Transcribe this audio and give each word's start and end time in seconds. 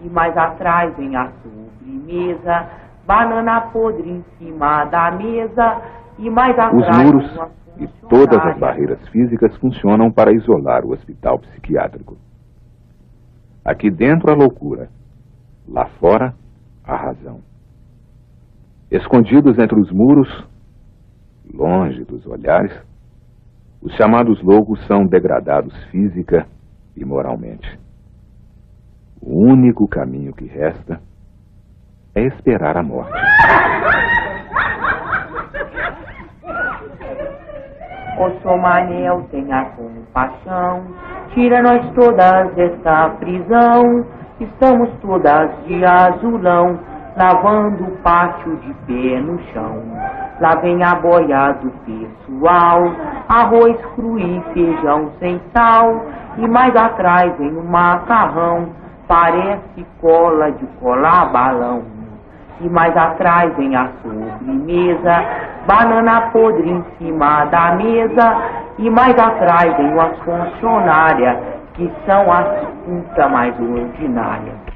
e 0.00 0.08
mais 0.08 0.36
atrás 0.36 0.96
vem 0.96 1.16
a 1.16 1.30
sobremesa, 1.42 2.66
banana 3.06 3.60
podre 3.72 4.10
em 4.10 4.24
cima 4.38 4.84
da 4.86 5.10
mesa 5.10 5.82
e 6.18 6.30
mais 6.30 6.58
atrás... 6.58 6.74
Os 6.74 7.04
muros 7.04 7.58
e 7.78 7.86
todas 8.08 8.44
as 8.44 8.58
barreiras 8.58 9.06
físicas 9.08 9.56
funcionam 9.58 10.10
para 10.10 10.32
isolar 10.32 10.84
o 10.84 10.92
hospital 10.92 11.38
psiquiátrico. 11.38 12.16
Aqui 13.64 13.90
dentro 13.90 14.32
a 14.32 14.34
loucura, 14.34 14.88
lá 15.68 15.86
fora 16.00 16.34
a 16.84 16.96
razão. 16.96 17.40
Escondidos 18.90 19.58
entre 19.58 19.78
os 19.78 19.92
muros, 19.92 20.48
longe 21.52 22.02
dos 22.04 22.26
olhares, 22.26 22.72
os 23.80 23.94
chamados 23.94 24.42
loucos 24.42 24.84
são 24.86 25.06
degradados 25.06 25.72
física 25.90 26.46
e 26.96 27.04
moralmente. 27.04 27.78
O 29.30 29.44
único 29.44 29.86
caminho 29.86 30.32
que 30.32 30.46
resta 30.46 31.02
é 32.14 32.22
esperar 32.22 32.78
a 32.78 32.82
morte. 32.82 33.12
O 38.18 38.30
Somanel 38.40 39.28
tenha 39.30 39.66
compaixão, 39.76 40.82
tira 41.34 41.60
nós 41.60 41.92
todas 41.92 42.54
desta 42.54 43.10
prisão. 43.20 44.06
Estamos 44.40 44.88
todas 45.02 45.50
de 45.66 45.84
azulão, 45.84 46.80
lavando 47.14 47.84
o 47.84 47.96
pátio 47.98 48.56
de 48.56 48.72
pé 48.86 49.20
no 49.20 49.38
chão. 49.52 49.82
Lá 50.40 50.54
vem 50.62 50.82
a 50.82 50.94
boia 50.94 51.52
do 51.60 51.70
pessoal, 51.84 52.82
arroz 53.28 53.76
cru 53.94 54.18
e 54.18 54.42
feijão 54.54 55.10
sem 55.18 55.38
sal. 55.54 56.06
E 56.38 56.48
mais 56.48 56.74
atrás 56.74 57.36
vem 57.36 57.54
o 57.54 57.64
macarrão, 57.64 58.77
parece 59.08 59.86
cola 60.00 60.52
de 60.52 60.66
colar 60.80 61.32
balão. 61.32 61.82
E 62.60 62.68
mais 62.68 62.96
atrás 62.96 63.54
vem 63.56 63.74
a 63.74 63.88
sobremesa, 64.02 65.24
banana 65.66 66.30
podre 66.32 66.68
em 66.68 66.84
cima 66.98 67.46
da 67.46 67.72
mesa. 67.74 68.36
E 68.78 68.90
mais 68.90 69.18
atrás 69.18 69.76
vem 69.76 69.98
as 69.98 70.18
funcionárias, 70.18 71.36
que 71.74 71.90
são 72.06 72.32
as 72.32 72.46
putas 72.84 73.30
mais 73.30 73.54
ordinárias. 73.58 74.68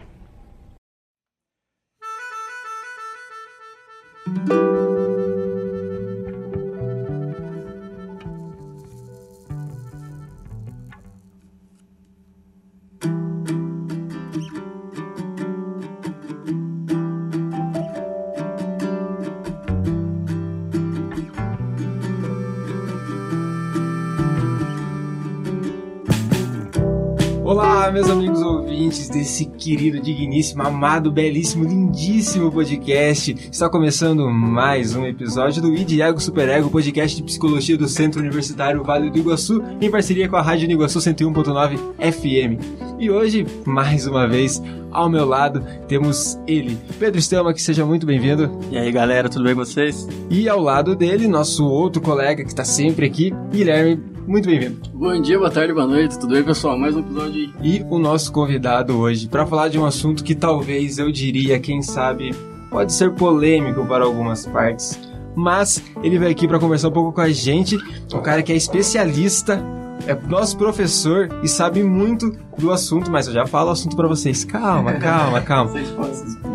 Meus 27.93 28.09
amigos 28.09 28.41
ouvintes 28.41 29.11
desse 29.11 29.45
querido, 29.45 30.01
digníssimo, 30.01 30.63
amado, 30.63 31.13
belíssimo, 31.13 31.65
lindíssimo 31.65 32.51
podcast. 32.51 33.37
Está 33.53 33.69
começando 33.69 34.31
mais 34.31 34.97
um 34.97 35.05
episódio 35.05 35.61
do 35.61 35.75
ID 35.75 36.01
Ego 36.01 36.19
Super 36.19 36.49
Ego, 36.49 36.71
podcast 36.71 37.15
de 37.15 37.23
psicologia 37.23 37.77
do 37.77 37.87
Centro 37.87 38.21
Universitário 38.21 38.83
Vale 38.83 39.11
do 39.11 39.19
Iguaçu, 39.19 39.63
em 39.79 39.91
parceria 39.91 40.27
com 40.27 40.37
a 40.37 40.43
Rádio 40.43 40.71
Iguaçu 40.71 41.01
101.9 41.01 41.77
FM. 41.99 42.99
E 42.99 43.11
hoje, 43.11 43.47
mais 43.67 44.07
uma 44.07 44.27
vez, 44.27 44.63
ao 44.91 45.11
meu 45.11 45.27
lado, 45.27 45.63
temos 45.87 46.39
ele, 46.47 46.79
Pedro 46.99 47.19
Estama, 47.19 47.53
que 47.53 47.61
seja 47.61 47.85
muito 47.85 48.07
bem-vindo. 48.07 48.59
E 48.71 48.79
aí, 48.79 48.91
galera, 48.91 49.29
tudo 49.29 49.45
bem 49.45 49.55
com 49.55 49.63
vocês? 49.63 50.09
E 50.31 50.49
ao 50.49 50.63
lado 50.63 50.97
dele, 50.97 51.29
nosso 51.29 51.67
outro 51.67 52.01
colega 52.01 52.43
que 52.43 52.49
está 52.49 52.65
sempre 52.65 53.05
aqui, 53.05 53.35
Guilherme 53.51 54.12
muito 54.27 54.49
bem-vindo. 54.49 54.81
Bom 54.95 55.21
dia, 55.21 55.39
boa 55.39 55.51
tarde, 55.51 55.73
boa 55.73 55.87
noite, 55.87 56.19
tudo 56.19 56.35
bem, 56.35 56.43
pessoal? 56.43 56.79
Mais 56.79 56.95
um 56.95 57.01
episódio 57.01 57.35
aí. 57.35 57.53
E 57.63 57.85
o 57.89 57.99
nosso 57.99 58.33
convidado 58.33 58.97
hoje 58.99 59.29
para 59.29 59.47
falar 59.47 59.69
de 59.69 59.79
um 59.79 59.85
assunto 59.85 60.23
que 60.23 60.35
talvez 60.35 60.99
eu 60.99 61.11
diria, 61.11 61.59
quem 61.59 61.83
sabe, 61.83 62.35
pode 62.71 62.93
ser 62.93 63.13
polêmico 63.13 63.85
para 63.87 64.05
algumas 64.05 64.47
partes. 64.47 64.99
Mas 65.35 65.83
ele 66.03 66.19
veio 66.19 66.31
aqui 66.31 66.47
para 66.47 66.59
conversar 66.59 66.89
um 66.89 66.93
pouco 66.93 67.13
com 67.13 67.21
a 67.21 67.31
gente, 67.31 67.77
um 68.13 68.21
cara 68.21 68.43
que 68.43 68.53
é 68.53 68.57
especialista, 68.57 69.63
é 70.07 70.15
nosso 70.15 70.57
professor 70.59 71.29
e 71.43 71.49
sabe 71.49 71.83
muito 71.83 72.37
do 72.59 72.71
assunto, 72.71 73.11
mas 73.11 73.29
eu 73.29 73.33
já 73.33 73.47
falo 73.47 73.69
o 73.69 73.73
assunto 73.73 73.97
para 73.97 74.09
vocês. 74.09 74.45
Calma, 74.45 74.95
calma, 75.01 75.41
calma. 75.41 75.73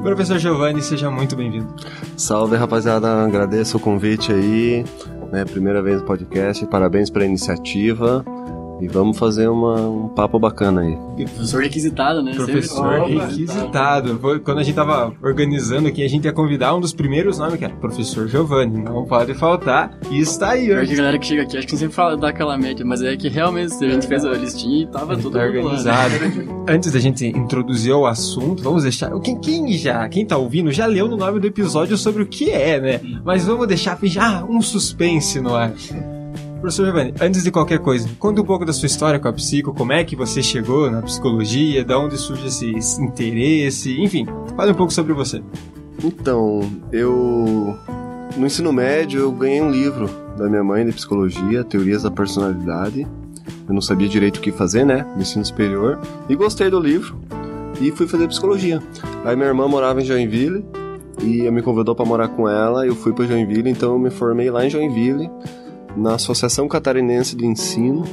Professor 0.03 0.37
Giovanni, 0.37 0.81
seja 0.81 1.09
muito 1.09 1.35
bem-vindo. 1.35 1.67
Salve, 2.15 2.55
rapaziada, 2.55 3.23
agradeço 3.23 3.77
o 3.77 3.79
convite 3.79 4.31
aí 4.31 4.85
né? 5.31 5.45
Primeira 5.45 5.81
vez 5.81 5.99
no 5.99 6.05
podcast, 6.05 6.65
parabéns 6.67 7.09
pela 7.09 7.25
iniciativa. 7.25 8.23
E 8.79 8.87
vamos 8.87 9.17
fazer 9.17 9.47
uma, 9.47 9.75
um 9.75 10.07
papo 10.09 10.39
bacana 10.39 10.81
aí. 10.81 10.97
E 11.17 11.25
professor 11.25 11.61
requisitado, 11.61 12.21
né? 12.21 12.33
Professor 12.33 13.07
Sempre... 13.07 13.17
requisitado. 13.19 14.19
Foi 14.19 14.39
quando 14.39 14.59
a 14.59 14.63
gente 14.63 14.75
tava 14.75 15.13
organizando 15.21 15.87
aqui, 15.87 16.03
a 16.03 16.07
gente 16.07 16.25
ia 16.25 16.33
convidar 16.33 16.75
um 16.75 16.79
dos 16.79 16.93
primeiros 16.93 17.39
nomes, 17.39 17.57
que 17.57 17.65
era 17.65 17.73
Professor 17.75 18.27
Giovanni. 18.27 18.83
Não 18.83 19.05
pode 19.05 19.33
faltar. 19.33 19.97
E 20.11 20.19
está 20.19 20.51
aí 20.51 20.71
hoje. 20.71 20.93
A 20.93 20.97
galera 20.97 21.17
que 21.17 21.25
chega 21.25 21.43
aqui, 21.43 21.57
acho 21.57 21.67
que 21.67 21.77
sempre 21.77 21.95
fala 21.95 22.15
daquela 22.15 22.57
média, 22.57 22.85
mas 22.85 23.01
é 23.01 23.15
que 23.15 23.29
realmente 23.29 23.73
a 23.83 23.89
gente 23.89 24.07
fez 24.07 24.23
a 24.23 24.31
listinha 24.33 24.83
e 24.83 24.87
tava 24.87 25.17
tudo 25.17 25.37
tá 25.37 25.43
organizado. 25.43 26.13
Antes 26.67 26.91
da 26.91 26.99
gente 26.99 27.25
introduzir 27.25 27.93
o 27.93 28.05
assunto, 28.05 28.61
vamos 28.61 28.83
deixar. 28.83 29.09
Quem, 29.21 29.39
quem 29.39 29.73
já, 29.73 30.07
quem 30.07 30.25
tá 30.25 30.37
ouvindo, 30.37 30.71
já 30.71 30.85
leu 30.85 31.07
no 31.07 31.17
nome 31.17 31.39
do 31.39 31.47
episódio 31.47 31.97
sobre 31.97 32.23
o 32.23 32.27
que 32.27 32.51
é, 32.51 32.79
né? 32.79 33.01
Mas 33.23 33.45
vamos 33.45 33.67
deixar 33.67 33.97
já 34.03 34.43
um 34.43 34.61
suspense 34.61 35.39
no 35.41 35.55
ar. 35.55 35.73
Professor 36.59 36.85
Giovanni, 36.85 37.13
antes 37.21 37.43
de 37.43 37.51
qualquer 37.51 37.79
coisa, 37.79 38.09
conta 38.17 38.41
um 38.41 38.43
pouco 38.45 38.65
da 38.65 38.73
sua 38.73 38.87
história 38.87 39.19
com 39.19 39.27
a 39.27 39.33
psico, 39.33 39.73
como 39.73 39.93
é 39.93 40.03
que 40.03 40.15
você 40.15 40.41
chegou 40.41 40.89
na 40.89 41.01
psicologia, 41.01 41.83
de 41.83 41.93
onde 41.93 42.17
surge 42.17 42.47
esse 42.47 43.01
interesse, 43.01 44.01
enfim, 44.01 44.25
fale 44.55 44.71
um 44.71 44.75
pouco 44.75 44.91
sobre 44.91 45.13
você. 45.13 45.41
Então, 46.03 46.61
eu 46.91 47.77
no 48.35 48.45
ensino 48.45 48.73
médio 48.73 49.21
eu 49.21 49.31
ganhei 49.31 49.61
um 49.61 49.71
livro 49.71 50.09
da 50.37 50.49
minha 50.49 50.63
mãe 50.63 50.85
de 50.85 50.91
psicologia, 50.91 51.63
Teorias 51.63 52.03
da 52.03 52.11
Personalidade. 52.11 53.07
Eu 53.67 53.73
não 53.73 53.81
sabia 53.81 54.07
direito 54.07 54.37
o 54.37 54.41
que 54.41 54.51
fazer, 54.51 54.85
né, 54.85 55.05
no 55.15 55.21
ensino 55.21 55.45
superior, 55.45 55.99
e 56.27 56.35
gostei 56.35 56.69
do 56.69 56.79
livro 56.79 57.19
e 57.79 57.91
fui 57.91 58.07
fazer 58.07 58.27
psicologia. 58.27 58.81
Aí 59.23 59.35
minha 59.35 59.47
irmã 59.47 59.67
morava 59.67 60.01
em 60.01 60.05
Joinville 60.05 60.65
e 61.21 61.49
me 61.51 61.61
convidou 61.61 61.95
para 61.95 62.05
morar 62.05 62.27
com 62.29 62.49
ela, 62.49 62.85
eu 62.85 62.95
fui 62.95 63.13
para 63.13 63.25
Joinville, 63.25 63.69
então 63.69 63.93
eu 63.93 63.99
me 63.99 64.09
formei 64.09 64.49
lá 64.49 64.65
em 64.65 64.69
Joinville 64.69 65.29
na 65.97 66.15
Associação 66.15 66.67
Catarinense 66.67 67.35
de 67.35 67.45
Ensino, 67.45 68.03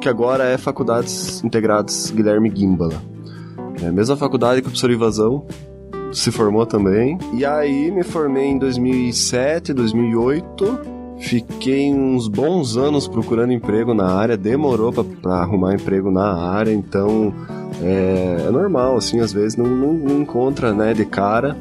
que 0.00 0.08
agora 0.08 0.44
é 0.44 0.56
Faculdades 0.56 1.42
Integradas 1.44 2.10
Guilherme 2.10 2.50
Gimbala. 2.54 3.02
É 3.82 3.88
a 3.88 3.92
mesma 3.92 4.16
faculdade 4.16 4.62
que 4.62 4.68
o 4.68 4.70
professor 4.70 4.90
Ivazão 4.90 5.46
se 6.12 6.30
formou 6.30 6.64
também. 6.64 7.18
E 7.34 7.44
aí 7.44 7.90
me 7.90 8.02
formei 8.02 8.46
em 8.46 8.58
2007, 8.58 9.72
2008. 9.72 10.92
Fiquei 11.18 11.92
uns 11.92 12.28
bons 12.28 12.76
anos 12.76 13.06
procurando 13.06 13.52
emprego 13.52 13.94
na 13.94 14.06
área, 14.06 14.36
demorou 14.36 14.92
para 14.92 15.34
arrumar 15.34 15.74
emprego 15.74 16.10
na 16.10 16.34
área, 16.34 16.72
então 16.72 17.32
é, 17.80 18.44
é, 18.46 18.50
normal, 18.50 18.96
assim, 18.96 19.20
às 19.20 19.32
vezes 19.32 19.56
não, 19.56 19.66
não, 19.66 19.92
não 19.92 20.20
encontra, 20.20 20.72
né, 20.74 20.92
de 20.92 21.04
cara. 21.04 21.56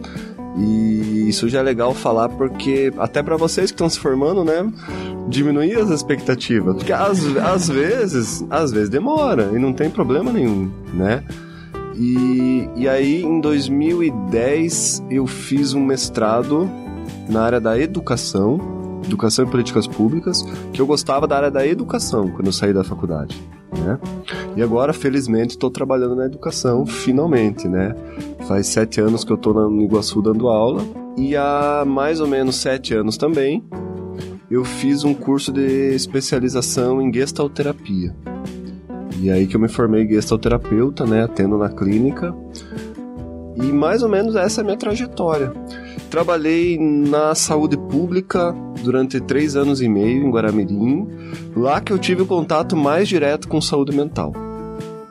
E 0.58 1.30
isso 1.30 1.48
já 1.48 1.60
é 1.60 1.64
legal 1.64 1.94
falar 1.94 2.28
porque 2.30 2.92
até 2.98 3.24
para 3.24 3.38
vocês 3.38 3.72
que 3.72 3.76
estão 3.76 3.90
se 3.90 4.00
formando, 4.00 4.44
né, 4.44 4.70
diminuir 5.30 5.78
as 5.78 5.90
expectativas, 5.90 6.76
porque 6.76 6.92
às, 6.92 7.26
às 7.38 7.70
vezes, 7.70 8.46
às 8.50 8.72
vezes 8.72 8.90
demora 8.90 9.52
e 9.54 9.60
não 9.60 9.72
tem 9.72 9.90
problema 9.90 10.32
nenhum, 10.32 10.70
né? 10.94 11.24
E, 11.96 12.68
e 12.76 12.88
aí 12.88 13.22
em 13.22 13.40
2010 13.40 15.04
eu 15.10 15.28
fiz 15.28 15.74
um 15.74 15.86
mestrado 15.86 16.70
na 17.30 17.44
área 17.44 17.62
da 17.62 17.80
educação 17.80 18.81
Educação 19.04 19.46
e 19.46 19.50
Políticas 19.50 19.88
Públicas, 19.88 20.44
que 20.74 20.82
eu 20.82 20.86
gostava 20.86 21.28
da 21.28 21.38
área 21.38 21.52
da 21.52 21.66
educação 21.66 22.30
quando 22.30 22.48
eu 22.48 22.54
saí 22.54 22.74
da 22.74 22.84
faculdade, 22.84 23.42
né? 23.84 24.00
E 24.56 24.62
agora, 24.62 24.94
felizmente, 24.94 25.52
estou 25.52 25.70
trabalhando 25.70 26.16
na 26.16 26.26
educação, 26.26 26.86
finalmente, 26.86 27.68
né? 27.68 27.96
Faz 28.48 28.68
sete 28.68 29.00
anos 29.02 29.24
que 29.24 29.32
eu 29.32 29.38
estou 29.38 29.54
no 29.54 29.82
Iguaçu 29.82 30.22
dando 30.22 30.48
aula 30.48 30.84
e 31.18 31.36
há 31.36 31.84
mais 31.86 32.20
ou 32.20 32.28
menos 32.28 32.56
sete 32.56 32.94
anos 32.94 33.18
também 33.18 33.64
eu 34.52 34.66
fiz 34.66 35.06
um 35.06 35.14
curso 35.14 35.50
de 35.50 35.96
especialização 35.96 37.02
em 37.02 37.12
gestalterapia. 37.14 38.14
E 39.22 39.32
aí 39.32 39.48
que 39.48 39.56
eu 39.56 39.60
me 39.62 39.70
formei 39.70 40.06
gestalterapeuta, 40.06 41.06
né, 41.06 41.24
atendo 41.24 41.58
na 41.58 41.70
clínica. 41.70 42.36
E 43.56 43.72
mais 43.72 44.04
ou 44.04 44.10
menos 44.10 44.36
essa 44.36 44.60
é 44.60 44.62
a 44.62 44.66
minha 44.66 44.76
trajetória. 44.76 45.54
Trabalhei 46.12 46.78
na 46.78 47.34
saúde 47.34 47.78
pública 47.78 48.54
durante 48.84 49.22
três 49.22 49.56
anos 49.56 49.82
e 49.82 49.88
meio 49.88 50.26
em 50.26 50.30
Guaramirim, 50.30 51.08
lá 51.56 51.80
que 51.80 51.94
eu 51.94 51.98
tive 51.98 52.24
o 52.24 52.26
contato 52.26 52.76
mais 52.76 53.08
direto 53.08 53.48
com 53.48 53.62
saúde 53.62 53.96
mental. 53.96 54.34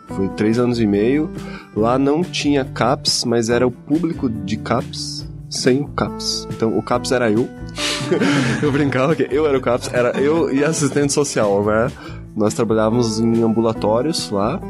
Foi 0.09 0.29
três 0.29 0.59
anos 0.59 0.79
e 0.79 0.87
meio. 0.87 1.31
Lá 1.75 1.99
não 1.99 2.23
tinha 2.23 2.67
CAPS, 2.67 3.25
mas 3.25 3.49
era 3.49 3.67
o 3.67 3.71
público 3.71 4.29
de 4.29 4.59
CAPS 4.59 5.27
sem 5.49 5.81
o 5.81 5.89
CAPS. 5.89 6.47
Então 6.55 6.77
o 6.77 6.83
CAPS 6.83 7.13
era 7.13 7.31
eu. 7.31 7.49
eu 8.63 8.71
brincava 8.71 9.17
que 9.17 9.27
eu 9.31 9.47
era 9.47 9.57
o 9.57 9.61
CAPS, 9.63 9.91
era 9.95 10.21
eu 10.21 10.55
e 10.55 10.63
assistente 10.63 11.15
social, 11.15 11.65
né? 11.65 11.91
Nós 12.37 12.53
trabalhávamos 12.53 13.19
em 13.19 13.43
ambulatórios 13.43 14.31
lá 14.31 14.61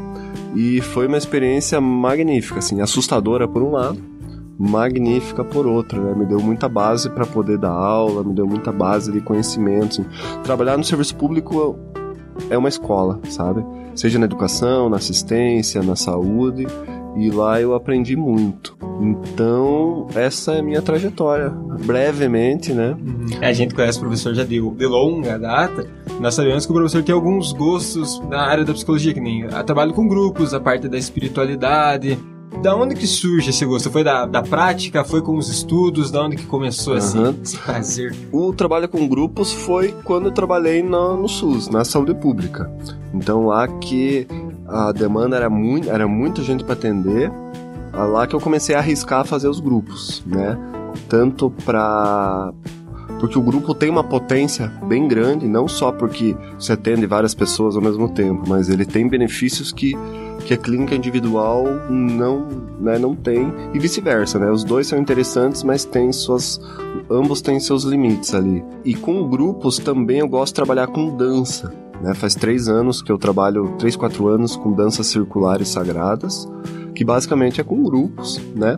e 0.55 0.79
foi 0.79 1.07
uma 1.07 1.17
experiência 1.17 1.81
magnífica, 1.81 2.59
assim, 2.59 2.79
assustadora 2.79 3.49
por 3.49 3.61
um 3.61 3.71
lado, 3.71 4.10
magnífica 4.57 5.43
por 5.43 5.65
outro, 5.65 6.01
né? 6.01 6.13
Me 6.15 6.25
deu 6.25 6.39
muita 6.39 6.69
base 6.69 7.09
para 7.09 7.25
poder 7.25 7.57
dar 7.57 7.71
aula, 7.71 8.23
me 8.23 8.33
deu 8.33 8.47
muita 8.47 8.71
base 8.71 9.11
de 9.11 9.21
conhecimento. 9.21 10.01
Assim. 10.01 10.05
Trabalhar 10.43 10.77
no 10.77 10.83
serviço 10.83 11.15
público 11.15 11.77
é 12.49 12.57
uma 12.57 12.69
escola, 12.69 13.19
sabe? 13.29 13.63
Seja 13.95 14.17
na 14.19 14.25
educação, 14.25 14.89
na 14.89 14.97
assistência, 14.97 15.81
na 15.81 15.95
saúde. 15.95 16.67
E 17.17 17.29
lá 17.29 17.59
eu 17.59 17.75
aprendi 17.75 18.15
muito. 18.15 18.77
Então, 19.01 20.07
essa 20.15 20.53
é 20.53 20.59
a 20.59 20.63
minha 20.63 20.81
trajetória. 20.81 21.49
Brevemente, 21.49 22.73
né? 22.73 22.91
Uhum. 22.91 23.25
A 23.41 23.51
gente 23.51 23.75
conhece 23.75 23.97
o 23.97 24.01
professor 24.01 24.33
já 24.33 24.43
de, 24.43 24.61
de 24.61 24.85
longa 24.85 25.37
data. 25.37 25.85
Nós 26.19 26.35
sabemos 26.35 26.65
que 26.65 26.71
o 26.71 26.75
professor 26.75 27.03
tem 27.03 27.13
alguns 27.13 27.51
gostos 27.51 28.21
na 28.29 28.41
área 28.41 28.63
da 28.63 28.73
psicologia, 28.73 29.13
que 29.13 29.19
nem 29.19 29.43
a 29.45 29.63
trabalho 29.63 29.93
com 29.93 30.07
grupos, 30.07 30.53
a 30.53 30.59
parte 30.59 30.87
da 30.87 30.97
espiritualidade. 30.97 32.17
Da 32.61 32.75
onde 32.75 32.95
que 32.95 33.07
surge 33.07 33.49
esse 33.49 33.65
gosto? 33.65 33.89
Foi 33.89 34.03
da, 34.03 34.25
da 34.25 34.41
prática? 34.41 35.03
Foi 35.03 35.21
com 35.21 35.37
os 35.37 35.49
estudos? 35.49 36.11
Da 36.11 36.23
onde 36.23 36.35
que 36.35 36.45
começou 36.45 36.93
assim, 36.93 37.19
uhum. 37.19 37.35
esse 37.41 37.57
prazer? 37.57 38.15
O 38.31 38.53
trabalho 38.53 38.87
com 38.87 39.07
grupos 39.07 39.51
foi 39.51 39.95
quando 40.03 40.25
eu 40.27 40.31
trabalhei 40.31 40.83
no, 40.83 41.17
no 41.17 41.27
SUS, 41.27 41.69
na 41.69 41.83
saúde 41.83 42.13
pública. 42.13 42.71
Então 43.13 43.47
lá 43.47 43.67
que 43.67 44.27
a 44.67 44.91
demanda 44.91 45.35
era, 45.35 45.49
muito, 45.49 45.89
era 45.89 46.07
muita 46.07 46.41
gente 46.41 46.63
para 46.63 46.73
atender, 46.73 47.31
lá 47.93 48.25
que 48.25 48.35
eu 48.35 48.39
comecei 48.39 48.75
a 48.75 48.79
arriscar 48.79 49.25
fazer 49.25 49.47
os 49.47 49.59
grupos, 49.59 50.23
né? 50.25 50.57
Tanto 51.07 51.49
para 51.65 52.53
porque 53.21 53.37
o 53.37 53.41
grupo 53.41 53.75
tem 53.75 53.87
uma 53.87 54.03
potência 54.03 54.67
bem 54.87 55.07
grande, 55.07 55.47
não 55.47 55.67
só 55.67 55.91
porque 55.91 56.35
você 56.57 56.73
atende 56.73 57.05
várias 57.05 57.35
pessoas 57.35 57.75
ao 57.75 57.81
mesmo 57.81 58.09
tempo, 58.09 58.43
mas 58.47 58.67
ele 58.67 58.83
tem 58.83 59.07
benefícios 59.07 59.71
que, 59.71 59.95
que 60.41 60.53
a 60.53 60.57
clínica 60.57 60.95
individual 60.95 61.63
não, 61.89 62.47
né, 62.79 62.97
não 62.97 63.15
tem, 63.15 63.51
e 63.73 63.79
vice-versa, 63.79 64.39
né? 64.39 64.51
Os 64.51 64.63
dois 64.63 64.87
são 64.87 64.99
interessantes, 64.99 65.63
mas 65.63 65.85
tem 65.85 66.11
suas. 66.11 66.59
ambos 67.09 67.41
têm 67.41 67.59
seus 67.59 67.83
limites 67.83 68.33
ali. 68.33 68.63
E 68.83 68.93
com 68.93 69.27
grupos 69.29 69.77
também 69.77 70.19
eu 70.19 70.27
gosto 70.27 70.53
de 70.53 70.55
trabalhar 70.55 70.87
com 70.87 71.15
dança. 71.15 71.73
Né? 72.01 72.13
Faz 72.13 72.33
três 72.33 72.67
anos 72.67 73.01
que 73.01 73.11
eu 73.11 73.17
trabalho, 73.17 73.75
três, 73.77 73.95
quatro 73.95 74.27
anos 74.27 74.55
com 74.55 74.71
danças 74.71 75.07
circulares 75.07 75.69
sagradas 75.69 76.49
que 76.93 77.03
basicamente 77.03 77.61
é 77.61 77.63
com 77.63 77.83
grupos, 77.83 78.39
né? 78.55 78.77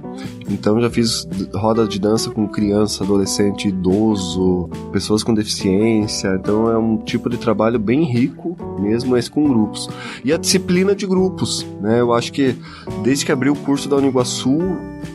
Então 0.50 0.80
já 0.80 0.90
fiz 0.90 1.28
rodas 1.54 1.90
de 1.90 2.00
dança 2.00 2.30
com 2.30 2.48
criança, 2.48 3.04
adolescente, 3.04 3.68
idoso, 3.68 4.70
pessoas 4.92 5.24
com 5.24 5.34
deficiência. 5.34 6.36
Então 6.40 6.70
é 6.70 6.78
um 6.78 6.98
tipo 6.98 7.30
de 7.30 7.38
trabalho 7.38 7.80
bem 7.80 8.04
rico, 8.04 8.56
mesmo 8.80 9.18
esse 9.18 9.30
com 9.30 9.48
grupos. 9.48 9.90
E 10.24 10.32
a 10.32 10.38
disciplina 10.38 10.96
de 10.96 11.06
grupos, 11.06 11.66
né? 11.82 12.02
Eu 12.02 12.14
acho 12.14 12.32
que 12.32 12.56
desde 13.04 13.26
que 13.26 13.32
abri 13.32 13.50
o 13.50 13.56
curso 13.56 13.90
da 13.90 13.96
Uniguaçu, 13.96 14.60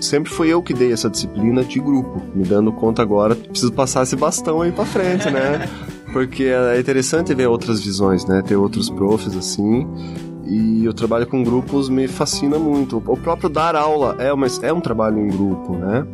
sempre 0.00 0.30
foi 0.30 0.48
eu 0.48 0.62
que 0.62 0.74
dei 0.74 0.92
essa 0.92 1.08
disciplina 1.08 1.64
de 1.64 1.80
grupo, 1.80 2.20
me 2.34 2.44
dando 2.44 2.72
conta 2.72 3.02
agora, 3.02 3.34
preciso 3.34 3.72
passar 3.72 4.02
esse 4.02 4.16
bastão 4.16 4.62
aí 4.62 4.72
para 4.72 4.84
frente, 4.84 5.30
né? 5.30 5.68
Porque 6.12 6.44
é 6.44 6.80
interessante 6.80 7.34
ver 7.34 7.48
outras 7.48 7.80
visões, 7.80 8.24
né? 8.24 8.42
Ter 8.42 8.56
outros 8.56 8.88
profs 8.88 9.36
assim 9.36 9.86
e 10.48 10.88
o 10.88 10.94
trabalho 10.94 11.26
com 11.26 11.42
grupos 11.42 11.88
me 11.90 12.08
fascina 12.08 12.58
muito. 12.58 12.96
O 12.96 13.16
próprio 13.16 13.50
dar 13.50 13.76
aula 13.76 14.16
é, 14.18 14.32
uma, 14.32 14.46
é 14.62 14.72
um 14.72 14.80
trabalho 14.80 15.18
em 15.18 15.28
grupo, 15.28 15.76
né? 15.76 16.06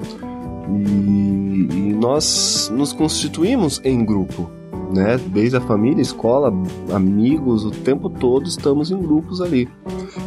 E, 0.69 1.69
e 1.71 1.95
nós 1.95 2.71
nos 2.75 2.93
constituímos 2.93 3.81
em 3.85 4.05
grupo, 4.05 4.51
né? 4.93 5.19
Desde 5.29 5.57
a 5.57 5.61
família, 5.61 6.03
escola, 6.03 6.53
amigos, 6.93 7.65
o 7.65 7.71
tempo 7.71 8.11
todo 8.11 8.47
estamos 8.47 8.91
em 8.91 9.01
grupos 9.01 9.41
ali. 9.41 9.69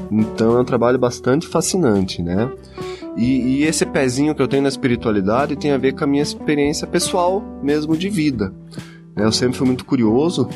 Então 0.10 0.58
é 0.58 0.62
um 0.62 0.66
trabalho 0.66 0.98
bastante 0.98 1.46
fascinante, 1.46 2.24
né? 2.24 2.50
E, 3.18 3.24
e, 3.42 3.64
esse 3.64 3.84
pezinho 3.84 4.36
que 4.36 4.42
eu 4.42 4.48
tenho 4.48 4.62
na 4.62 4.70
espiritualidade 4.70 5.56
tem 5.56 5.72
a 5.72 5.78
ver 5.78 5.94
com 5.94 6.04
a 6.04 6.08
minha 6.08 6.22
experiência 6.22 6.86
pessoal 6.86 7.44
mesmo 7.64 7.98
de 7.98 8.10
vida. 8.10 8.54
Eu 9.16 9.32
sempre 9.32 9.58
fui 9.58 9.66
muito 9.66 9.84
curioso 9.84 10.48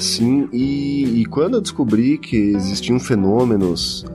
assim, 0.00 0.48
e, 0.50 1.20
e 1.20 1.26
quando 1.26 1.54
eu 1.54 1.60
descobri 1.60 2.16
que 2.16 2.34
existiam 2.34 2.98
fenômenos 2.98 4.06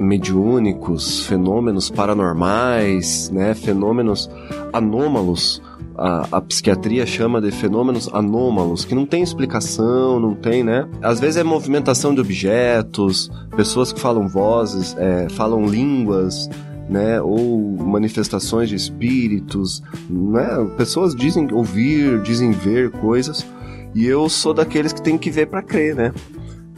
mediúnicos, 0.00 1.26
fenômenos 1.26 1.88
paranormais, 1.88 3.30
né, 3.30 3.54
fenômenos 3.54 4.28
anômalos, 4.72 5.62
a, 5.96 6.38
a, 6.38 6.40
psiquiatria 6.40 7.06
chama 7.06 7.40
de 7.40 7.52
fenômenos 7.52 8.08
anômalos, 8.12 8.84
que 8.84 8.94
não 8.94 9.06
tem 9.06 9.22
explicação, 9.22 10.18
não 10.18 10.34
tem, 10.34 10.64
né? 10.64 10.88
Às 11.02 11.20
vezes 11.20 11.36
é 11.36 11.44
movimentação 11.44 12.14
de 12.14 12.20
objetos, 12.20 13.30
pessoas 13.54 13.92
que 13.92 14.00
falam 14.00 14.26
vozes, 14.26 14.96
é, 14.98 15.28
falam 15.28 15.66
línguas, 15.66 16.48
né? 16.88 17.20
Ou 17.20 17.76
manifestações 17.76 18.70
de 18.70 18.76
espíritos, 18.76 19.82
né? 20.08 20.66
Pessoas 20.78 21.14
dizem 21.14 21.52
ouvir, 21.52 22.22
dizem 22.22 22.50
ver 22.50 22.90
coisas. 22.90 23.46
E 23.94 24.06
eu 24.06 24.28
sou 24.28 24.54
daqueles 24.54 24.92
que 24.92 25.02
tem 25.02 25.18
que 25.18 25.30
ver 25.30 25.46
para 25.46 25.62
crer, 25.62 25.94
né? 25.94 26.12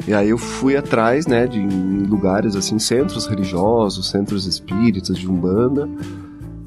E 0.06 0.12
aí 0.12 0.30
eu 0.30 0.38
fui 0.38 0.76
atrás, 0.76 1.26
né, 1.26 1.46
de 1.46 1.60
lugares 1.60 2.56
assim, 2.56 2.78
centros 2.78 3.26
religiosos, 3.26 4.10
centros 4.10 4.46
espíritas, 4.46 5.16
de 5.16 5.28
Umbanda, 5.28 5.88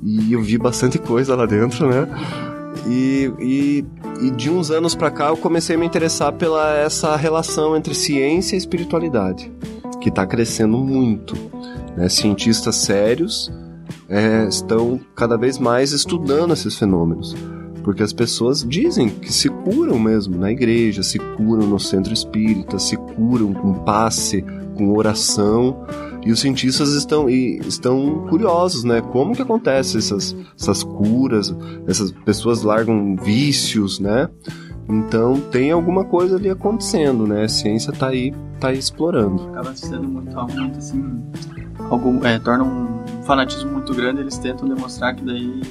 e 0.02 0.32
eu 0.32 0.42
vi 0.42 0.58
bastante 0.58 0.98
coisa 0.98 1.36
lá 1.36 1.46
dentro, 1.46 1.90
né? 1.90 2.08
E, 2.88 3.32
e, 3.40 3.86
e 4.22 4.32
de 4.32 4.50
uns 4.50 4.72
anos 4.72 4.96
para 4.96 5.10
cá 5.10 5.28
eu 5.30 5.38
comecei 5.38 5.76
a 5.76 5.80
me 5.80 5.86
interessar 5.86 6.32
pela 6.34 6.78
essa 6.78 7.16
relação 7.16 7.76
entre 7.76 7.94
ciência 7.94 8.56
e 8.56 8.60
espiritualidade, 8.60 9.52
que 10.00 10.10
está 10.10 10.26
crescendo 10.26 10.78
muito. 10.78 11.36
Né? 11.98 12.08
Cientistas 12.08 12.76
sérios 12.76 13.52
é, 14.08 14.46
estão 14.48 15.00
cada 15.16 15.36
vez 15.36 15.58
mais 15.58 15.92
estudando 15.92 16.54
esses 16.54 16.78
fenômenos 16.78 17.36
porque 17.86 18.02
as 18.02 18.12
pessoas 18.12 18.66
dizem 18.68 19.08
que 19.08 19.32
se 19.32 19.48
curam 19.48 20.00
mesmo 20.00 20.36
na 20.40 20.52
igreja, 20.52 21.04
se 21.04 21.20
curam 21.20 21.68
no 21.68 21.80
centro 21.80 22.12
espírita, 22.12 22.80
se 22.80 22.98
curam 22.98 23.54
com 23.54 23.76
passe, 23.76 24.44
com 24.76 24.92
oração. 24.92 25.86
E 26.26 26.32
os 26.32 26.40
cientistas 26.40 26.94
estão, 26.94 27.30
e, 27.30 27.60
estão 27.60 28.26
curiosos, 28.28 28.84
né? 28.84 29.02
Como 29.02 29.36
que 29.36 29.42
acontece 29.44 30.00
essas, 30.00 30.36
essas 30.60 30.82
curas? 30.82 31.56
Essas 31.86 32.12
pessoas 32.12 32.64
largam 32.64 33.16
vícios, 33.16 34.00
né? 34.00 34.28
Então 34.90 35.40
tem 35.52 35.70
alguma 35.70 36.06
coisa 36.06 36.38
ali 36.38 36.50
acontecendo, 36.50 37.28
né? 37.28 37.44
A 37.44 37.48
ciência 37.48 37.92
está 37.92 38.08
aí, 38.08 38.34
tá 38.60 38.70
aí 38.70 38.80
explorando. 38.80 39.44
Acaba 39.50 39.76
sendo 39.76 40.08
muito, 40.08 40.36
muito 40.36 40.80
assim, 40.80 41.24
algo, 41.88 42.26
é, 42.26 42.40
torna 42.40 42.64
um 42.64 43.24
fanatismo 43.26 43.74
muito 43.74 43.94
grande. 43.94 44.22
Eles 44.22 44.40
tentam 44.40 44.68
demonstrar 44.68 45.16
que 45.16 45.24
daí 45.24 45.62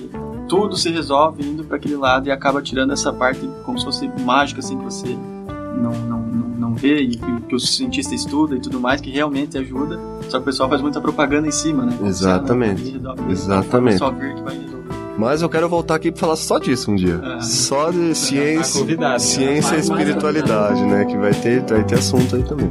tudo 0.54 0.76
se 0.76 0.88
resolve 0.90 1.44
indo 1.44 1.64
para 1.64 1.76
aquele 1.76 1.96
lado 1.96 2.28
e 2.28 2.30
acaba 2.30 2.62
tirando 2.62 2.92
essa 2.92 3.12
parte 3.12 3.40
como 3.64 3.76
se 3.76 3.84
fosse 3.84 4.08
mágica, 4.25 4.61
assim, 4.61 4.78
que 4.78 4.84
você 4.84 5.08
não, 5.08 5.90
não, 5.92 6.20
não, 6.20 6.49
não 6.49 6.75
vê 6.75 7.00
e 7.00 7.16
que 7.49 7.54
o 7.54 7.58
cientista 7.58 8.14
estuda 8.14 8.54
e 8.54 8.61
tudo 8.61 8.78
mais, 8.78 9.00
que 9.00 9.11
realmente 9.11 9.58
ajuda. 9.58 9.99
Só 10.28 10.38
que 10.38 10.42
o 10.42 10.44
pessoal 10.44 10.68
faz 10.68 10.80
muita 10.80 11.00
propaganda 11.00 11.49
em 11.49 11.52
cima, 11.52 11.84
né? 11.84 11.99
Exatamente. 12.04 13.00
Exatamente. 13.28 13.99
Só 13.99 14.11
ver 14.11 14.34
que 14.37 14.42
vai 14.42 14.54
resolver. 14.54 14.84
Mas 15.18 15.42
eu 15.42 15.49
quero 15.49 15.68
voltar 15.68 15.96
aqui 15.96 16.11
para 16.11 16.20
falar 16.20 16.37
só 16.37 16.58
disso 16.58 16.90
um 16.90 16.96
dia. 16.96 17.20
Ah, 17.23 17.40
só 17.40 17.90
de 17.90 18.14
ciência, 18.14 18.96
tá 18.96 19.18
ciência 19.18 19.76
e 19.76 19.80
espiritualidade, 19.80 20.82
né? 20.82 21.04
Que 21.04 21.16
vai 21.16 21.32
ter, 21.32 21.62
vai 21.62 21.84
ter 21.84 21.96
assunto 21.96 22.37
aí 22.37 22.42
também. 22.42 22.70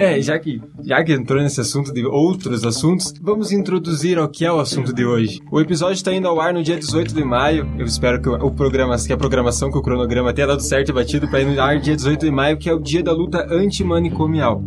É, 0.00 0.18
já 0.22 0.38
que, 0.38 0.62
já 0.82 1.04
que 1.04 1.12
entrou 1.12 1.42
nesse 1.42 1.60
assunto 1.60 1.92
de 1.92 2.06
outros 2.06 2.64
assuntos, 2.64 3.12
vamos 3.20 3.52
introduzir 3.52 4.16
ao 4.16 4.30
que 4.30 4.46
é 4.46 4.50
o 4.50 4.58
assunto 4.58 4.94
de 4.94 5.04
hoje. 5.04 5.40
O 5.52 5.60
episódio 5.60 5.92
está 5.92 6.10
indo 6.10 6.26
ao 6.26 6.40
ar 6.40 6.54
no 6.54 6.62
dia 6.62 6.78
18 6.78 7.14
de 7.14 7.22
maio. 7.22 7.70
Eu 7.78 7.84
espero 7.84 8.18
que 8.18 8.26
o 8.26 8.50
programa, 8.50 8.96
que 8.96 9.12
a 9.12 9.16
programação, 9.18 9.70
que 9.70 9.76
o 9.76 9.82
cronograma 9.82 10.32
tenha 10.32 10.46
dado 10.46 10.62
certo 10.62 10.88
e 10.88 10.94
batido 10.94 11.28
para 11.28 11.42
ir 11.42 11.54
no 11.54 11.60
ar 11.60 11.78
dia 11.78 11.94
18 11.94 12.18
de 12.18 12.30
maio, 12.30 12.56
que 12.56 12.70
é 12.70 12.72
o 12.72 12.78
dia 12.78 13.02
da 13.02 13.12
luta 13.12 13.46
antimanicomial. 13.50 14.64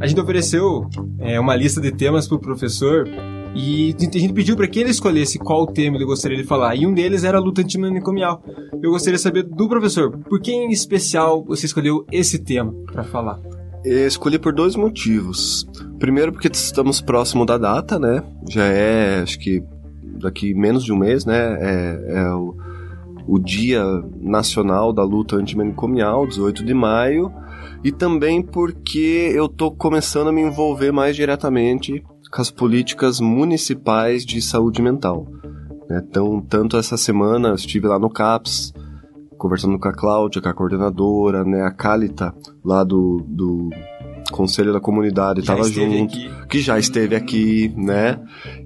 A 0.00 0.06
gente 0.06 0.20
ofereceu 0.20 0.88
é, 1.18 1.40
uma 1.40 1.56
lista 1.56 1.80
de 1.80 1.90
temas 1.90 2.28
para 2.28 2.36
o 2.36 2.40
professor 2.40 3.08
e 3.56 3.92
a 4.14 4.18
gente 4.18 4.32
pediu 4.32 4.54
para 4.54 4.68
que 4.68 4.78
ele 4.78 4.90
escolhesse 4.90 5.40
qual 5.40 5.66
tema 5.66 5.96
ele 5.96 6.04
gostaria 6.04 6.36
de 6.36 6.44
falar. 6.44 6.76
E 6.76 6.86
um 6.86 6.94
deles 6.94 7.24
era 7.24 7.36
a 7.36 7.40
luta 7.40 7.62
antimanicomial. 7.62 8.40
Eu 8.80 8.92
gostaria 8.92 9.16
de 9.16 9.22
saber 9.22 9.42
do 9.42 9.68
professor, 9.68 10.16
por 10.28 10.40
que 10.40 10.52
em 10.52 10.70
especial 10.70 11.44
você 11.44 11.66
escolheu 11.66 12.06
esse 12.12 12.38
tema 12.38 12.72
para 12.92 13.02
falar? 13.02 13.40
Escolhi 13.84 14.38
por 14.38 14.52
dois 14.52 14.76
motivos. 14.76 15.66
Primeiro, 15.98 16.32
porque 16.32 16.48
estamos 16.48 17.00
próximo 17.00 17.44
da 17.44 17.58
data, 17.58 17.98
né? 17.98 18.22
Já 18.48 18.64
é, 18.64 19.20
acho 19.22 19.38
que 19.38 19.62
daqui 20.20 20.54
menos 20.54 20.84
de 20.84 20.92
um 20.92 20.96
mês, 20.96 21.24
né? 21.24 21.56
É, 21.60 22.14
é 22.16 22.34
o, 22.34 22.56
o 23.26 23.38
Dia 23.38 23.82
Nacional 24.20 24.92
da 24.92 25.02
Luta 25.02 25.36
Antimanicomial, 25.36 26.26
18 26.26 26.64
de 26.64 26.74
maio, 26.74 27.32
e 27.84 27.90
também 27.90 28.42
porque 28.42 29.32
eu 29.34 29.48
tô 29.48 29.70
começando 29.70 30.28
a 30.28 30.32
me 30.32 30.42
envolver 30.42 30.92
mais 30.92 31.16
diretamente 31.16 32.02
com 32.30 32.40
as 32.40 32.50
políticas 32.50 33.20
municipais 33.20 34.24
de 34.24 34.40
saúde 34.40 34.80
mental. 34.80 35.26
Né? 35.88 36.02
Então, 36.08 36.40
tanto 36.40 36.76
essa 36.76 36.96
semana 36.96 37.48
eu 37.48 37.54
estive 37.54 37.86
lá 37.86 37.98
no 37.98 38.08
CAPS, 38.08 38.72
conversando 39.42 39.76
com 39.76 39.88
a 39.88 39.92
Cláudia, 39.92 40.40
com 40.40 40.48
a 40.48 40.54
coordenadora, 40.54 41.42
né, 41.42 41.62
a 41.62 41.70
Calita, 41.72 42.32
lá 42.64 42.84
do, 42.84 43.24
do 43.26 43.70
Conselho 44.30 44.72
da 44.72 44.78
Comunidade, 44.78 45.40
estava 45.40 45.64
junto, 45.64 46.14
aqui. 46.14 46.30
que 46.48 46.60
já 46.60 46.78
esteve 46.78 47.16
aqui, 47.16 47.74
né? 47.76 48.20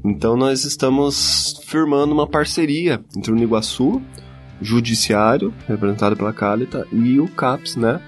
Então 0.04 0.36
nós 0.36 0.64
estamos 0.64 1.58
firmando 1.64 2.12
uma 2.12 2.26
parceria 2.26 3.02
entre 3.16 3.32
o 3.32 3.34
Niguaçu, 3.34 4.02
Judiciário, 4.60 5.52
representado 5.66 6.14
pela 6.14 6.34
Calita, 6.34 6.86
e 6.92 7.18
o 7.18 7.26
CAPS, 7.26 7.76
né? 7.76 7.98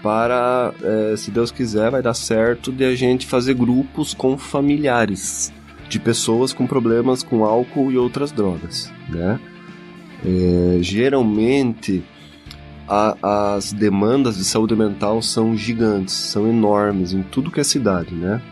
Para, 0.00 0.72
eh, 0.84 1.14
se 1.16 1.32
Deus 1.32 1.50
quiser, 1.50 1.90
vai 1.90 2.02
dar 2.02 2.14
certo 2.14 2.70
de 2.70 2.84
a 2.84 2.94
gente 2.94 3.26
fazer 3.26 3.54
grupos 3.54 4.14
com 4.14 4.38
familiares 4.38 5.52
de 5.88 5.98
pessoas 5.98 6.52
com 6.52 6.68
problemas 6.68 7.24
com 7.24 7.44
álcool 7.44 7.90
e 7.90 7.98
outras 7.98 8.30
drogas, 8.30 8.92
né? 9.08 9.40
É, 10.26 10.78
geralmente 10.82 12.02
a- 12.88 13.54
as 13.56 13.72
demandas 13.72 14.36
de 14.36 14.44
saúde 14.44 14.74
mental 14.74 15.22
são 15.22 15.56
gigantes, 15.56 16.14
são 16.14 16.48
enormes 16.48 17.12
em 17.12 17.22
tudo 17.22 17.50
que 17.50 17.60
é 17.60 17.64
cidade, 17.64 18.14
né? 18.14 18.42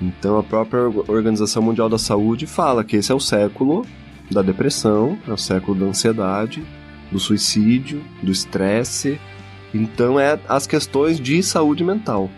Então 0.00 0.38
a 0.38 0.42
própria 0.42 0.82
Org- 0.82 1.08
Organização 1.10 1.62
Mundial 1.62 1.88
da 1.88 1.98
Saúde 1.98 2.46
fala 2.46 2.84
que 2.84 2.96
esse 2.96 3.10
é 3.10 3.14
o 3.14 3.20
século 3.20 3.84
da 4.30 4.42
depressão, 4.42 5.18
é 5.26 5.32
o 5.32 5.36
século 5.38 5.78
da 5.80 5.86
ansiedade, 5.86 6.62
do 7.10 7.18
suicídio, 7.18 8.02
do 8.22 8.30
estresse. 8.30 9.18
Então 9.74 10.20
é 10.20 10.38
as 10.48 10.66
questões 10.66 11.18
de 11.18 11.42
saúde 11.42 11.82
mental. 11.84 12.30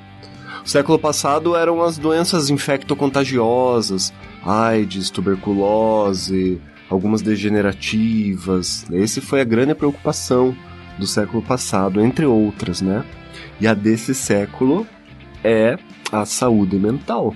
O 0.64 0.68
século 0.68 0.98
passado 0.98 1.56
eram 1.56 1.82
as 1.82 1.98
doenças 1.98 2.50
infectocontagiosas, 2.50 4.12
AIDS, 4.44 5.10
tuberculose, 5.10 6.60
algumas 6.90 7.22
degenerativas. 7.22 8.84
Esse 8.90 9.20
foi 9.20 9.40
a 9.40 9.44
grande 9.44 9.74
preocupação 9.74 10.54
do 10.98 11.06
século 11.06 11.40
passado, 11.40 12.00
entre 12.00 12.26
outras, 12.26 12.82
né? 12.82 13.04
E 13.60 13.66
a 13.66 13.72
desse 13.72 14.14
século 14.14 14.86
é 15.42 15.78
a 16.12 16.26
saúde 16.26 16.76
mental. 16.76 17.34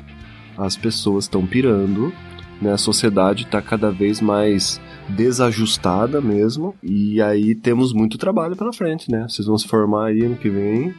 As 0.59 0.77
pessoas 0.77 1.25
estão 1.25 1.47
pirando, 1.47 2.13
né? 2.61 2.73
A 2.73 2.79
sociedade 2.79 3.45
está 3.45 3.63
cada 3.63 3.91
vez 3.91 4.21
mais 4.21 4.81
desajustada 5.09 6.21
mesmo, 6.21 6.75
e 6.83 7.21
aí 7.23 7.55
temos 7.55 7.93
muito 7.93 8.19
trabalho 8.19 8.57
pela 8.57 8.73
frente, 8.73 9.11
né? 9.11 9.27
Vocês 9.29 9.47
vão 9.47 9.57
se 9.57 9.69
formar 9.69 10.07
aí 10.07 10.25
ano 10.25 10.37
que 10.37 10.49
vem, 10.49 10.95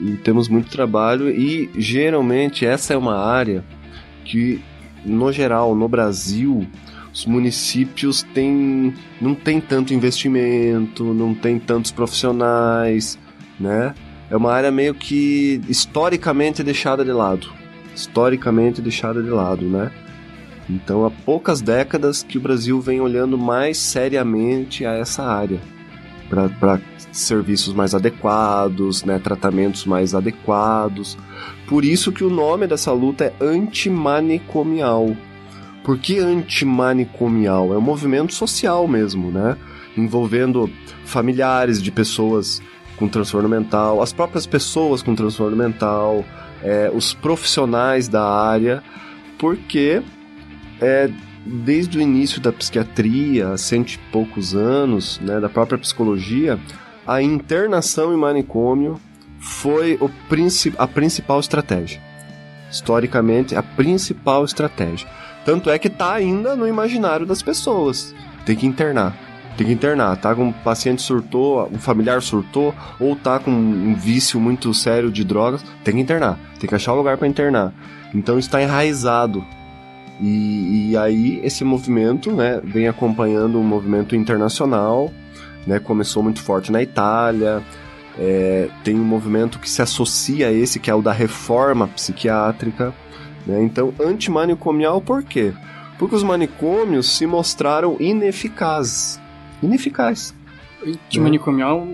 e 0.00 0.12
temos 0.12 0.48
muito 0.48 0.70
trabalho, 0.70 1.30
e 1.30 1.70
geralmente 1.76 2.66
essa 2.66 2.94
é 2.94 2.96
uma 2.96 3.16
área 3.16 3.64
que, 4.24 4.60
no 5.04 5.32
geral, 5.32 5.74
no 5.74 5.88
Brasil, 5.88 6.66
os 7.14 7.24
municípios 7.26 8.24
têm, 8.34 8.92
não 9.20 9.36
tem 9.36 9.60
tanto 9.60 9.94
investimento, 9.94 11.14
não 11.14 11.32
tem 11.32 11.60
tantos 11.60 11.92
profissionais, 11.92 13.16
né? 13.58 13.94
É 14.28 14.36
uma 14.36 14.52
área 14.52 14.72
meio 14.72 14.94
que 14.94 15.60
historicamente 15.68 16.64
deixada 16.64 17.04
de 17.04 17.12
lado. 17.12 17.52
Historicamente 17.94 18.82
deixada 18.82 19.22
de 19.22 19.30
lado, 19.30 19.64
né? 19.64 19.92
Então 20.68 21.06
há 21.06 21.10
poucas 21.10 21.60
décadas 21.60 22.24
que 22.24 22.36
o 22.36 22.40
Brasil 22.40 22.80
vem 22.80 23.00
olhando 23.00 23.38
mais 23.38 23.78
seriamente 23.78 24.84
a 24.84 24.94
essa 24.94 25.22
área 25.22 25.60
para 26.28 26.80
serviços 27.12 27.72
mais 27.72 27.94
adequados, 27.94 29.04
né, 29.04 29.20
tratamentos 29.20 29.84
mais 29.84 30.16
adequados. 30.16 31.16
Por 31.68 31.84
isso 31.84 32.10
que 32.10 32.24
o 32.24 32.30
nome 32.30 32.66
dessa 32.66 32.90
luta 32.90 33.24
é 33.26 33.34
antimanicomial. 33.40 35.14
Por 35.84 35.98
que 35.98 36.18
antimanicomial? 36.18 37.74
É 37.74 37.78
um 37.78 37.82
movimento 37.82 38.32
social 38.32 38.88
mesmo, 38.88 39.30
né? 39.30 39.56
Envolvendo 39.96 40.68
familiares 41.04 41.80
de 41.80 41.92
pessoas 41.92 42.60
com 42.96 43.06
transtorno 43.06 43.48
mental, 43.48 44.00
as 44.00 44.12
próprias 44.12 44.46
pessoas 44.46 45.02
com 45.02 45.14
transtorno 45.14 45.56
mental, 45.56 46.24
é, 46.62 46.90
os 46.92 47.12
profissionais 47.12 48.08
da 48.08 48.24
área, 48.24 48.82
porque 49.38 50.02
é, 50.80 51.10
desde 51.44 51.98
o 51.98 52.00
início 52.00 52.40
da 52.40 52.52
psiquiatria, 52.52 53.48
há 53.48 53.58
cento 53.58 53.92
e 53.92 53.98
poucos 54.10 54.54
anos, 54.54 55.20
né, 55.20 55.38
da 55.38 55.48
própria 55.48 55.78
psicologia, 55.78 56.58
a 57.06 57.20
internação 57.20 58.14
em 58.14 58.16
manicômio 58.16 58.98
foi 59.38 59.98
o 60.00 60.08
princi 60.28 60.72
a 60.78 60.86
principal 60.86 61.38
estratégia. 61.40 62.00
Historicamente, 62.70 63.54
a 63.54 63.62
principal 63.62 64.44
estratégia. 64.44 65.06
Tanto 65.44 65.70
é 65.70 65.78
que 65.78 65.90
tá 65.90 66.12
ainda 66.12 66.56
no 66.56 66.66
imaginário 66.66 67.26
das 67.26 67.42
pessoas. 67.42 68.14
Tem 68.46 68.56
que 68.56 68.66
internar. 68.66 69.16
Tem 69.56 69.66
que 69.66 69.72
internar. 69.72 70.16
Tá 70.16 70.34
com 70.34 70.46
um 70.46 70.52
paciente 70.52 71.02
surtou, 71.02 71.68
um 71.72 71.78
familiar 71.78 72.22
surtou, 72.22 72.74
ou 72.98 73.14
tá 73.14 73.38
com 73.38 73.50
um 73.50 73.94
vício 73.94 74.40
muito 74.40 74.72
sério 74.74 75.10
de 75.10 75.22
drogas, 75.22 75.64
tem 75.84 75.94
que 75.94 76.00
internar. 76.00 76.38
Tem 76.58 76.68
que 76.68 76.74
achar 76.74 76.92
um 76.92 76.96
lugar 76.96 77.16
para 77.16 77.28
internar. 77.28 77.72
Então 78.14 78.38
está 78.38 78.62
enraizado. 78.62 79.44
E, 80.20 80.90
e 80.90 80.96
aí 80.96 81.40
esse 81.42 81.64
movimento 81.64 82.32
né, 82.32 82.60
vem 82.62 82.88
acompanhando 82.88 83.58
um 83.58 83.64
movimento 83.64 84.16
internacional. 84.16 85.12
Né, 85.66 85.78
começou 85.78 86.22
muito 86.22 86.42
forte 86.42 86.72
na 86.72 86.82
Itália. 86.82 87.62
É, 88.18 88.68
tem 88.82 88.94
um 88.94 89.04
movimento 89.04 89.58
que 89.58 89.68
se 89.68 89.82
associa 89.82 90.48
a 90.48 90.52
esse, 90.52 90.78
que 90.78 90.90
é 90.90 90.94
o 90.94 91.02
da 91.02 91.12
reforma 91.12 91.88
psiquiátrica. 91.88 92.94
Né? 93.46 93.62
Então, 93.62 93.92
antimanicomial 94.00 95.00
por 95.00 95.22
quê? 95.22 95.52
Porque 95.98 96.14
os 96.14 96.22
manicômios 96.22 97.06
se 97.16 97.26
mostraram 97.26 97.96
ineficazes. 98.00 99.20
Ineficazes. 99.62 100.34
Antimanicomial, 100.84 101.86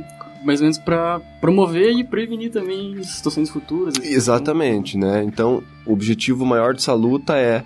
mais 0.45 0.61
ou 0.61 0.64
menos 0.64 0.78
para 0.78 1.21
promover 1.40 1.92
e 1.92 2.04
prevenir 2.04 2.50
também 2.50 3.02
situações 3.02 3.50
futuras. 3.50 3.95
assim. 3.99 4.12
Exatamente, 4.12 4.97
né? 4.97 5.23
Então, 5.25 5.62
o 5.87 5.92
objetivo 5.92 6.47
maior 6.47 6.75
dessa 6.75 6.95
luta 6.95 7.37
é, 7.37 7.62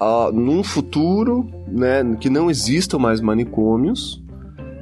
ah, 0.00 0.30
num 0.32 0.62
futuro, 0.62 1.48
né, 1.68 2.02
que 2.18 2.30
não 2.30 2.50
existam 2.50 2.98
mais 2.98 3.20
manicômios 3.20 4.22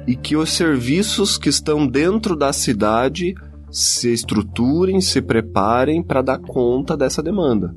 e 0.07 0.15
que 0.15 0.35
os 0.35 0.51
serviços 0.51 1.37
que 1.37 1.49
estão 1.49 1.85
dentro 1.85 2.35
da 2.35 2.51
cidade 2.51 3.35
se 3.69 4.11
estruturem, 4.11 4.99
se 4.99 5.21
preparem 5.21 6.01
para 6.03 6.21
dar 6.21 6.39
conta 6.39 6.97
dessa 6.97 7.21
demanda. 7.21 7.73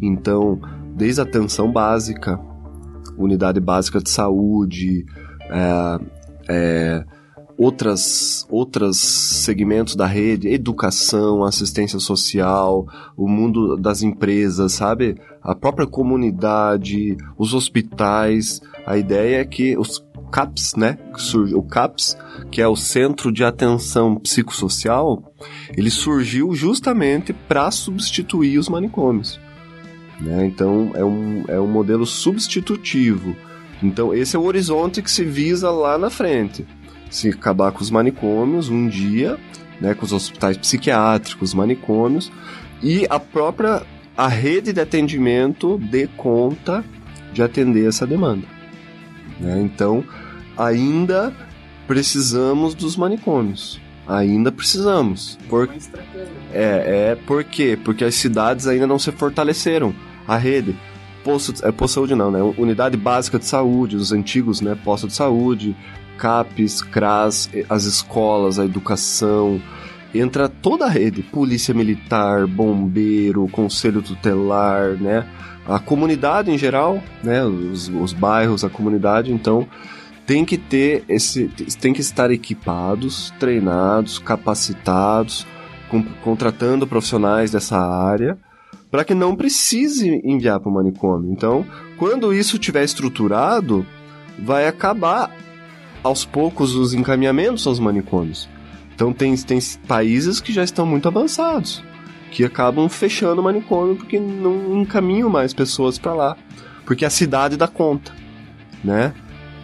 Então, 0.00 0.60
desde 0.94 1.20
a 1.20 1.24
atenção 1.24 1.70
básica, 1.72 2.40
unidade 3.16 3.60
básica 3.60 4.00
de 4.00 4.10
saúde, 4.10 5.04
é, 5.50 6.00
é, 6.48 7.04
outras 7.58 8.46
outros 8.50 8.98
segmentos 8.98 9.96
da 9.96 10.06
rede, 10.06 10.48
educação, 10.48 11.44
assistência 11.44 11.98
social, 11.98 12.86
o 13.16 13.28
mundo 13.28 13.76
das 13.76 14.02
empresas, 14.02 14.72
sabe? 14.72 15.16
A 15.42 15.54
própria 15.54 15.86
comunidade, 15.86 17.16
os 17.38 17.54
hospitais. 17.54 18.60
A 18.86 18.96
ideia 18.96 19.40
é 19.40 19.44
que 19.44 19.76
os 19.76 20.04
CAPS, 20.30 20.74
né? 20.76 20.98
O 21.54 21.62
CAPS, 21.62 22.16
que 22.50 22.60
é 22.60 22.68
o 22.68 22.76
Centro 22.76 23.32
de 23.32 23.42
Atenção 23.42 24.16
Psicossocial, 24.16 25.32
ele 25.76 25.90
surgiu 25.90 26.54
justamente 26.54 27.32
para 27.32 27.70
substituir 27.70 28.58
os 28.58 28.68
manicômios. 28.68 29.40
Né? 30.20 30.46
Então 30.46 30.92
é 30.94 31.04
um, 31.04 31.44
é 31.48 31.60
um 31.60 31.66
modelo 31.66 32.06
substitutivo. 32.06 33.36
Então 33.82 34.14
esse 34.14 34.36
é 34.36 34.38
o 34.38 34.44
horizonte 34.44 35.02
que 35.02 35.10
se 35.10 35.24
visa 35.24 35.70
lá 35.70 35.98
na 35.98 36.10
frente. 36.10 36.66
Se 37.10 37.28
acabar 37.28 37.72
com 37.72 37.82
os 37.82 37.90
manicômios 37.90 38.68
um 38.68 38.88
dia, 38.88 39.38
né, 39.80 39.94
com 39.94 40.04
os 40.04 40.12
hospitais 40.12 40.56
psiquiátricos, 40.56 41.54
manicômios, 41.54 42.32
e 42.82 43.06
a 43.08 43.20
própria 43.20 43.82
a 44.16 44.28
rede 44.28 44.72
de 44.72 44.80
atendimento 44.80 45.76
dê 45.78 46.06
conta 46.16 46.82
de 47.32 47.42
atender 47.42 47.86
essa 47.86 48.06
demanda. 48.06 48.46
né? 49.38 49.60
Então 49.60 50.02
ainda 50.56 51.34
precisamos 51.86 52.74
dos 52.74 52.96
manicômios. 52.96 53.78
Ainda 54.06 54.52
precisamos. 54.52 55.38
Por, 55.48 55.68
é, 56.52 57.10
é 57.12 57.18
por 57.26 57.42
quê? 57.44 57.78
Porque 57.82 58.04
as 58.04 58.14
cidades 58.14 58.66
ainda 58.66 58.86
não 58.86 58.98
se 58.98 59.10
fortaleceram. 59.12 59.94
A 60.26 60.36
rede. 60.36 60.76
Posto, 61.24 61.64
é, 61.66 61.72
posto 61.72 61.92
de 61.92 61.94
saúde 61.94 62.14
não, 62.14 62.30
né? 62.30 62.40
Unidade 62.56 62.96
básica 62.96 63.38
de 63.38 63.46
saúde, 63.46 63.96
os 63.96 64.12
antigos, 64.12 64.60
né? 64.60 64.76
Posto 64.84 65.06
de 65.06 65.12
saúde, 65.12 65.76
CAPES, 66.18 66.82
CRAS, 66.82 67.50
as 67.68 67.84
escolas, 67.84 68.58
a 68.58 68.64
educação. 68.64 69.60
Entra 70.14 70.48
toda 70.48 70.86
a 70.86 70.88
rede. 70.88 71.22
Polícia 71.22 71.74
Militar, 71.74 72.46
Bombeiro, 72.46 73.48
Conselho 73.48 74.02
Tutelar, 74.02 74.96
né? 75.00 75.26
a 75.68 75.78
comunidade 75.78 76.50
em 76.50 76.56
geral, 76.56 77.02
né, 77.22 77.44
os, 77.44 77.88
os 77.88 78.12
bairros, 78.12 78.64
a 78.64 78.70
comunidade, 78.70 79.32
então 79.32 79.66
tem 80.26 80.44
que 80.44 80.58
ter 80.58 81.04
esse, 81.08 81.44
tem 81.80 81.92
que 81.92 82.00
estar 82.00 82.30
equipados, 82.30 83.32
treinados, 83.38 84.18
capacitados, 84.18 85.46
com, 85.88 86.02
contratando 86.22 86.86
profissionais 86.86 87.50
dessa 87.50 87.78
área 87.78 88.36
para 88.90 89.04
que 89.04 89.14
não 89.14 89.36
precise 89.36 90.20
enviar 90.24 90.58
para 90.60 90.70
o 90.70 90.74
manicômio. 90.74 91.30
Então, 91.30 91.64
quando 91.96 92.32
isso 92.32 92.58
tiver 92.58 92.84
estruturado, 92.84 93.86
vai 94.38 94.66
acabar 94.66 95.30
aos 96.02 96.24
poucos 96.24 96.74
os 96.74 96.94
encaminhamentos 96.94 97.66
aos 97.66 97.78
manicômios. 97.78 98.48
Então 98.94 99.12
tem, 99.12 99.36
tem 99.36 99.58
países 99.86 100.40
que 100.40 100.52
já 100.52 100.64
estão 100.64 100.86
muito 100.86 101.06
avançados, 101.06 101.84
que 102.30 102.44
acabam 102.44 102.88
fechando 102.88 103.40
o 103.40 103.44
manicômio 103.44 103.96
porque 103.96 104.18
não 104.18 104.80
encaminham 104.80 105.28
mais 105.28 105.52
pessoas 105.52 105.98
para 105.98 106.14
lá, 106.14 106.36
porque 106.84 107.04
a 107.04 107.10
cidade 107.10 107.56
dá 107.56 107.68
conta, 107.68 108.12
né? 108.82 109.12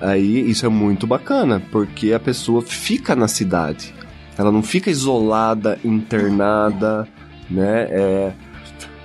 Aí 0.03 0.51
isso 0.51 0.67
é 0.67 0.69
muito 0.69 1.07
bacana, 1.07 1.63
porque 1.71 2.13
a 2.13 2.19
pessoa 2.19 2.61
fica 2.61 3.15
na 3.15 3.29
cidade. 3.29 3.95
Ela 4.37 4.51
não 4.51 4.63
fica 4.63 4.91
isolada, 4.91 5.79
internada, 5.85 7.09
né? 7.49 7.87
É... 7.89 8.33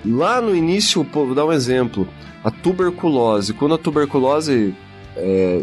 Lá 0.03 0.41
no 0.41 0.55
início, 0.55 1.03
vou 1.03 1.35
dar 1.35 1.45
um 1.45 1.53
exemplo. 1.53 2.07
A 2.43 2.49
tuberculose. 2.49 3.53
Quando 3.53 3.75
a 3.75 3.77
tuberculose 3.77 4.73
é, 5.15 5.61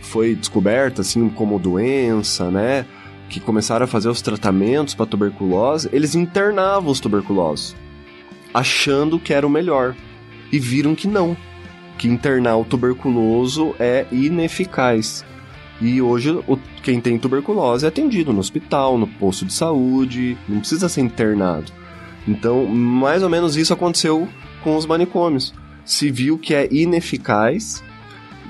foi 0.00 0.34
descoberta 0.34 1.02
assim 1.02 1.28
como 1.28 1.58
doença, 1.58 2.50
né? 2.50 2.86
Que 3.28 3.38
começaram 3.38 3.84
a 3.84 3.88
fazer 3.88 4.08
os 4.08 4.22
tratamentos 4.22 4.94
para 4.94 5.04
tuberculose, 5.04 5.90
eles 5.92 6.14
internavam 6.14 6.90
os 6.90 7.00
tuberculosos, 7.00 7.76
achando 8.54 9.18
que 9.18 9.34
era 9.34 9.46
o 9.46 9.50
melhor. 9.50 9.94
E 10.50 10.58
viram 10.58 10.94
que 10.94 11.06
não, 11.06 11.36
que 12.00 12.08
internar 12.08 12.56
o 12.56 12.64
tuberculoso 12.64 13.74
é 13.78 14.06
ineficaz. 14.10 15.22
E 15.82 16.00
hoje 16.00 16.30
o, 16.30 16.56
quem 16.82 16.98
tem 16.98 17.18
tuberculose 17.18 17.84
é 17.84 17.88
atendido 17.88 18.32
no 18.32 18.40
hospital, 18.40 18.96
no 18.96 19.06
posto 19.06 19.44
de 19.44 19.52
saúde, 19.52 20.34
não 20.48 20.60
precisa 20.60 20.88
ser 20.88 21.02
internado. 21.02 21.70
Então, 22.26 22.64
mais 22.64 23.22
ou 23.22 23.28
menos 23.28 23.54
isso 23.54 23.74
aconteceu 23.74 24.26
com 24.64 24.76
os 24.76 24.86
manicômios. 24.86 25.52
Se 25.84 26.10
viu 26.10 26.38
que 26.38 26.54
é 26.54 26.66
ineficaz 26.72 27.84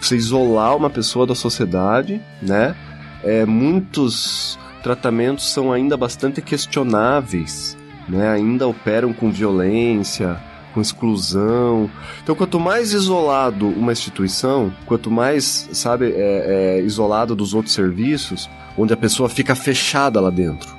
você 0.01 0.15
isolar 0.15 0.77
uma 0.77 0.89
pessoa 0.89 1.27
da 1.27 1.35
sociedade, 1.35 2.21
né? 2.41 2.77
É, 3.25 3.45
muitos 3.45 4.61
tratamentos 4.81 5.53
são 5.53 5.73
ainda 5.73 5.97
bastante 5.97 6.41
questionáveis, 6.41 7.77
né? 8.09 8.31
Ainda 8.31 8.69
operam 8.69 9.13
com 9.13 9.29
violência, 9.33 10.41
com 10.73 10.81
exclusão. 10.81 11.91
Então, 12.23 12.35
quanto 12.35 12.59
mais 12.59 12.93
isolado 12.93 13.69
uma 13.69 13.93
instituição, 13.93 14.73
quanto 14.87 15.11
mais, 15.11 15.69
sabe, 15.73 16.13
é, 16.13 16.79
é, 16.79 16.81
isolado 16.83 17.35
dos 17.35 17.55
outros 17.55 17.75
serviços, 17.75 18.49
onde 18.77 18.93
a 18.93 18.97
pessoa 18.97 19.29
fica 19.29 19.55
fechada 19.55 20.21
lá 20.21 20.31
dentro. 20.31 20.77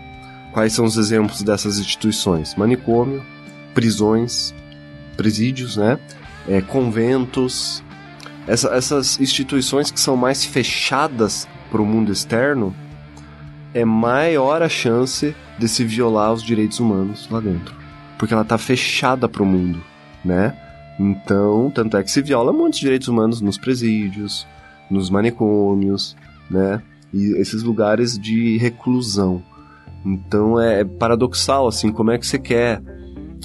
Quais 0.51 0.73
são 0.73 0.85
os 0.85 0.97
exemplos 0.97 1.43
dessas 1.43 1.79
instituições? 1.79 2.55
Manicômio, 2.55 3.23
prisões, 3.73 4.53
presídios, 5.15 5.77
né? 5.77 5.97
É, 6.47 6.61
conventos, 6.61 7.83
essa, 8.47 8.69
essas 8.69 9.19
instituições 9.19 9.91
que 9.91 9.99
são 9.99 10.17
mais 10.17 10.43
fechadas 10.43 11.47
para 11.69 11.81
o 11.81 11.85
mundo 11.85 12.11
externo, 12.11 12.75
é 13.73 13.85
maior 13.85 14.61
a 14.61 14.67
chance 14.67 15.33
de 15.57 15.67
se 15.69 15.85
violar 15.85 16.33
os 16.33 16.43
direitos 16.43 16.79
humanos 16.79 17.27
lá 17.31 17.39
dentro. 17.39 17.80
Porque 18.21 18.35
ela 18.35 18.43
está 18.43 18.55
fechada 18.55 19.27
para 19.27 19.41
o 19.41 19.45
mundo, 19.47 19.81
né? 20.23 20.55
Então, 20.99 21.71
tanto 21.73 21.97
é 21.97 22.03
que 22.03 22.11
se 22.11 22.21
viola 22.21 22.53
muitos 22.53 22.79
direitos 22.79 23.07
humanos 23.07 23.41
nos 23.41 23.57
presídios, 23.57 24.45
nos 24.91 25.09
manicômios, 25.09 26.15
né? 26.47 26.83
E 27.11 27.35
esses 27.41 27.63
lugares 27.63 28.19
de 28.19 28.59
reclusão. 28.59 29.41
Então 30.05 30.59
é 30.59 30.83
paradoxal, 30.85 31.67
assim, 31.67 31.91
como 31.91 32.11
é 32.11 32.19
que 32.19 32.27
você 32.27 32.37
quer 32.37 32.79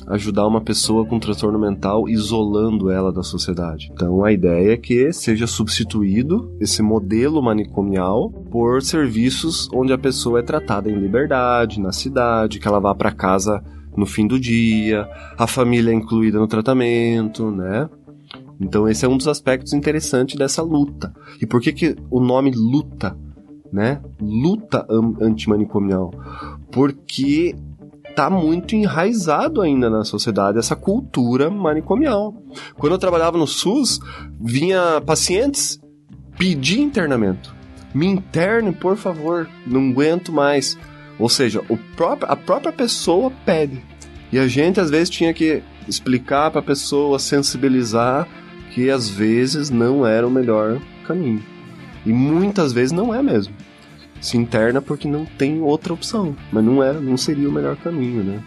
ajudar 0.09 0.47
uma 0.47 0.61
pessoa 0.61 1.07
com 1.07 1.19
transtorno 1.19 1.59
mental 1.59 2.07
isolando 2.07 2.91
ela 2.91 3.11
da 3.11 3.23
sociedade. 3.23 3.91
Então 3.95 4.23
a 4.23 4.31
ideia 4.31 4.75
é 4.75 4.77
que 4.77 5.11
seja 5.11 5.47
substituído 5.47 6.55
esse 6.61 6.83
modelo 6.83 7.43
manicomial 7.43 8.29
por 8.51 8.83
serviços 8.83 9.71
onde 9.73 9.95
a 9.95 9.99
pessoa 9.99 10.41
é 10.41 10.43
tratada 10.43 10.91
em 10.91 11.01
liberdade, 11.01 11.81
na 11.81 11.93
cidade, 11.93 12.59
que 12.59 12.69
ela 12.69 12.79
vá 12.79 12.95
para 12.95 13.11
casa 13.11 13.65
no 13.97 14.07
fim 14.07 14.27
do 14.27 14.39
dia, 14.39 15.09
a 15.39 15.47
família 15.47 15.91
é 15.91 15.95
incluída 15.95 16.39
no 16.39 16.47
tratamento, 16.47 17.51
né? 17.51 17.89
Então 18.61 18.89
esse 18.89 19.05
é 19.05 19.09
um 19.09 19.17
dos 19.17 19.29
aspectos 19.29 19.73
interessantes 19.73 20.37
dessa 20.37 20.63
luta. 20.63 21.13
E 21.41 21.47
por 21.47 21.61
que, 21.61 21.73
que 21.73 21.97
o 22.11 22.21
nome 22.21 22.51
luta, 22.51 23.17
né? 23.73 24.01
Luta 24.21 24.87
antimanicomial? 25.21 26.13
Porque 26.71 27.55
tá 28.15 28.31
muito 28.31 28.75
enraizado 28.75 29.61
ainda 29.61 29.91
na 29.91 30.03
sociedade 30.03 30.59
essa 30.59 30.75
cultura 30.75 31.51
manicomial. 31.51 32.35
Quando 32.77 32.93
eu 32.93 32.99
trabalhava 32.99 33.37
no 33.37 33.47
SUS, 33.47 34.01
vinha 34.41 35.03
pacientes 35.05 35.79
pedir 36.39 36.81
internamento. 36.81 37.55
Me 37.95 38.07
interne, 38.07 38.73
por 38.73 38.97
favor, 38.97 39.49
não 39.67 39.91
aguento 39.91 40.33
mais. 40.33 40.79
Ou 41.19 41.29
seja, 41.29 41.63
o 41.69 41.77
próprio, 41.97 42.31
a 42.31 42.37
própria 42.37 42.73
pessoa 42.73 43.33
pede. 43.45 43.83
E 44.33 44.39
a 44.39 44.47
gente 44.47 44.81
às 44.81 44.91
vezes 44.91 45.11
tinha 45.11 45.33
que 45.33 45.63
explicar 45.89 46.51
para 46.51 46.61
a 46.61 46.65
pessoa, 46.65 47.19
sensibilizar 47.19 48.29
que 48.73 48.91
às 48.91 49.09
vezes 49.09 49.71
não 49.71 50.07
era 50.07 50.27
o 50.27 50.31
melhor 50.31 50.81
caminho. 51.07 51.43
E 52.05 52.13
muitas 52.13 52.73
vezes 52.73 52.93
não 52.93 53.15
é 53.15 53.23
mesmo 53.23 53.55
se 54.21 54.37
interna 54.37 54.81
porque 54.81 55.09
não 55.09 55.25
tem 55.25 55.61
outra 55.61 55.93
opção. 55.93 56.37
Mas 56.53 56.65
não, 56.65 56.83
é, 56.83 56.93
não 56.93 57.17
seria 57.17 57.49
o 57.49 57.53
melhor 57.53 57.77
caminho, 57.77 58.23
né? 58.23 58.43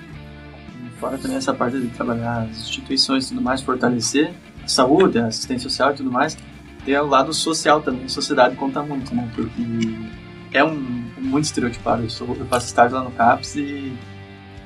Fora 0.99 1.17
também 1.17 1.37
essa 1.37 1.53
parte 1.53 1.79
de 1.79 1.87
trabalhar 1.87 2.43
as 2.43 2.57
instituições 2.57 3.25
e 3.25 3.29
tudo 3.29 3.41
mais, 3.41 3.61
fortalecer 3.61 4.31
a 4.63 4.67
saúde, 4.67 5.17
a 5.17 5.27
assistência 5.27 5.69
social 5.69 5.91
e 5.91 5.95
tudo 5.95 6.11
mais, 6.11 6.37
tem 6.83 6.97
o 6.97 7.05
lado 7.05 7.33
social 7.33 7.81
também, 7.81 8.03
a 8.03 8.09
sociedade 8.09 8.55
conta 8.55 8.83
muito, 8.83 9.15
né? 9.15 9.29
Porque 9.33 9.61
é 10.51 10.63
um, 10.63 10.98
muito 11.29 11.45
estereotipado. 11.45 12.03
Eu, 12.03 12.09
sou, 12.09 12.35
eu 12.35 12.45
faço 12.45 12.67
estágio 12.67 12.97
lá 12.97 13.03
no 13.03 13.11
CAPS 13.11 13.55
e 13.55 13.93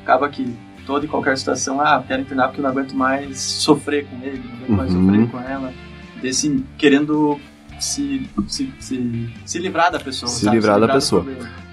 acaba 0.02 0.30
que 0.30 0.56
toda 0.86 1.06
e 1.06 1.10
qualquer 1.10 1.38
situação, 1.38 1.80
ah, 1.80 2.04
quero 2.06 2.22
internar 2.22 2.48
porque 2.48 2.60
eu 2.60 2.64
não 2.64 2.72
aguento 2.72 2.94
mais 2.94 3.40
sofrer 3.40 4.06
com 4.06 4.18
ele, 4.24 4.38
não 4.38 4.54
aguento 4.56 4.70
uhum. 4.70 4.76
mais 4.76 4.92
sofrer 4.92 5.30
com 5.30 5.40
ela. 5.40 5.74
Desse, 6.22 6.64
querendo 6.78 7.40
se, 7.80 8.30
se, 8.48 8.74
se, 8.80 9.30
se 9.46 9.60
livrar 9.60 9.92
da 9.92 10.00
pessoa. 10.00 10.30
Se, 10.30 10.46
sabe? 10.46 10.58
livrar, 10.58 10.76
se 10.76 10.82
livrar 10.82 10.88
da 10.88 10.94
pessoa. 10.94 11.26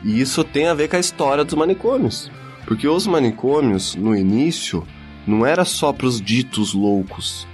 E 0.04 0.20
isso 0.20 0.42
tem 0.42 0.68
a 0.68 0.74
ver 0.74 0.88
com 0.88 0.96
a 0.96 1.00
história 1.00 1.44
dos 1.44 1.54
manicômios. 1.54 2.30
Porque 2.66 2.86
os 2.86 3.06
manicômios, 3.06 3.94
no 3.94 4.14
início, 4.14 4.86
não 5.26 5.44
era 5.44 5.64
só 5.64 5.92
para 5.92 6.06
os 6.06 6.20
ditos 6.20 6.74
loucos. 6.74 7.46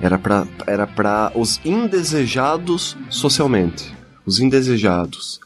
Era 0.00 0.18
para 0.18 0.46
era 0.66 0.86
pra 0.86 1.32
os 1.34 1.60
indesejados 1.64 2.96
socialmente. 3.08 3.94
Os 4.26 4.40
indesejados. 4.40 5.40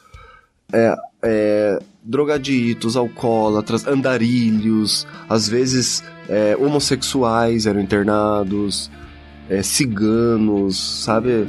É, 0.73 0.97
é, 1.23 1.79
drogaditos, 2.03 2.97
alcoólatras, 2.97 3.87
andarilhos, 3.87 5.07
às 5.29 5.49
vezes 5.49 6.03
é, 6.29 6.57
homossexuais 6.59 7.67
eram 7.67 7.81
internados, 7.81 8.91
é, 9.49 9.63
ciganos, 9.63 11.05
sabe? 11.05 11.47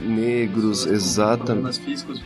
negros, 0.00 0.86
exatamente. 0.86 1.46
Problemas 1.46 1.78
físicos. 1.78 2.22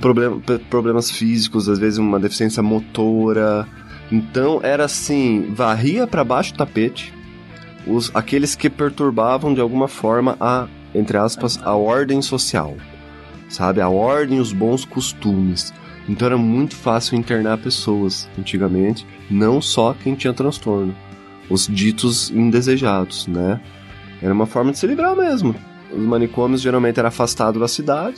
Problem, 0.00 0.42
problemas 0.70 1.10
físicos, 1.10 1.68
às 1.68 1.78
vezes 1.78 1.98
uma 1.98 2.18
deficiência 2.18 2.62
motora. 2.62 3.66
Então 4.10 4.60
era 4.62 4.84
assim, 4.84 5.52
varria 5.52 6.06
para 6.06 6.22
baixo 6.22 6.52
do 6.52 6.58
tapete 6.58 7.12
os 7.86 8.10
aqueles 8.14 8.54
que 8.54 8.68
perturbavam 8.68 9.54
de 9.54 9.60
alguma 9.60 9.86
forma 9.86 10.36
a, 10.40 10.66
entre 10.94 11.16
aspas, 11.16 11.58
a 11.62 11.74
ordem 11.74 12.20
social. 12.20 12.76
Sabe, 13.48 13.80
a 13.80 13.88
ordem, 13.88 14.40
os 14.40 14.52
bons 14.52 14.84
costumes. 14.84 15.72
Então 16.08 16.26
era 16.26 16.38
muito 16.38 16.74
fácil 16.74 17.16
internar 17.16 17.58
pessoas 17.58 18.28
antigamente, 18.38 19.06
não 19.30 19.60
só 19.60 19.94
quem 19.94 20.14
tinha 20.14 20.32
transtorno, 20.32 20.94
os 21.50 21.66
ditos 21.66 22.30
indesejados, 22.30 23.26
né? 23.26 23.60
Era 24.22 24.32
uma 24.32 24.46
forma 24.46 24.72
de 24.72 24.78
se 24.78 24.86
livrar 24.86 25.16
mesmo. 25.16 25.54
Os 25.92 26.02
manicômios 26.02 26.60
geralmente 26.60 26.98
eram 26.98 27.08
afastados 27.08 27.60
da 27.60 27.68
cidade, 27.68 28.16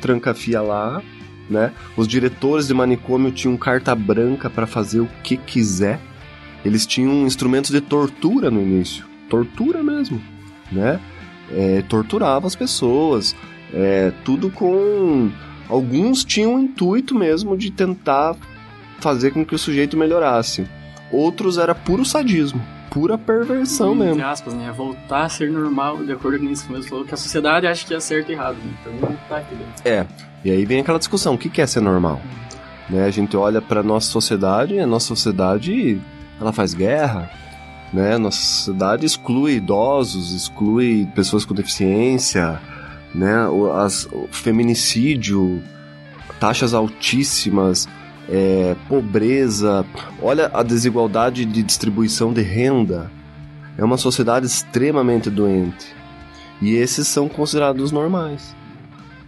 tranca-fia 0.00 0.60
lá, 0.60 1.02
né? 1.48 1.72
Os 1.96 2.06
diretores 2.06 2.68
de 2.68 2.74
manicômio 2.74 3.30
tinham 3.30 3.56
carta 3.56 3.94
branca 3.94 4.48
para 4.48 4.66
fazer 4.66 5.00
o 5.00 5.08
que 5.22 5.36
quiser. 5.36 6.00
Eles 6.64 6.86
tinham 6.86 7.26
instrumentos 7.26 7.70
de 7.70 7.80
tortura 7.80 8.50
no 8.50 8.60
início, 8.60 9.04
tortura 9.28 9.82
mesmo, 9.82 10.20
né? 10.70 11.00
É, 11.52 11.82
torturava 11.82 12.46
as 12.46 12.56
pessoas, 12.56 13.36
é, 13.76 14.10
tudo 14.24 14.50
com 14.50 15.30
alguns 15.68 16.24
tinham 16.24 16.54
o 16.54 16.58
intuito 16.58 17.14
mesmo 17.14 17.56
de 17.56 17.70
tentar 17.70 18.34
fazer 19.00 19.32
com 19.32 19.44
que 19.44 19.54
o 19.54 19.58
sujeito 19.58 19.96
melhorasse. 19.96 20.66
Outros 21.12 21.58
era 21.58 21.74
puro 21.74 22.04
sadismo, 22.04 22.60
pura 22.90 23.18
perversão 23.18 23.92
Entre 23.94 24.06
mesmo. 24.06 24.24
aspas, 24.24 24.54
né? 24.54 24.72
Voltar 24.74 25.24
a 25.24 25.28
ser 25.28 25.50
normal, 25.50 25.98
de 26.04 26.12
acordo 26.12 26.38
com 26.38 26.46
isso 26.46 26.72
mesmo 26.72 26.88
falou, 26.88 27.04
que 27.04 27.12
a 27.14 27.16
sociedade 27.18 27.66
acha 27.66 27.86
que 27.86 27.94
é 27.94 28.00
certo 28.00 28.30
e 28.30 28.32
errado. 28.32 28.56
né? 28.56 28.72
Então 28.80 29.16
tá 29.28 29.36
aqui 29.36 29.54
dentro. 29.54 29.72
É. 29.84 30.06
E 30.44 30.50
aí 30.50 30.64
vem 30.64 30.80
aquela 30.80 30.98
discussão, 30.98 31.34
o 31.34 31.38
que 31.38 31.48
que 31.50 31.60
é 31.60 31.66
ser 31.66 31.80
normal? 31.80 32.20
Né, 32.88 33.04
a 33.04 33.10
gente 33.10 33.36
olha 33.36 33.60
pra 33.60 33.82
nossa 33.82 34.08
sociedade, 34.08 34.74
e 34.74 34.80
a 34.80 34.86
nossa 34.86 35.08
sociedade, 35.08 36.00
ela 36.40 36.52
faz 36.52 36.72
guerra, 36.72 37.28
né? 37.92 38.16
Nossa 38.16 38.38
sociedade 38.40 39.04
exclui 39.04 39.54
idosos, 39.56 40.32
exclui 40.32 41.06
pessoas 41.14 41.44
com 41.44 41.52
deficiência, 41.52 42.60
né? 43.16 43.48
O, 43.48 43.72
as, 43.72 44.06
o 44.12 44.28
feminicídio, 44.30 45.62
taxas 46.38 46.74
altíssimas, 46.74 47.88
é, 48.28 48.76
pobreza. 48.88 49.84
Olha 50.22 50.50
a 50.52 50.62
desigualdade 50.62 51.44
de 51.46 51.62
distribuição 51.62 52.32
de 52.32 52.42
renda. 52.42 53.10
É 53.78 53.84
uma 53.84 53.96
sociedade 53.96 54.46
extremamente 54.46 55.30
doente. 55.30 55.94
E 56.60 56.74
esses 56.74 57.08
são 57.08 57.28
considerados 57.28 57.90
normais, 57.90 58.54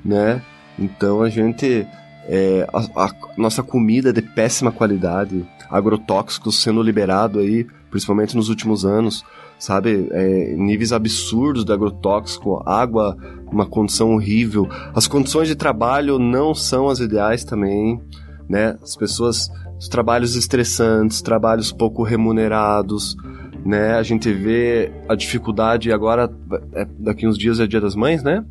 né? 0.04 0.42
Então 0.78 1.22
a 1.22 1.28
gente. 1.28 1.86
é, 2.26 2.66
a, 2.72 3.04
a 3.04 3.10
nossa 3.36 3.62
comida 3.62 4.10
é 4.10 4.12
de 4.12 4.22
péssima 4.22 4.70
qualidade, 4.70 5.46
agrotóxicos 5.70 6.62
sendo 6.62 6.82
liberado 6.82 7.38
aí, 7.38 7.66
principalmente 7.90 8.34
nos 8.34 8.48
últimos 8.48 8.84
anos, 8.84 9.24
sabe? 9.58 10.08
É, 10.10 10.54
níveis 10.56 10.92
absurdos 10.92 11.64
de 11.64 11.72
agrotóxico, 11.72 12.62
água, 12.66 13.16
uma 13.50 13.66
condição 13.66 14.14
horrível. 14.14 14.68
As 14.94 15.06
condições 15.06 15.48
de 15.48 15.56
trabalho 15.56 16.18
não 16.18 16.54
são 16.54 16.88
as 16.88 17.00
ideais 17.00 17.44
também, 17.44 18.00
né? 18.48 18.78
As 18.82 18.96
pessoas, 18.96 19.50
os 19.78 19.88
trabalhos 19.88 20.36
estressantes, 20.36 21.20
trabalhos 21.20 21.72
pouco 21.72 22.02
remunerados, 22.02 23.16
né? 23.64 23.94
A 23.94 24.02
gente 24.02 24.32
vê 24.32 24.92
a 25.08 25.14
dificuldade 25.14 25.92
agora, 25.92 26.30
é, 26.72 26.86
daqui 26.98 27.26
uns 27.26 27.36
dias 27.36 27.60
é 27.60 27.66
Dia 27.66 27.80
das 27.80 27.94
Mães, 27.94 28.22
né? 28.22 28.44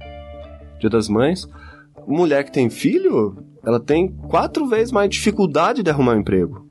Dia 0.79 0.89
das 0.89 1.07
Mães. 1.07 1.47
Mulher 2.07 2.43
que 2.43 2.51
tem 2.51 2.69
filho, 2.69 3.35
ela 3.65 3.79
tem 3.79 4.07
quatro 4.29 4.67
vezes 4.67 4.91
mais 4.91 5.09
dificuldade 5.09 5.83
de 5.83 5.89
arrumar 5.89 6.15
um 6.15 6.19
emprego. 6.19 6.67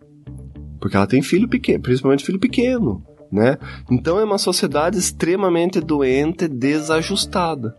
Porque 0.81 0.97
ela 0.97 1.07
tem 1.07 1.23
filho 1.23 1.49
pequeno, 1.49 1.83
principalmente 1.83 2.25
filho 2.25 2.39
pequeno, 2.39 3.03
né? 3.31 3.59
Então 3.91 4.19
é 4.19 4.25
uma 4.25 4.39
sociedade 4.39 4.99
extremamente 4.99 5.81
doente, 5.81 6.49
desajustada, 6.49 7.75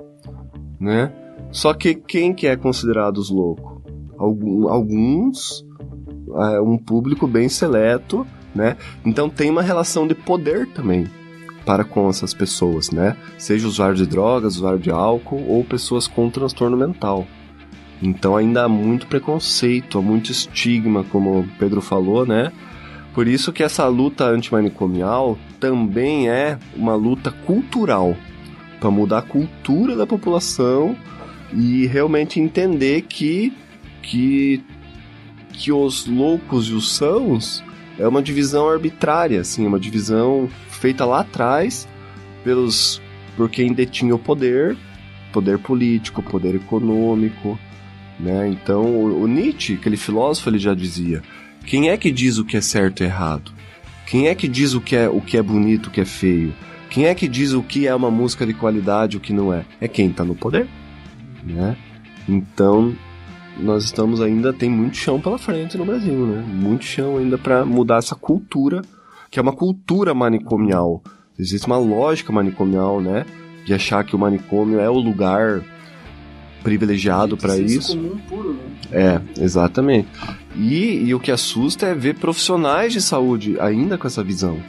né? 0.79 1.11
Só 1.51 1.73
que 1.73 1.95
quem 1.95 2.33
que 2.33 2.47
é 2.47 2.55
considerado 2.55 3.17
os 3.17 3.29
loucos? 3.29 3.77
Alguns, 4.17 5.65
é, 6.35 6.59
um 6.59 6.77
público 6.77 7.27
bem 7.27 7.47
seleto, 7.47 8.25
né? 8.53 8.75
Então 9.05 9.29
tem 9.29 9.49
uma 9.49 9.61
relação 9.61 10.07
de 10.07 10.15
poder 10.15 10.67
também 10.73 11.07
para 11.65 11.83
com 11.83 12.09
essas 12.09 12.33
pessoas, 12.33 12.91
né? 12.91 13.15
Seja 13.37 13.67
usuário 13.67 13.95
de 13.95 14.05
drogas, 14.05 14.55
usuário 14.55 14.79
de 14.79 14.89
álcool 14.89 15.45
ou 15.47 15.63
pessoas 15.63 16.07
com 16.07 16.29
transtorno 16.29 16.77
mental. 16.77 17.27
Então 18.01 18.35
ainda 18.35 18.63
há 18.63 18.69
muito 18.69 19.07
preconceito, 19.07 19.97
há 19.97 20.01
muito 20.01 20.31
estigma, 20.31 21.03
como 21.03 21.39
o 21.39 21.47
Pedro 21.59 21.81
falou, 21.81 22.25
né? 22.25 22.51
Por 23.17 23.27
isso 23.27 23.51
que 23.51 23.63
essa 23.63 23.87
luta 23.87 24.25
antimanicomial 24.25 25.39
também 25.59 26.29
é 26.29 26.59
uma 26.75 26.93
luta 26.93 27.31
cultural 27.31 28.15
para 28.79 28.91
mudar 28.91 29.17
a 29.17 29.21
cultura 29.23 29.95
da 29.95 30.05
população 30.05 30.95
e 31.51 31.87
realmente 31.87 32.39
entender 32.39 33.01
que 33.01 33.51
que 34.03 34.63
que 35.51 35.71
os 35.71 36.05
loucos 36.05 36.67
e 36.67 36.73
os 36.73 36.91
sãos 36.91 37.63
é 37.97 38.07
uma 38.07 38.21
divisão 38.21 38.69
arbitrária, 38.69 39.41
assim, 39.41 39.65
é 39.65 39.67
uma 39.67 39.79
divisão 39.79 40.47
feita 40.69 41.03
lá 41.03 41.21
atrás 41.21 41.87
pelos 42.43 43.01
por 43.35 43.49
quem 43.49 43.73
detinha 43.73 44.13
o 44.13 44.19
poder, 44.19 44.77
poder 45.33 45.57
político, 45.57 46.21
poder 46.21 46.53
econômico, 46.53 47.57
né? 48.19 48.47
Então 48.47 48.83
o, 48.83 49.23
o 49.23 49.27
Nietzsche, 49.27 49.73
aquele 49.73 49.97
filósofo, 49.97 50.51
ele 50.51 50.59
já 50.59 50.75
dizia: 50.75 51.23
quem 51.67 51.89
é 51.89 51.97
que 51.97 52.09
diz 52.11 52.37
o 52.37 52.45
que 52.45 52.55
é 52.55 52.61
certo 52.61 53.03
e 53.03 53.05
errado? 53.05 53.51
Quem 54.07 54.29
é 54.29 54.35
que 54.35 54.47
diz 54.47 54.73
o 54.73 54.79
que 54.79 54.95
é 54.95 55.09
o 55.09 55.19
que 55.19 55.35
é 55.35 55.43
bonito, 55.43 55.87
o 55.87 55.91
que 55.91 55.99
é 55.99 56.05
feio? 56.05 56.53
Quem 56.89 57.07
é 57.07 57.13
que 57.13 57.27
diz 57.27 57.51
o 57.51 57.61
que 57.61 57.85
é 57.85 57.93
uma 57.93 58.09
música 58.09 58.45
de 58.45 58.53
qualidade, 58.53 59.17
o 59.17 59.19
que 59.19 59.33
não 59.33 59.53
é? 59.53 59.65
É 59.81 59.87
quem 59.87 60.09
está 60.09 60.23
no 60.23 60.33
poder, 60.33 60.65
né? 61.43 61.75
Então 62.27 62.95
nós 63.59 63.83
estamos 63.83 64.21
ainda 64.21 64.53
tem 64.53 64.69
muito 64.69 64.95
chão 64.95 65.19
pela 65.19 65.37
frente 65.37 65.77
no 65.77 65.83
Brasil, 65.83 66.25
né? 66.25 66.41
Muito 66.47 66.85
chão 66.85 67.17
ainda 67.17 67.37
para 67.37 67.65
mudar 67.65 67.97
essa 67.97 68.15
cultura, 68.15 68.81
que 69.29 69.37
é 69.37 69.41
uma 69.41 69.53
cultura 69.53 70.13
manicomial. 70.13 71.03
Existe 71.37 71.67
uma 71.67 71.77
lógica 71.77 72.31
manicomial, 72.31 73.01
né? 73.01 73.25
De 73.65 73.73
achar 73.73 74.05
que 74.05 74.15
o 74.15 74.19
manicômio 74.19 74.79
é 74.79 74.89
o 74.89 74.97
lugar 74.97 75.61
privilegiado 76.63 77.37
para 77.37 77.57
isso. 77.57 77.97
comum 77.97 78.17
puro, 78.27 78.53
né? 78.53 78.61
É, 78.91 79.43
exatamente. 79.43 80.07
E, 80.55 81.03
e 81.05 81.13
o 81.13 81.19
que 81.19 81.31
assusta 81.31 81.87
é 81.87 81.93
ver 81.93 82.15
profissionais 82.15 82.93
de 82.93 83.01
saúde 83.01 83.57
ainda 83.59 83.97
com 83.97 84.07
essa 84.07 84.23
visão, 84.23 84.59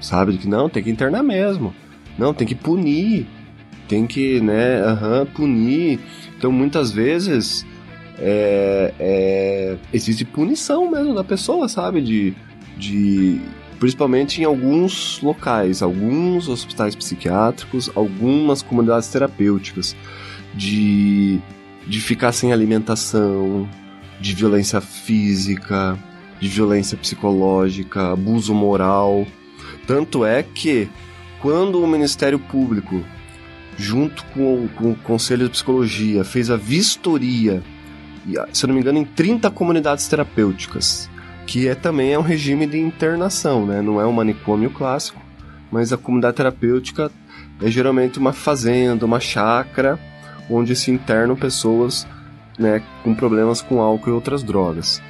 sabe? 0.00 0.32
De 0.32 0.38
que 0.38 0.48
não, 0.48 0.68
tem 0.68 0.82
que 0.82 0.90
internar 0.90 1.22
mesmo. 1.22 1.74
Não, 2.18 2.32
tem 2.32 2.46
que 2.46 2.54
punir. 2.54 3.26
Tem 3.88 4.06
que, 4.06 4.40
né, 4.40 4.80
aham, 4.80 5.26
punir. 5.26 6.00
Então, 6.36 6.50
muitas 6.50 6.90
vezes, 6.90 7.64
é, 8.18 8.92
é, 8.98 9.76
existe 9.92 10.24
punição 10.24 10.90
mesmo 10.90 11.14
da 11.14 11.22
pessoa, 11.22 11.68
sabe? 11.68 12.00
De, 12.00 12.34
de, 12.76 13.40
principalmente 13.78 14.40
em 14.40 14.44
alguns 14.44 15.20
locais, 15.22 15.82
alguns 15.82 16.48
hospitais 16.48 16.94
psiquiátricos, 16.94 17.90
algumas 17.94 18.62
comunidades 18.62 19.08
terapêuticas, 19.08 19.94
de, 20.56 21.38
de 21.86 22.00
ficar 22.00 22.32
sem 22.32 22.52
alimentação, 22.52 23.68
de 24.20 24.34
violência 24.34 24.80
física, 24.80 25.98
de 26.40 26.48
violência 26.48 26.96
psicológica, 26.96 28.12
abuso 28.12 28.54
moral. 28.54 29.26
Tanto 29.86 30.24
é 30.24 30.42
que 30.42 30.88
quando 31.40 31.82
o 31.82 31.86
Ministério 31.86 32.38
Público, 32.38 33.04
junto 33.76 34.24
com 34.26 34.64
o, 34.64 34.68
com 34.70 34.92
o 34.92 34.96
Conselho 34.96 35.44
de 35.44 35.50
Psicologia, 35.50 36.24
fez 36.24 36.50
a 36.50 36.56
vistoria, 36.56 37.62
ah, 38.38 38.48
se 38.52 38.64
eu 38.64 38.68
não 38.68 38.74
me 38.74 38.80
engano, 38.80 38.98
em 38.98 39.04
30 39.04 39.50
comunidades 39.50 40.08
terapêuticas, 40.08 41.08
que 41.46 41.68
é 41.68 41.74
também 41.74 42.12
é 42.12 42.18
um 42.18 42.22
regime 42.22 42.66
de 42.66 42.78
internação, 42.78 43.64
né? 43.64 43.80
Não 43.80 44.00
é 44.00 44.06
um 44.06 44.12
manicômio 44.12 44.70
clássico, 44.70 45.22
mas 45.70 45.92
a 45.92 45.96
comunidade 45.96 46.36
terapêutica 46.36 47.10
é 47.62 47.70
geralmente 47.70 48.18
uma 48.18 48.32
fazenda, 48.32 49.06
uma 49.06 49.20
chácara, 49.20 49.98
onde 50.48 50.74
se 50.76 50.90
internam 50.90 51.36
pessoas 51.36 52.06
né, 52.58 52.82
com 53.02 53.14
problemas 53.14 53.60
com 53.60 53.80
álcool 53.80 54.10
e 54.10 54.12
outras 54.12 54.42
drogas. 54.42 55.02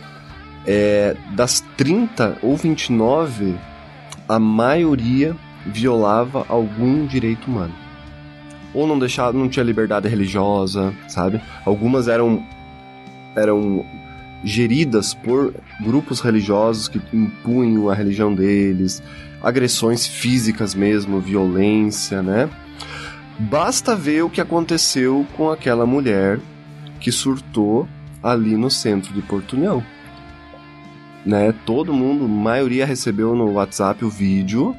É, 0.67 1.17
das 1.35 1.61
30 1.77 2.39
ou 2.43 2.57
29, 2.57 3.55
a 4.29 4.39
maioria 4.39 5.37
violava 5.65 6.45
algum 6.49 7.07
direito 7.07 7.47
humano. 7.47 7.75
Ou 8.75 8.87
não 8.87 8.99
deixava, 8.99 9.37
não 9.37 9.49
tinha 9.49 9.65
liberdade 9.65 10.09
religiosa, 10.09 10.93
sabe? 11.09 11.41
Algumas 11.65 12.09
eram 12.09 12.45
eram 13.35 13.85
geridas 14.43 15.13
por 15.13 15.55
grupos 15.81 16.21
religiosos 16.21 16.89
que 16.89 17.01
impunham 17.13 17.89
a 17.91 17.95
religião 17.95 18.35
deles, 18.35 19.03
agressões 19.43 20.07
físicas 20.07 20.75
mesmo, 20.75 21.21
violência, 21.21 22.23
né? 22.23 22.49
Basta 23.39 23.95
ver 23.95 24.23
o 24.23 24.31
que 24.31 24.41
aconteceu 24.41 25.27
com 25.37 25.51
aquela 25.51 25.85
mulher 25.85 26.41
que 27.01 27.13
surtou 27.13 27.87
ali 28.23 28.57
no 28.57 28.71
centro 28.71 29.13
de 29.13 29.21
Portunhão. 29.23 29.83
Né? 31.25 31.53
Todo 31.67 31.93
mundo, 31.93 32.27
maioria 32.27 32.87
recebeu 32.87 33.35
no 33.35 33.53
WhatsApp 33.53 34.05
o 34.05 34.09
vídeo 34.09 34.75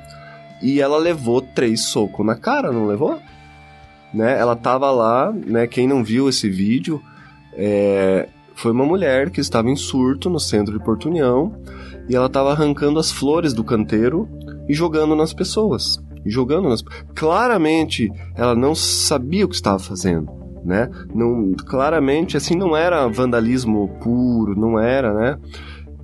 e 0.61 0.81
ela 0.81 0.97
levou 0.97 1.41
três 1.41 1.81
socos 1.81 2.25
na 2.25 2.35
cara, 2.35 2.71
não 2.71 2.87
levou? 2.87 3.19
Né? 4.13 4.39
Ela 4.39 4.55
tava 4.55 4.89
lá, 4.89 5.31
né? 5.31 5.67
Quem 5.67 5.87
não 5.87 6.03
viu 6.03 6.27
esse 6.27 6.49
vídeo, 6.49 7.01
é, 7.53 8.27
foi 8.55 8.71
uma 8.71 8.85
mulher 8.85 9.29
que 9.29 9.39
estava 9.39 9.69
em 9.69 9.75
surto 9.75 10.29
no 10.29 10.39
centro 10.39 10.77
de 10.77 10.83
Portunhão 10.83 11.53
e 12.09 12.15
ela 12.15 12.25
estava 12.25 12.53
arrancando 12.53 12.97
as 12.97 13.11
flores 13.11 13.53
do 13.53 13.63
canteiro 13.63 14.27
e 14.67 14.73
jogando 14.73 15.15
nas 15.15 15.31
pessoas. 15.31 16.01
Jogando 16.29 16.69
nas. 16.69 16.83
Claramente, 17.15 18.11
ela 18.35 18.55
não 18.55 18.75
sabia 18.75 19.45
o 19.45 19.49
que 19.49 19.55
estava 19.55 19.79
fazendo, 19.79 20.29
né? 20.63 20.89
Não, 21.13 21.53
claramente, 21.53 22.37
assim, 22.37 22.55
não 22.55 22.75
era 22.75 23.07
vandalismo 23.07 23.87
puro, 24.01 24.59
não 24.59 24.79
era, 24.79 25.13
né? 25.13 25.37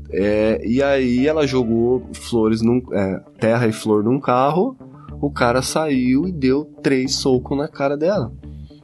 É, 0.09 0.62
e 0.63 0.81
aí 0.81 1.27
ela 1.27 1.47
jogou 1.47 2.07
flores 2.13 2.62
num. 2.62 2.81
é, 2.93 3.19
terra 3.39 3.67
e 3.67 3.73
flor 3.73 4.03
num 4.03 4.19
carro, 4.19 4.77
o 5.19 5.31
cara 5.31 5.62
saiu 5.62 6.27
e 6.27 6.31
deu 6.31 6.65
três 6.83 7.15
socos 7.15 7.57
na 7.57 7.67
cara 7.67 7.97
dela. 7.97 8.31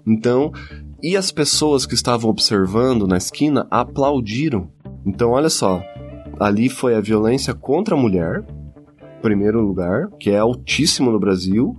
Então, 0.07 0.51
e 1.01 1.15
as 1.15 1.31
pessoas 1.31 1.85
que 1.85 1.93
estavam 1.93 2.29
observando 2.29 3.07
na 3.07 3.17
esquina 3.17 3.67
aplaudiram. 3.69 4.69
Então, 5.05 5.31
olha 5.31 5.49
só, 5.49 5.81
ali 6.39 6.67
foi 6.67 6.95
a 6.95 7.01
violência 7.01 7.53
contra 7.53 7.95
a 7.95 7.97
mulher, 7.97 8.43
primeiro 9.19 9.61
lugar, 9.61 10.07
que 10.19 10.31
é 10.31 10.37
altíssimo 10.37 11.11
no 11.11 11.19
Brasil, 11.19 11.77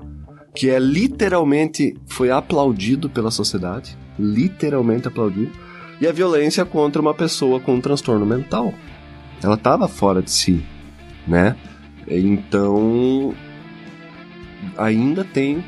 que 0.55 0.69
é 0.71 0.79
literalmente 0.79 1.95
foi 2.07 2.31
aplaudido 2.31 3.09
pela 3.09 3.31
sociedade, 3.31 3.97
literalmente 4.19 5.09
aplaudido, 5.09 5.53
e 6.01 6.07
a 6.07 6.13
violência 6.13 6.65
contra 6.65 7.01
uma 7.01 7.15
pessoa 7.15 7.61
com 7.61 7.75
um 7.75 7.81
transtorno 7.81 8.25
mental. 8.25 8.73
Ela 9.43 9.55
estava 9.55 9.87
fora 9.89 10.23
de 10.23 10.31
si, 10.31 10.63
né? 11.27 11.57
Então 12.09 13.35
ainda 14.77 15.25
tem 15.25 15.65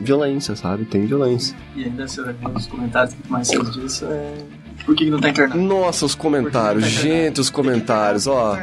violência, 0.00 0.56
sabe? 0.56 0.84
Tem 0.84 1.06
violência. 1.06 1.56
E 1.76 1.84
ainda 1.84 2.06
se 2.08 2.22
ver 2.22 2.36
os 2.54 2.66
comentários 2.66 3.14
que 3.14 3.30
mais 3.30 3.48
se 3.48 3.62
disso 3.70 4.06
é. 4.06 4.34
Por 4.84 4.96
que, 4.96 5.04
que 5.04 5.10
não 5.10 5.20
tá 5.20 5.28
internado? 5.28 5.60
Nossa, 5.60 6.04
os 6.04 6.14
comentários, 6.14 6.84
tá 6.84 6.90
gente, 6.90 7.40
os 7.40 7.50
comentários, 7.50 8.26
ó. 8.26 8.56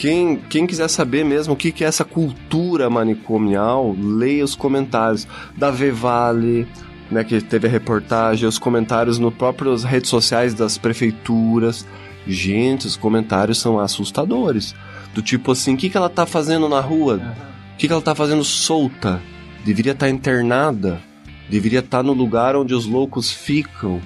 Quem, 0.00 0.36
quem 0.48 0.66
quiser 0.66 0.88
saber 0.88 1.26
mesmo 1.26 1.52
o 1.52 1.56
que, 1.56 1.70
que 1.70 1.84
é 1.84 1.86
essa 1.86 2.06
cultura 2.06 2.88
manicomial, 2.88 3.94
leia 3.94 4.42
os 4.42 4.54
comentários 4.54 5.28
da 5.54 5.70
Vevale, 5.70 6.66
né, 7.10 7.22
que 7.22 7.38
teve 7.42 7.68
a 7.68 7.70
reportagem, 7.70 8.48
os 8.48 8.58
comentários 8.58 9.18
no 9.18 9.30
próprias 9.30 9.84
redes 9.84 10.08
sociais 10.08 10.54
das 10.54 10.78
prefeituras. 10.78 11.86
Gente, 12.26 12.86
os 12.86 12.96
comentários 12.96 13.58
são 13.58 13.78
assustadores. 13.78 14.74
Do 15.12 15.20
tipo 15.20 15.52
assim, 15.52 15.74
o 15.74 15.76
que, 15.76 15.90
que 15.90 15.98
ela 15.98 16.08
tá 16.08 16.24
fazendo 16.24 16.66
na 16.66 16.80
rua? 16.80 17.20
O 17.74 17.76
que, 17.76 17.86
que 17.86 17.92
ela 17.92 18.00
tá 18.00 18.14
fazendo 18.14 18.42
solta? 18.42 19.20
Deveria 19.66 19.92
estar 19.92 20.08
internada. 20.08 20.98
Deveria 21.50 21.80
estar 21.80 22.02
no 22.02 22.14
lugar 22.14 22.56
onde 22.56 22.72
os 22.72 22.86
loucos 22.86 23.30
ficam. 23.30 24.00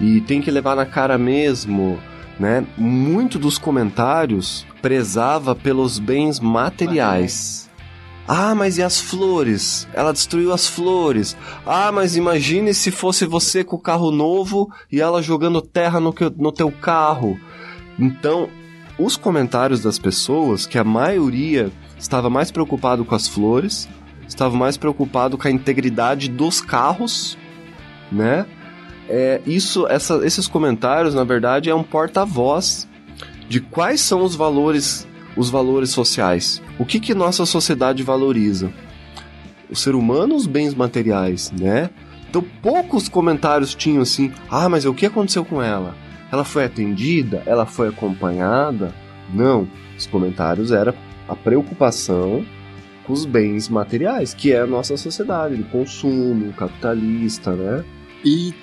E 0.00 0.20
tem 0.20 0.40
que 0.40 0.52
levar 0.52 0.76
na 0.76 0.86
cara 0.86 1.18
mesmo, 1.18 1.98
né? 2.38 2.64
Muito 2.76 3.38
dos 3.38 3.58
comentários 3.58 4.66
prezava 4.80 5.54
pelos 5.54 5.98
bens 5.98 6.40
materiais. 6.40 7.70
Ah, 8.26 8.54
mas 8.54 8.78
e 8.78 8.82
as 8.82 9.00
flores? 9.00 9.86
Ela 9.92 10.12
destruiu 10.12 10.52
as 10.52 10.66
flores. 10.66 11.36
Ah, 11.66 11.90
mas 11.92 12.16
imagine 12.16 12.72
se 12.72 12.90
fosse 12.90 13.26
você 13.26 13.64
com 13.64 13.76
o 13.76 13.80
carro 13.80 14.10
novo 14.10 14.70
e 14.90 15.00
ela 15.00 15.20
jogando 15.22 15.60
terra 15.60 15.98
no, 15.98 16.12
que- 16.12 16.32
no 16.36 16.52
teu 16.52 16.70
carro. 16.70 17.38
Então, 17.98 18.48
os 18.98 19.16
comentários 19.16 19.80
das 19.80 19.98
pessoas, 19.98 20.66
que 20.66 20.78
a 20.78 20.84
maioria 20.84 21.70
estava 21.98 22.30
mais 22.30 22.50
preocupado 22.50 23.04
com 23.04 23.14
as 23.14 23.26
flores, 23.26 23.88
estava 24.26 24.56
mais 24.56 24.76
preocupado 24.76 25.36
com 25.36 25.48
a 25.48 25.50
integridade 25.50 26.28
dos 26.28 26.60
carros, 26.60 27.36
né? 28.10 28.46
É, 29.14 29.42
isso, 29.46 29.86
essa- 29.88 30.24
esses 30.26 30.48
comentários, 30.48 31.14
na 31.14 31.22
verdade, 31.22 31.68
é 31.68 31.74
um 31.74 31.82
porta-voz 31.82 32.88
de 33.46 33.60
quais 33.60 34.00
são 34.00 34.24
os 34.24 34.34
valores, 34.34 35.06
os 35.36 35.50
valores 35.50 35.90
sociais. 35.90 36.62
O 36.78 36.86
que 36.86 36.98
que 36.98 37.14
nossa 37.14 37.44
sociedade 37.44 38.02
valoriza? 38.02 38.72
O 39.70 39.76
ser 39.76 39.94
humano, 39.94 40.34
os 40.34 40.46
bens 40.46 40.74
materiais, 40.74 41.52
né? 41.52 41.90
Então 42.30 42.42
poucos 42.62 43.06
comentários 43.06 43.74
tinham 43.74 44.00
assim: 44.00 44.32
"Ah, 44.50 44.66
mas 44.66 44.86
o 44.86 44.94
que 44.94 45.04
aconteceu 45.04 45.44
com 45.44 45.62
ela? 45.62 45.94
Ela 46.32 46.44
foi 46.44 46.64
atendida? 46.64 47.42
Ela 47.44 47.66
foi 47.66 47.88
acompanhada?" 47.88 48.94
Não, 49.34 49.68
os 49.98 50.06
comentários 50.06 50.72
era 50.72 50.94
a 51.28 51.36
preocupação 51.36 52.46
com 53.04 53.12
os 53.12 53.26
bens 53.26 53.68
materiais, 53.68 54.32
que 54.32 54.52
é 54.52 54.60
a 54.60 54.66
nossa 54.66 54.96
sociedade 54.96 55.56
de 55.58 55.64
consumo, 55.64 56.50
capitalista, 56.54 57.50
né? 57.52 57.84
E 58.24 58.54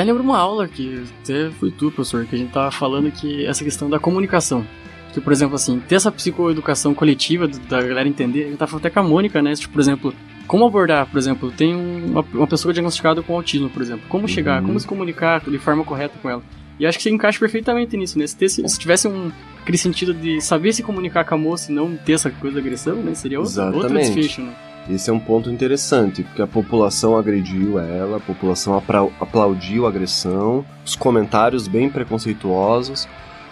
até 0.00 0.04
lembro 0.04 0.22
uma 0.22 0.38
aula 0.38 0.66
que 0.68 1.04
até 1.22 1.50
foi 1.50 1.70
tu, 1.70 1.90
professor, 1.90 2.24
que 2.26 2.34
a 2.34 2.38
gente 2.38 2.50
tava 2.52 2.70
falando 2.70 3.10
que 3.10 3.44
essa 3.46 3.62
questão 3.64 3.88
da 3.90 3.98
comunicação. 3.98 4.64
Que, 5.12 5.20
por 5.20 5.32
exemplo, 5.32 5.54
assim, 5.56 5.80
ter 5.80 5.94
essa 5.96 6.12
psicoeducação 6.12 6.94
coletiva 6.94 7.48
da 7.48 7.82
galera 7.82 8.06
entender, 8.08 8.44
a 8.44 8.48
gente 8.48 8.56
tava 8.58 8.70
falando 8.70 8.84
até 8.86 8.90
com 8.90 9.00
a 9.00 9.02
Mônica, 9.02 9.40
né? 9.40 9.54
Tipo, 9.54 9.72
por 9.72 9.80
exemplo, 9.80 10.14
como 10.46 10.66
abordar, 10.66 11.06
por 11.06 11.18
exemplo, 11.18 11.50
tem 11.50 11.74
um- 11.74 12.06
uma, 12.12 12.24
uma 12.34 12.46
pessoa 12.46 12.72
diagnosticada 12.72 13.22
com 13.22 13.34
autismo, 13.34 13.70
por 13.70 13.80
exemplo. 13.82 14.04
Como 14.08 14.28
chegar, 14.28 14.60
Uhum. 14.60 14.68
como 14.68 14.80
se 14.80 14.86
comunicar 14.86 15.40
de 15.40 15.58
forma 15.58 15.82
correta 15.84 16.14
com 16.20 16.28
ela. 16.28 16.42
E 16.78 16.86
acho 16.86 16.96
que 16.98 17.02
você 17.02 17.10
encaixa 17.10 17.38
perfeitamente 17.40 17.96
nisso, 17.96 18.18
né? 18.18 18.26
Se, 18.26 18.36
ter- 18.36 18.48
se 18.50 18.78
tivesse 18.78 19.08
um, 19.08 19.32
aquele 19.62 19.78
sentido 19.78 20.12
de 20.14 20.40
saber 20.40 20.72
se 20.72 20.82
comunicar 20.82 21.24
com 21.24 21.34
a 21.34 21.38
moça 21.38 21.72
e 21.72 21.74
não 21.74 21.96
ter 21.96 22.12
essa 22.12 22.30
coisa 22.30 22.54
da 22.56 22.60
agressão, 22.60 22.96
né? 22.96 23.14
Seria 23.14 23.40
outro, 23.40 23.62
outro 23.74 23.94
desfecho, 23.98 24.42
né? 24.42 24.52
Esse 24.88 25.10
é 25.10 25.12
um 25.12 25.20
ponto 25.20 25.50
interessante, 25.50 26.22
porque 26.22 26.40
a 26.40 26.46
população 26.46 27.16
agrediu 27.16 27.78
ela, 27.78 28.16
a 28.16 28.20
população 28.20 28.82
aplaudiu 29.20 29.84
a 29.84 29.90
agressão, 29.90 30.64
os 30.84 30.96
comentários 30.96 31.68
bem 31.68 31.90
preconceituosos, 31.90 33.06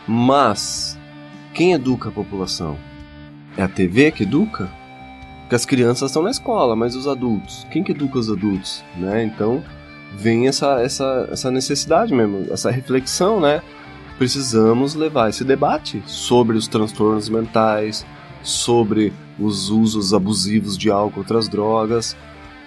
mas 0.09 0.99
quem 1.53 1.75
educa 1.75 2.09
a 2.09 2.13
população? 2.13 2.79
É 3.55 3.63
a 3.63 3.69
TV 3.69 4.13
que 4.13 4.23
educa? 4.23 4.71
Porque 5.43 5.55
as 5.55 5.67
crianças 5.67 6.11
estão 6.11 6.23
na 6.23 6.31
escola, 6.31 6.75
mas 6.75 6.97
os 6.97 7.07
adultos? 7.07 7.67
Quem 7.71 7.85
que 7.85 7.93
educa 7.93 8.19
os 8.19 8.31
adultos? 8.31 8.83
Né? 8.97 9.23
Então 9.25 9.63
vem 10.17 10.49
essa, 10.49 10.81
essa, 10.81 11.29
essa 11.31 11.51
necessidade 11.51 12.15
mesmo, 12.15 12.47
essa 12.51 12.71
reflexão, 12.71 13.41
né? 13.41 13.63
Precisamos 14.17 14.95
levar 14.95 15.29
esse 15.29 15.45
debate 15.45 16.03
sobre 16.07 16.57
os 16.57 16.67
transtornos 16.67 17.29
mentais, 17.29 18.07
sobre 18.43 19.13
os 19.39 19.71
usos 19.71 20.15
abusivos 20.15 20.77
de 20.77 20.91
álcool 20.91 21.21
outras 21.21 21.49
drogas. 21.49 22.17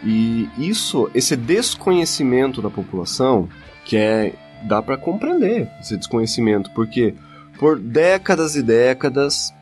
E 0.04 0.48
isso, 0.58 1.10
esse 1.14 1.36
desconhecimento 1.36 2.62
da 2.62 2.70
população, 2.70 3.50
que 3.86 3.98
é 3.98 4.34
dá 4.68 4.82
para 4.82 4.98
compreender 4.98 5.70
esse 5.80 5.96
desconhecimento, 5.96 6.70
porque 6.72 7.16
por 7.58 7.80
décadas 7.80 8.56
e 8.56 8.62
décadas 8.62 9.54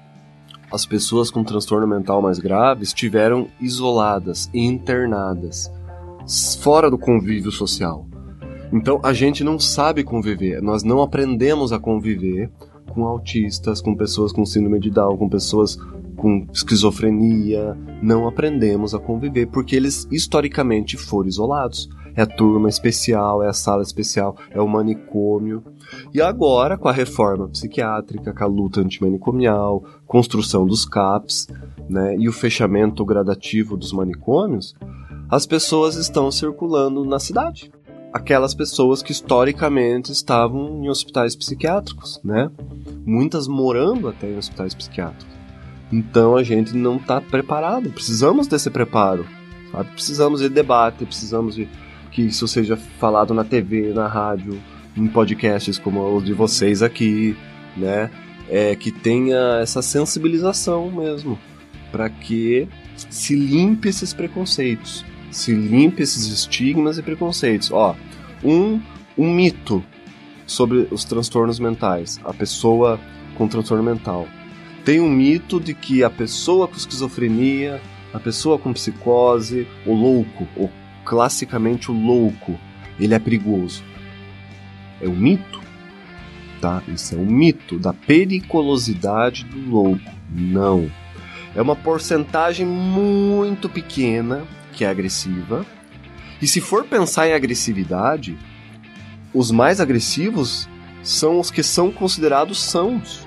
as 0.71 0.85
pessoas 0.85 1.31
com 1.31 1.43
transtorno 1.43 1.87
mental 1.87 2.21
mais 2.21 2.39
grave 2.39 2.83
estiveram 2.83 3.47
isoladas, 3.59 4.49
internadas, 4.53 5.71
fora 6.61 6.89
do 6.89 6.97
convívio 6.97 7.51
social. 7.51 8.05
Então 8.71 8.99
a 9.01 9.13
gente 9.13 9.43
não 9.43 9.57
sabe 9.57 10.03
conviver, 10.03 10.61
nós 10.61 10.83
não 10.83 11.01
aprendemos 11.01 11.71
a 11.71 11.79
conviver 11.79 12.51
com 12.93 13.06
autistas, 13.06 13.82
com 13.82 13.95
pessoas 13.95 14.32
com 14.32 14.45
síndrome 14.45 14.80
de 14.80 14.89
Down, 14.89 15.17
com 15.17 15.30
pessoas 15.30 15.78
com 16.17 16.47
esquizofrenia, 16.52 17.78
não 18.02 18.28
aprendemos 18.28 18.93
a 18.93 19.00
conviver 19.00 19.45
porque 19.47 19.76
eles 19.76 20.08
historicamente 20.12 20.97
foram 20.97 21.30
isolados. 21.30 21.88
É 22.15 22.23
a 22.23 22.26
turma 22.26 22.67
especial, 22.67 23.43
é 23.43 23.47
a 23.47 23.54
sala 23.54 23.84
especial, 23.84 24.36
é 24.50 24.60
o 24.60 24.67
manicômio. 24.67 25.63
E 26.12 26.19
agora, 26.19 26.76
com 26.76 26.88
a 26.88 26.91
reforma 26.91 27.47
psiquiátrica, 27.47 28.34
com 28.34 28.43
a 28.43 28.47
luta 28.47 28.82
antimanicomial, 28.82 29.84
construção 30.08 30.65
dos 30.65 30.84
CAPs, 30.84 31.47
né, 31.88 32.15
e 32.17 32.28
o 32.28 32.34
fechamento 32.34 33.06
gradativo 33.06 33.78
dos 33.78 33.93
manicômios, 33.93 34.76
as 35.30 35.45
pessoas 35.45 35.95
estão 35.95 36.32
circulando 36.32 37.06
na 37.06 37.19
cidade. 37.19 37.71
Aquelas 38.17 38.56
pessoas 38.56 39.03
que 39.03 39.12
historicamente 39.12 40.12
estavam 40.12 40.84
em 40.84 40.89
hospitais 40.89 41.36
psiquiátricos, 41.36 42.19
né? 42.23 42.49
Muitas 43.06 43.47
morando 43.47 44.08
até 44.08 44.27
em 44.27 44.38
hospitais 44.38 44.73
psiquiátricos. 44.73 45.27
Então 45.91 46.36
a 46.36 46.41
gente 46.41 46.75
não 46.75 46.97
está 46.97 47.21
preparado. 47.21 47.91
Precisamos 47.91 48.47
desse 48.47 48.71
preparo. 48.71 49.23
Sabe? 49.71 49.91
Precisamos 49.91 50.41
de 50.41 50.49
debate, 50.49 51.06
precisamos 51.06 51.53
de 51.53 51.67
que 52.12 52.23
isso 52.23 52.47
seja 52.47 52.75
falado 52.75 53.36
na 53.36 53.43
TV, 53.43 53.93
na 53.93 54.08
rádio, 54.08 54.60
em 54.95 55.08
podcasts 55.08 55.77
como 55.77 56.15
os 56.15 56.25
de 56.25 56.34
vocês 56.34 56.82
aqui, 56.82 57.38
né? 57.75 58.10
É, 58.49 58.75
que 58.75 58.91
tenha 58.91 59.60
essa 59.62 59.84
sensibilização 59.84 60.89
mesmo, 60.89 61.38
para 61.91 62.10
que 62.10 62.67
se 62.95 63.36
limpe 63.36 63.89
esses 63.89 64.12
preconceitos, 64.12 65.06
se 65.30 65.53
limpe 65.53 66.01
esses 66.01 66.25
estigmas 66.25 66.97
e 66.97 67.03
preconceitos. 67.03 67.69
Ó, 67.71 67.95
um, 68.47 68.81
um 69.17 69.29
mito 69.29 69.83
sobre 70.45 70.88
os 70.89 71.03
transtornos 71.03 71.60
mentais, 71.60 72.19
a 72.23 72.33
pessoa 72.33 72.99
com 73.36 73.47
transtorno 73.47 73.83
mental. 73.83 74.27
Tem 74.86 75.01
um 75.01 75.10
mito 75.10 75.60
de 75.60 75.73
que 75.73 76.03
a 76.03 76.10
pessoa 76.10 76.67
com 76.67 76.77
esquizofrenia, 76.77 77.81
a 78.13 78.19
pessoa 78.19 78.57
com 78.57 78.71
psicose, 78.71 79.67
o 79.86 79.93
louco, 79.93 80.47
ou 80.55 80.71
classicamente 81.03 81.91
o 81.91 81.93
louco, 81.93 82.57
ele 82.97 83.13
é 83.13 83.19
perigoso. 83.19 83.83
É 85.01 85.07
um 85.10 85.15
mito, 85.15 85.62
tá? 86.62 86.81
Isso 86.88 87.15
é 87.15 87.17
um 87.17 87.25
mito 87.25 87.77
da 87.77 87.91
periculosidade 87.91 89.43
do 89.43 89.69
louco. 89.69 90.12
Não. 90.31 90.89
É 91.53 91.62
uma 91.62 91.75
porcentagem 91.75 92.65
muito 92.65 93.67
pequena 93.67 94.45
que 94.71 94.86
é 94.86 94.88
agressiva. 94.88 95.65
E 96.41 96.47
se 96.47 96.62
for 96.62 96.86
pensar 96.86 97.28
em 97.28 97.34
agressividade, 97.34 98.38
os 99.34 99.52
mais 99.52 99.80
agressivos 99.80 100.69
são 101.04 101.39
os 101.39 101.50
que 101.50 101.63
são 101.63 101.91
considerados 101.91 102.62
sãos. 102.62 103.26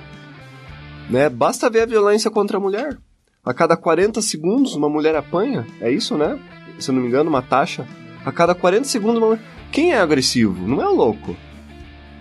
Né? 1.09 1.29
Basta 1.29 1.71
ver 1.71 1.83
a 1.83 1.87
violência 1.87 2.31
contra 2.31 2.57
a 2.57 2.61
mulher. 2.61 2.99
A 3.45 3.55
cada 3.55 3.77
40 3.77 4.21
segundos 4.21 4.75
uma 4.75 4.89
mulher 4.89 5.17
apanha, 5.17 5.67
é 5.81 5.91
isso, 5.91 6.17
né? 6.17 6.39
Se 6.79 6.91
eu 6.91 6.95
não 6.95 7.03
me 7.03 7.09
engano, 7.09 7.31
uma 7.31 7.43
taxa. 7.43 7.87
A 8.25 8.31
cada 8.31 8.55
40 8.55 8.85
segundos 8.85 9.17
uma 9.17 9.29
mulher... 9.29 9.43
Quem 9.73 9.93
é 9.93 10.01
agressivo? 10.01 10.67
Não 10.67 10.83
é 10.83 10.89
o 10.89 10.95
louco, 10.95 11.37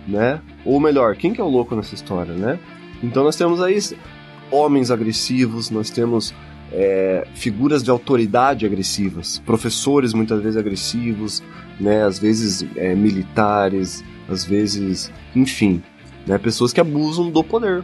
né? 0.08 0.40
Ou 0.64 0.80
melhor, 0.80 1.16
quem 1.16 1.32
que 1.32 1.40
é 1.40 1.44
o 1.44 1.48
louco 1.48 1.76
nessa 1.76 1.94
história, 1.94 2.32
né? 2.32 2.58
Então 3.02 3.22
nós 3.22 3.36
temos 3.36 3.60
aí 3.60 3.78
homens 4.50 4.90
agressivos, 4.90 5.70
nós 5.70 5.90
temos 5.90 6.34
é, 6.72 7.26
figuras 7.34 7.82
de 7.82 7.90
autoridade 7.90 8.64
agressivas, 8.66 9.42
professores 9.44 10.12
muitas 10.14 10.40
vezes 10.42 10.56
agressivos, 10.56 11.42
né, 11.78 12.02
às 12.02 12.18
vezes 12.18 12.64
é, 12.76 12.94
militares, 12.94 14.04
às 14.28 14.44
vezes, 14.44 15.10
enfim, 15.34 15.82
né, 16.26 16.38
pessoas 16.38 16.72
que 16.72 16.80
abusam 16.80 17.30
do 17.30 17.42
poder, 17.42 17.82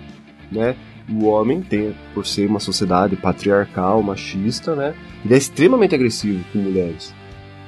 né? 0.51 0.77
O 1.09 1.27
homem 1.27 1.61
tem, 1.61 1.94
por 2.12 2.27
ser 2.27 2.49
uma 2.49 2.59
sociedade 2.59 3.14
patriarcal, 3.14 4.03
machista, 4.03 4.75
né, 4.75 4.94
ele 5.25 5.35
é 5.35 5.38
extremamente 5.38 5.94
agressivo 5.94 6.44
com 6.53 6.59
mulheres, 6.59 7.14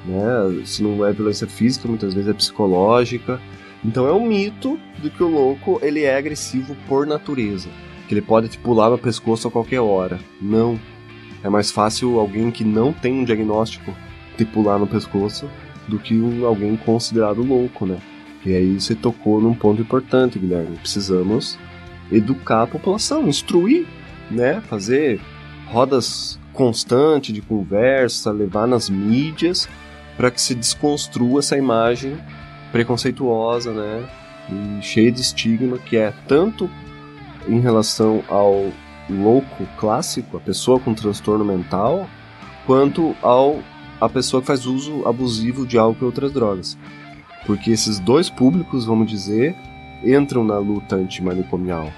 né? 0.05 0.63
Se 0.65 0.83
não 0.83 1.05
é 1.05 1.11
violência 1.11 1.47
física, 1.47 1.87
muitas 1.87 2.13
vezes 2.13 2.29
é 2.29 2.33
psicológica. 2.33 3.39
Então 3.83 4.07
é 4.07 4.11
um 4.11 4.25
mito 4.25 4.77
de 5.01 5.09
que 5.09 5.23
o 5.23 5.27
louco 5.29 5.79
ele 5.81 6.03
é 6.03 6.17
agressivo 6.17 6.75
por 6.87 7.07
natureza, 7.07 7.69
que 8.07 8.13
ele 8.13 8.21
pode 8.21 8.49
te 8.49 8.57
pular 8.57 8.89
no 8.89 8.97
pescoço 8.97 9.47
a 9.47 9.51
qualquer 9.51 9.79
hora. 9.79 10.19
Não, 10.41 10.77
é 11.43 11.49
mais 11.49 11.71
fácil 11.71 12.19
alguém 12.19 12.51
que 12.51 12.63
não 12.63 12.91
tem 12.91 13.13
um 13.13 13.23
diagnóstico 13.23 13.93
te 14.37 14.45
pular 14.45 14.77
no 14.77 14.87
pescoço 14.87 15.49
do 15.87 15.99
que 15.99 16.15
um, 16.15 16.45
alguém 16.45 16.75
considerado 16.77 17.41
louco, 17.41 17.85
né? 17.85 17.97
E 18.45 18.55
aí 18.55 18.79
você 18.79 18.95
tocou 18.95 19.41
num 19.41 19.53
ponto 19.53 19.81
importante, 19.81 20.39
Guilherme. 20.39 20.77
Precisamos 20.77 21.57
educar 22.11 22.63
a 22.63 22.67
população, 22.67 23.27
instruir, 23.27 23.85
né? 24.31 24.61
Fazer 24.61 25.19
rodas 25.67 26.39
constantes 26.53 27.33
de 27.33 27.41
conversa, 27.41 28.31
levar 28.31 28.67
nas 28.67 28.89
mídias 28.89 29.67
para 30.17 30.31
que 30.31 30.41
se 30.41 30.55
desconstrua 30.55 31.39
essa 31.39 31.57
imagem 31.57 32.17
preconceituosa, 32.71 33.71
né? 33.71 34.07
E 34.49 34.81
cheia 34.81 35.11
de 35.11 35.21
estigma 35.21 35.77
que 35.77 35.97
é 35.97 36.13
tanto 36.27 36.69
em 37.47 37.59
relação 37.59 38.23
ao 38.27 38.71
louco 39.09 39.65
clássico, 39.77 40.37
a 40.37 40.39
pessoa 40.39 40.79
com 40.79 40.93
transtorno 40.93 41.43
mental, 41.43 42.07
quanto 42.65 43.15
ao 43.21 43.59
a 43.99 44.07
pessoa 44.07 44.41
que 44.41 44.47
faz 44.47 44.65
uso 44.65 45.05
abusivo 45.05 45.65
de 45.65 45.77
álcool 45.77 46.03
e 46.03 46.05
outras 46.05 46.31
drogas. 46.31 46.77
Porque 47.45 47.71
esses 47.71 47.99
dois 47.99 48.29
públicos, 48.29 48.85
vamos 48.85 49.09
dizer, 49.09 49.55
entram 50.03 50.43
na 50.43 50.57
luta 50.57 50.95
antimanicomial. 50.95 51.91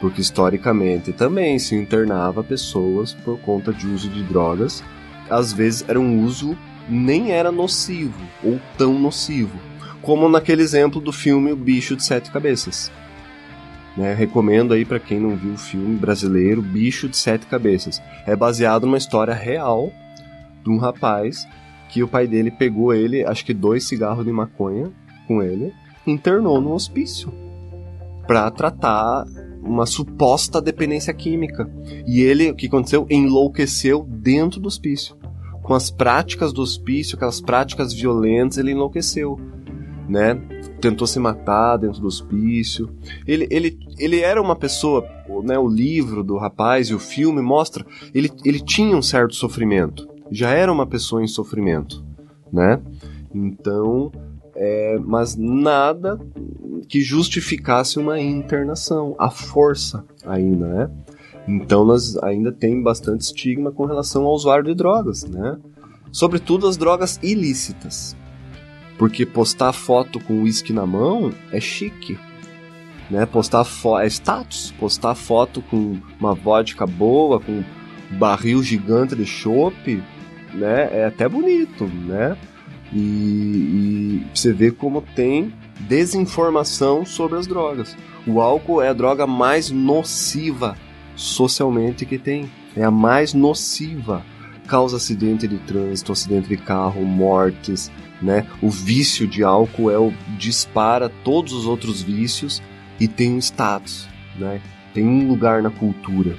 Porque 0.00 0.20
historicamente 0.20 1.12
também 1.12 1.58
se 1.58 1.74
internava 1.74 2.44
pessoas 2.44 3.12
por 3.12 3.38
conta 3.40 3.72
de 3.72 3.86
uso 3.86 4.08
de 4.08 4.22
drogas. 4.22 4.84
Às 5.28 5.52
vezes 5.52 5.84
era 5.88 5.98
um 5.98 6.24
uso 6.24 6.56
nem 6.88 7.30
era 7.30 7.52
nocivo 7.52 8.20
ou 8.42 8.60
tão 8.76 8.98
nocivo, 8.98 9.58
como 10.00 10.28
naquele 10.28 10.62
exemplo 10.62 11.00
do 11.00 11.12
filme 11.12 11.52
O 11.52 11.56
Bicho 11.56 11.96
de 11.96 12.04
Sete 12.04 12.30
Cabeças. 12.30 12.90
Né, 13.96 14.14
recomendo 14.14 14.72
aí 14.72 14.86
para 14.86 14.98
quem 14.98 15.20
não 15.20 15.36
viu 15.36 15.52
o 15.52 15.58
filme 15.58 15.96
brasileiro 15.96 16.62
Bicho 16.62 17.08
de 17.08 17.16
Sete 17.16 17.46
Cabeças. 17.46 18.00
É 18.26 18.34
baseado 18.34 18.86
numa 18.86 18.96
história 18.96 19.34
real 19.34 19.92
de 20.64 20.70
um 20.70 20.78
rapaz 20.78 21.46
que 21.90 22.02
o 22.02 22.08
pai 22.08 22.26
dele 22.26 22.50
pegou 22.50 22.94
ele, 22.94 23.22
acho 23.22 23.44
que 23.44 23.52
dois 23.52 23.84
cigarros 23.84 24.24
de 24.24 24.32
maconha 24.32 24.90
com 25.28 25.42
ele, 25.42 25.74
internou 26.06 26.58
no 26.58 26.72
hospício 26.72 27.30
para 28.26 28.50
tratar 28.50 29.26
uma 29.62 29.86
suposta 29.86 30.60
dependência 30.60 31.12
química. 31.12 31.70
E 32.06 32.20
ele, 32.22 32.50
o 32.50 32.54
que 32.54 32.66
aconteceu? 32.66 33.06
Enlouqueceu 33.10 34.04
dentro 34.08 34.58
do 34.58 34.66
hospício. 34.66 35.16
Com 35.62 35.74
as 35.74 35.90
práticas 35.90 36.52
do 36.52 36.62
hospício, 36.62 37.16
aquelas 37.16 37.40
práticas 37.40 37.92
violentas, 37.92 38.58
ele 38.58 38.72
enlouqueceu, 38.72 39.38
né? 40.08 40.40
Tentou 40.82 41.06
se 41.06 41.18
matar 41.20 41.76
dentro 41.76 42.00
do 42.00 42.08
hospício. 42.08 42.90
Ele, 43.26 43.46
ele, 43.50 43.78
ele 43.98 44.20
era 44.20 44.42
uma 44.42 44.56
pessoa, 44.56 45.06
né, 45.44 45.56
o 45.58 45.68
livro 45.68 46.24
do 46.24 46.36
rapaz 46.36 46.88
e 46.88 46.94
o 46.94 46.98
filme 46.98 47.40
mostra, 47.40 47.86
ele, 48.12 48.30
ele 48.44 48.60
tinha 48.60 48.96
um 48.96 49.02
certo 49.02 49.34
sofrimento. 49.34 50.08
Já 50.30 50.50
era 50.50 50.72
uma 50.72 50.86
pessoa 50.86 51.22
em 51.22 51.28
sofrimento, 51.28 52.04
né? 52.52 52.80
Então, 53.32 54.10
é, 54.56 54.98
mas 54.98 55.36
nada 55.36 56.18
que 56.88 57.00
justificasse 57.00 57.98
uma 57.98 58.20
internação, 58.20 59.14
a 59.18 59.30
força 59.30 60.04
ainda, 60.26 60.66
né? 60.66 60.90
Então 61.46 61.84
nós 61.84 62.16
ainda 62.18 62.52
tem 62.52 62.82
bastante 62.82 63.22
estigma 63.22 63.70
com 63.70 63.84
relação 63.84 64.24
ao 64.24 64.34
usuário 64.34 64.64
de 64.64 64.74
drogas, 64.74 65.24
né? 65.24 65.58
Sobretudo 66.10 66.66
as 66.66 66.76
drogas 66.76 67.18
ilícitas. 67.22 68.16
Porque 69.02 69.26
postar 69.26 69.72
foto 69.72 70.20
com 70.20 70.42
uísque 70.42 70.72
na 70.72 70.86
mão 70.86 71.34
é 71.50 71.58
chique. 71.58 72.16
Né? 73.10 73.26
Postar 73.26 73.64
foto 73.64 74.00
é 74.00 74.06
status. 74.06 74.72
Postar 74.78 75.16
foto 75.16 75.60
com 75.60 75.98
uma 76.20 76.36
vodka 76.36 76.86
boa, 76.86 77.40
com 77.40 77.50
um 77.50 77.64
barril 78.16 78.62
gigante 78.62 79.16
de 79.16 79.26
chopp, 79.26 80.00
né? 80.54 80.88
É 80.92 81.06
até 81.06 81.28
bonito, 81.28 81.84
né? 81.84 82.36
E, 82.92 83.00
e 83.00 84.26
você 84.32 84.52
vê 84.52 84.70
como 84.70 85.02
tem 85.02 85.52
desinformação 85.80 87.04
sobre 87.04 87.40
as 87.40 87.48
drogas. 87.48 87.96
O 88.24 88.40
álcool 88.40 88.82
é 88.82 88.88
a 88.90 88.92
droga 88.92 89.26
mais 89.26 89.68
nociva 89.68 90.76
socialmente 91.16 92.06
que 92.06 92.18
tem. 92.18 92.48
É 92.76 92.84
a 92.84 92.90
mais 92.92 93.34
nociva. 93.34 94.24
Causa 94.68 94.98
acidente 94.98 95.48
de 95.48 95.58
trânsito, 95.58 96.12
acidente 96.12 96.48
de 96.48 96.56
carro, 96.56 97.04
mortes, 97.04 97.90
né? 98.22 98.46
O 98.62 98.70
vício 98.70 99.26
de 99.26 99.42
álcool 99.42 99.90
é 99.90 99.98
o 99.98 100.12
dispara 100.38 101.08
todos 101.08 101.52
os 101.52 101.66
outros 101.66 102.02
vícios 102.02 102.62
e 103.00 103.08
tem 103.08 103.32
um 103.32 103.38
status, 103.38 104.08
né? 104.38 104.60
Tem 104.94 105.04
um 105.04 105.26
lugar 105.26 105.62
na 105.62 105.70
cultura, 105.70 106.36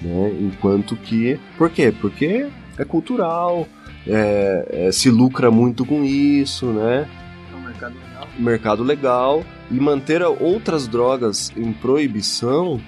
né? 0.00 0.32
Enquanto 0.40 0.96
que, 0.96 1.38
por 1.56 1.70
quê? 1.70 1.92
Porque 2.00 2.48
é 2.76 2.84
cultural, 2.84 3.66
é, 4.06 4.86
é, 4.88 4.92
se 4.92 5.10
lucra 5.10 5.50
muito 5.50 5.84
com 5.84 6.04
isso, 6.04 6.66
né? 6.66 7.08
É 7.52 7.56
um 7.56 7.62
mercado 7.62 7.94
legal. 7.94 8.28
Mercado 8.38 8.82
legal 8.82 9.44
e 9.70 9.74
manter 9.74 10.22
outras 10.22 10.86
drogas 10.86 11.52
em 11.56 11.72
proibição 11.72 12.80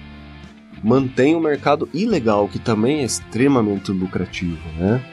mantém 0.83 1.35
o 1.35 1.39
mercado 1.39 1.89
ilegal, 1.93 2.47
que 2.47 2.59
também 2.59 3.01
é 3.01 3.03
extremamente 3.03 3.91
lucrativo, 3.91 4.61
né? 4.77 5.03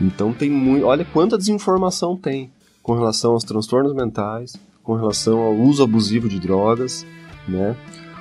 Então 0.00 0.32
tem 0.32 0.50
muito. 0.50 0.86
Olha 0.86 1.04
quanta 1.04 1.38
desinformação 1.38 2.16
tem 2.16 2.50
com 2.82 2.94
relação 2.94 3.32
aos 3.32 3.44
transtornos 3.44 3.94
mentais, 3.94 4.56
com 4.82 4.94
relação 4.94 5.40
ao 5.40 5.54
uso 5.54 5.82
abusivo 5.82 6.28
de 6.28 6.38
drogas, 6.38 7.04
né? 7.48 7.76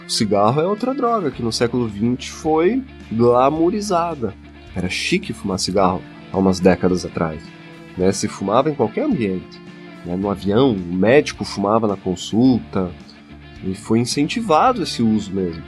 O 0.06 0.10
cigarro 0.10 0.62
é 0.62 0.68
outra 0.68 0.94
droga 0.94 1.32
que 1.32 1.42
no 1.42 1.52
século 1.52 1.90
XX 1.90 2.30
foi 2.30 2.84
glamourizada. 3.12 4.36
Era 4.76 4.88
chique 4.88 5.34
fumar 5.34 5.58
cigarro 5.58 6.02
há 6.32 6.38
umas 6.38 6.60
décadas 6.60 7.06
atrás. 7.06 7.42
Né? 7.98 8.12
Se 8.12 8.28
fumava 8.28 8.70
em 8.70 8.76
qualquer 8.76 9.04
ambiente. 9.04 9.60
Né? 10.06 10.16
No 10.16 10.30
avião, 10.30 10.74
o 10.74 10.94
médico 10.94 11.44
fumava 11.44 11.88
na 11.88 11.98
consulta. 11.98 12.92
E 13.64 13.74
foi 13.74 13.98
incentivado 13.98 14.84
esse 14.84 15.02
uso 15.02 15.34
mesmo. 15.34 15.64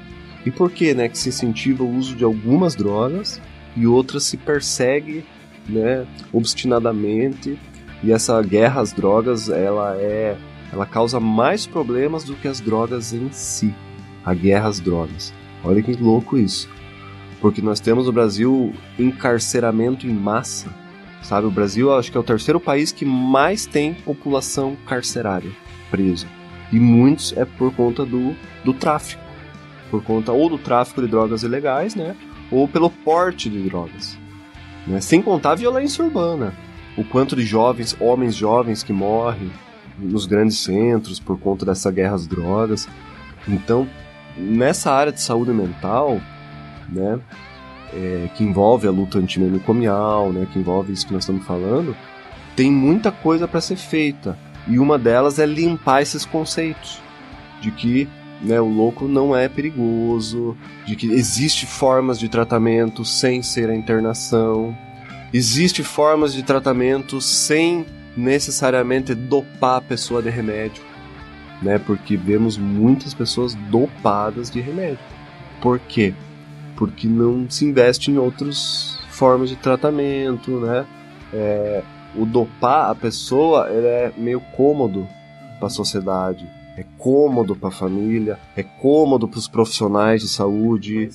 E 0.45 0.51
por 0.51 0.69
que, 0.69 0.93
né, 0.93 1.09
que 1.09 1.17
se 1.17 1.29
incentiva 1.29 1.83
o 1.83 1.97
uso 1.97 2.15
de 2.15 2.23
algumas 2.23 2.75
drogas 2.75 3.41
e 3.75 3.87
outras 3.87 4.23
se 4.23 4.37
persegue 4.37 5.25
né, 5.67 6.05
obstinadamente. 6.31 7.57
E 8.03 8.11
essa 8.11 8.41
guerra 8.41 8.81
às 8.81 8.93
drogas, 8.93 9.49
ela 9.49 9.95
é, 9.97 10.37
ela 10.71 10.85
causa 10.85 11.19
mais 11.19 11.65
problemas 11.65 12.23
do 12.23 12.35
que 12.35 12.47
as 12.47 12.59
drogas 12.59 13.13
em 13.13 13.31
si. 13.31 13.73
A 14.23 14.33
guerra 14.33 14.67
às 14.69 14.79
drogas. 14.79 15.33
Olha 15.63 15.81
que 15.81 15.93
louco 15.93 16.37
isso. 16.37 16.69
Porque 17.39 17.61
nós 17.61 17.79
temos 17.79 18.05
no 18.05 18.11
Brasil 18.11 18.73
encarceramento 18.99 20.07
em 20.07 20.13
massa. 20.13 20.73
Sabe, 21.21 21.47
o 21.47 21.51
Brasil 21.51 21.93
acho 21.93 22.11
que 22.11 22.17
é 22.17 22.19
o 22.19 22.23
terceiro 22.23 22.59
país 22.59 22.91
que 22.91 23.05
mais 23.05 23.65
tem 23.65 23.93
população 23.93 24.77
carcerária 24.85 25.51
presa. 25.89 26.27
E 26.71 26.79
muitos 26.79 27.33
é 27.35 27.45
por 27.45 27.73
conta 27.73 28.05
do, 28.05 28.35
do 28.63 28.73
tráfico. 28.73 29.21
Por 29.89 30.03
conta 30.03 30.31
ou 30.31 30.49
do 30.49 30.57
tráfico 30.57 31.01
de 31.01 31.07
drogas 31.07 31.43
ilegais, 31.43 31.95
né? 31.95 32.15
Ou 32.51 32.67
pelo 32.67 32.89
porte 32.89 33.49
de 33.49 33.61
drogas. 33.63 34.17
Né? 34.87 35.01
Sem 35.01 35.21
contar 35.21 35.51
a 35.51 35.55
violência 35.55 36.03
urbana. 36.03 36.53
O 36.97 37.03
quanto 37.03 37.35
de 37.35 37.43
jovens, 37.43 37.95
homens 37.99 38.33
jovens 38.33 38.81
que 38.81 38.93
morrem 38.93 39.51
nos 39.99 40.25
grandes 40.25 40.59
centros 40.59 41.19
por 41.19 41.39
conta 41.39 41.65
dessa 41.65 41.91
guerra 41.91 42.15
às 42.15 42.25
drogas. 42.25 42.87
Então, 43.47 43.87
nessa 44.37 44.91
área 44.91 45.11
de 45.11 45.21
saúde 45.21 45.51
mental, 45.51 46.19
né, 46.89 47.19
é, 47.93 48.29
que 48.35 48.43
envolve 48.43 48.87
a 48.87 48.91
luta 48.91 49.17
antimanicomial, 49.17 50.31
né, 50.31 50.47
que 50.51 50.59
envolve 50.59 50.93
isso 50.93 51.05
que 51.05 51.13
nós 51.13 51.23
estamos 51.23 51.45
falando, 51.45 51.95
tem 52.55 52.71
muita 52.71 53.11
coisa 53.11 53.47
para 53.47 53.61
ser 53.61 53.75
feita. 53.75 54.37
E 54.67 54.79
uma 54.79 54.97
delas 54.97 55.39
é 55.39 55.45
limpar 55.45 56.01
esses 56.01 56.25
conceitos 56.25 57.01
de 57.61 57.71
que 57.71 58.07
né, 58.41 58.59
o 58.61 58.67
louco 58.67 59.07
não 59.07 59.35
é 59.35 59.49
perigoso, 59.49 60.55
de 60.85 60.95
que 60.95 61.07
existe 61.07 61.65
formas 61.65 62.19
de 62.19 62.29
tratamento 62.29 63.03
sem 63.03 63.41
ser 63.41 63.69
a 63.69 63.75
internação, 63.75 64.75
existe 65.33 65.83
formas 65.83 66.33
de 66.33 66.43
tratamento 66.43 67.19
sem 67.19 67.85
necessariamente 68.15 69.13
dopar 69.13 69.77
a 69.77 69.81
pessoa 69.81 70.21
de 70.21 70.29
remédio, 70.29 70.81
né? 71.61 71.77
Porque 71.77 72.17
vemos 72.17 72.57
muitas 72.57 73.13
pessoas 73.13 73.53
dopadas 73.69 74.49
de 74.49 74.59
remédio. 74.59 74.99
Por 75.61 75.79
quê? 75.79 76.13
Porque 76.75 77.07
não 77.07 77.49
se 77.49 77.65
investe 77.65 78.11
em 78.11 78.17
outros 78.17 78.99
formas 79.09 79.49
de 79.49 79.55
tratamento, 79.55 80.59
né? 80.59 80.85
É, 81.33 81.83
o 82.15 82.25
dopar 82.25 82.89
a 82.89 82.95
pessoa 82.95 83.67
é 83.69 84.11
meio 84.17 84.39
cômodo 84.55 85.07
para 85.59 85.67
a 85.67 85.71
sociedade, 85.71 86.47
é 86.77 86.83
cômodo 86.97 87.55
para 87.55 87.69
a 87.69 87.71
família, 87.71 88.37
é 88.55 88.61
cômodo 88.61 89.27
para 89.27 89.39
os 89.39 89.47
profissionais 89.47 90.21
de 90.21 90.29
saúde, 90.29 91.09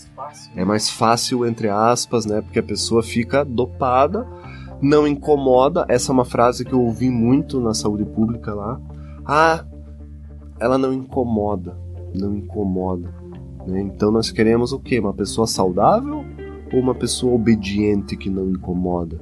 é 0.57 0.65
mais 0.65 0.91
fácil 0.91 1.47
entre 1.47 1.69
aspas, 1.69 2.27
né? 2.27 2.41
Porque 2.41 2.59
a 2.59 2.63
pessoa 2.63 3.01
fica 3.01 3.45
dopada, 3.45 4.27
não 4.81 5.07
incomoda. 5.07 5.87
Essa 5.89 6.11
é 6.11 6.13
uma 6.13 6.25
frase 6.25 6.65
que 6.65 6.73
eu 6.73 6.81
ouvi 6.81 7.09
muito 7.09 7.61
na 7.61 7.73
saúde 7.75 8.05
pública 8.05 8.53
lá. 8.53 8.81
Ah, 9.25 9.65
ela 10.59 10.77
não 10.77 10.93
incomoda, 10.93 11.77
não 12.13 12.35
incomoda. 12.35 13.15
Né? 13.65 13.83
Então 13.83 14.11
nós 14.11 14.33
queremos 14.33 14.73
o 14.73 14.81
quê? 14.81 14.99
Uma 14.99 15.15
pessoa 15.15 15.47
saudável 15.47 16.25
ou 16.73 16.81
uma 16.81 16.95
pessoa 16.95 17.35
obediente 17.35 18.17
que 18.17 18.29
não 18.29 18.51
incomoda? 18.51 19.21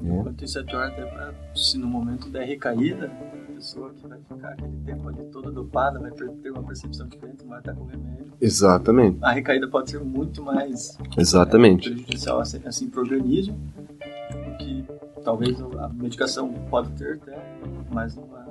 Né? 0.00 0.20
Enquanto 0.20 0.42
isso 0.42 0.58
é 0.58 0.62
pior 0.62 0.86
até 0.86 1.04
pra, 1.04 1.34
se 1.54 1.76
no 1.76 1.86
momento 1.86 2.30
der 2.30 2.46
recaída, 2.46 3.12
pessoa 3.56 3.90
que 3.94 4.06
vai 4.06 4.18
ficar 4.18 4.48
aquele 4.50 4.76
tempo 4.84 5.08
ali 5.08 5.24
toda 5.32 5.50
dopada 5.50 5.98
vai 5.98 6.10
ter 6.10 6.50
uma 6.50 6.62
percepção 6.62 7.08
diferente, 7.08 7.44
vai 7.46 7.58
estar 7.58 7.74
com 7.74 7.84
remédio. 7.84 8.32
Exatamente. 8.40 9.18
A 9.22 9.32
recaída 9.32 9.66
pode 9.68 9.90
ser 9.90 10.00
muito 10.00 10.42
mais 10.42 10.96
Exatamente. 11.16 11.88
É, 11.88 11.92
prejudicial 11.92 12.40
assim, 12.40 12.60
assim 12.66 12.88
para 12.88 13.00
o 13.00 13.02
organismo, 13.02 13.56
do 13.56 14.56
que 14.58 14.84
talvez 15.24 15.58
a 15.60 15.88
medicação 15.88 16.52
pode 16.70 16.90
ter 16.92 17.14
até, 17.14 17.36
mas 17.90 18.14
não 18.14 18.26
vai 18.26 18.46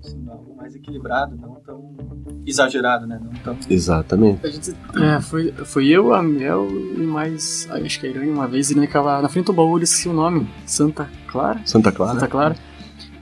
assim, 0.00 0.28
algo 0.28 0.56
mais 0.56 0.74
equilibrado, 0.74 1.36
não 1.36 1.54
tão 1.56 1.96
exagerado, 2.44 3.06
né? 3.06 3.20
Não 3.22 3.32
tão... 3.42 3.56
Exatamente. 3.68 4.44
A 4.44 4.50
gente, 4.50 4.76
é, 4.96 5.20
foi, 5.20 5.52
foi 5.52 5.88
eu, 5.88 6.12
a 6.12 6.22
Mel 6.22 6.68
e 6.68 7.02
mais. 7.02 7.68
Acho 7.70 8.00
que 8.00 8.06
a 8.06 8.10
Irene 8.10 8.30
uma 8.30 8.46
vez, 8.46 8.70
ele 8.70 8.80
ficava 8.82 9.20
na 9.20 9.28
frente 9.28 9.46
do 9.46 9.52
baú, 9.52 9.78
esqueci 9.78 10.08
o 10.08 10.12
nome. 10.12 10.48
Santa 10.66 11.08
Clara? 11.26 11.60
Santa 11.64 11.92
Clara. 11.92 12.12
Santa 12.14 12.28
Clara. 12.28 12.67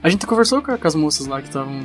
A 0.01 0.09
gente 0.09 0.25
conversou 0.25 0.61
com, 0.61 0.77
com 0.77 0.87
as 0.87 0.95
moças 0.95 1.27
lá 1.27 1.41
que 1.41 1.47
estavam. 1.47 1.81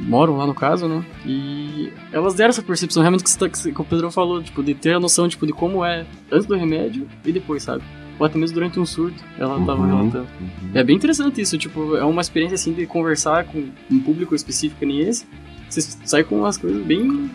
moram 0.00 0.36
lá 0.36 0.46
no 0.46 0.54
caso, 0.54 0.88
né? 0.88 1.04
E 1.24 1.92
elas 2.12 2.34
deram 2.34 2.50
essa 2.50 2.62
percepção 2.62 3.02
realmente 3.02 3.24
que, 3.24 3.48
que, 3.48 3.72
que 3.72 3.80
o 3.80 3.84
Pedro 3.84 4.10
falou, 4.10 4.42
tipo, 4.42 4.62
de 4.62 4.74
ter 4.74 4.94
a 4.94 5.00
noção 5.00 5.28
tipo, 5.28 5.46
de 5.46 5.52
como 5.52 5.84
é 5.84 6.06
antes 6.30 6.46
do 6.46 6.56
remédio 6.56 7.06
e 7.24 7.32
depois, 7.32 7.62
sabe? 7.62 7.82
ou 8.18 8.26
até 8.26 8.38
mesmo 8.38 8.54
durante 8.54 8.78
um 8.78 8.86
surto, 8.86 9.22
ela 9.38 9.56
uhum, 9.56 9.66
tava 9.66 9.86
relatando. 9.86 10.28
Uhum. 10.40 10.70
É 10.74 10.84
bem 10.84 10.96
interessante 10.96 11.40
isso, 11.40 11.58
tipo, 11.58 11.96
é 11.96 12.04
uma 12.04 12.20
experiência 12.20 12.54
assim 12.54 12.72
de 12.72 12.86
conversar 12.86 13.44
com 13.44 13.68
um 13.90 14.00
público 14.00 14.34
específico 14.34 14.84
nem 14.84 15.00
esse, 15.00 15.26
você 15.68 15.80
sai 16.04 16.22
com 16.22 16.36
umas 16.36 16.58
coisas 16.58 16.84
bem 16.84 17.30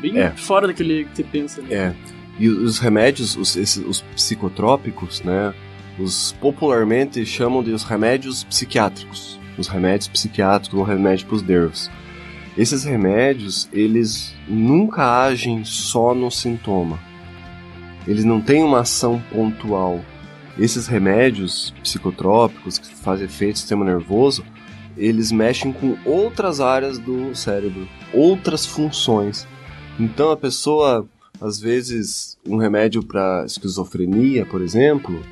bem 0.00 0.18
é. 0.18 0.30
fora 0.30 0.66
daquele 0.66 1.04
que 1.04 1.16
você 1.16 1.22
pensa. 1.22 1.62
Né? 1.62 1.74
É. 1.74 1.94
E 2.38 2.48
os 2.48 2.78
remédios, 2.78 3.36
os, 3.36 3.54
esses, 3.56 3.84
os 3.86 4.00
psicotrópicos, 4.00 5.20
né? 5.22 5.52
Os 5.98 6.32
popularmente 6.40 7.24
chamam 7.26 7.62
de 7.62 7.70
os 7.70 7.84
remédios 7.84 8.44
psiquiátricos. 8.44 9.38
Os 9.60 9.68
remédios 9.68 10.08
psiquiátricos 10.08 10.76
ou 10.76 10.84
remédio 10.84 11.26
para 11.26 11.36
os 11.36 11.42
nervos. 11.42 11.88
Esses 12.58 12.82
remédios, 12.82 13.68
eles 13.72 14.34
nunca 14.48 15.24
agem 15.24 15.64
só 15.64 16.14
no 16.14 16.30
sintoma 16.30 16.98
eles 18.06 18.24
não 18.24 18.40
têm 18.40 18.62
uma 18.62 18.80
ação 18.80 19.22
pontual. 19.30 20.00
Esses 20.58 20.86
remédios 20.86 21.72
psicotrópicos 21.82 22.78
que 22.78 22.94
fazem 22.94 23.26
efeito 23.26 23.52
no 23.52 23.56
sistema 23.58 23.84
nervoso, 23.84 24.44
eles 24.96 25.30
mexem 25.30 25.72
com 25.72 25.96
outras 26.04 26.60
áreas 26.60 26.98
do 26.98 27.34
cérebro, 27.34 27.88
outras 28.12 28.66
funções. 28.66 29.46
Então 29.98 30.30
a 30.30 30.36
pessoa, 30.36 31.06
às 31.40 31.60
vezes, 31.60 32.36
um 32.46 32.56
remédio 32.56 33.02
para 33.02 33.44
esquizofrenia, 33.46 34.44
por 34.44 34.60
exemplo, 34.60 35.22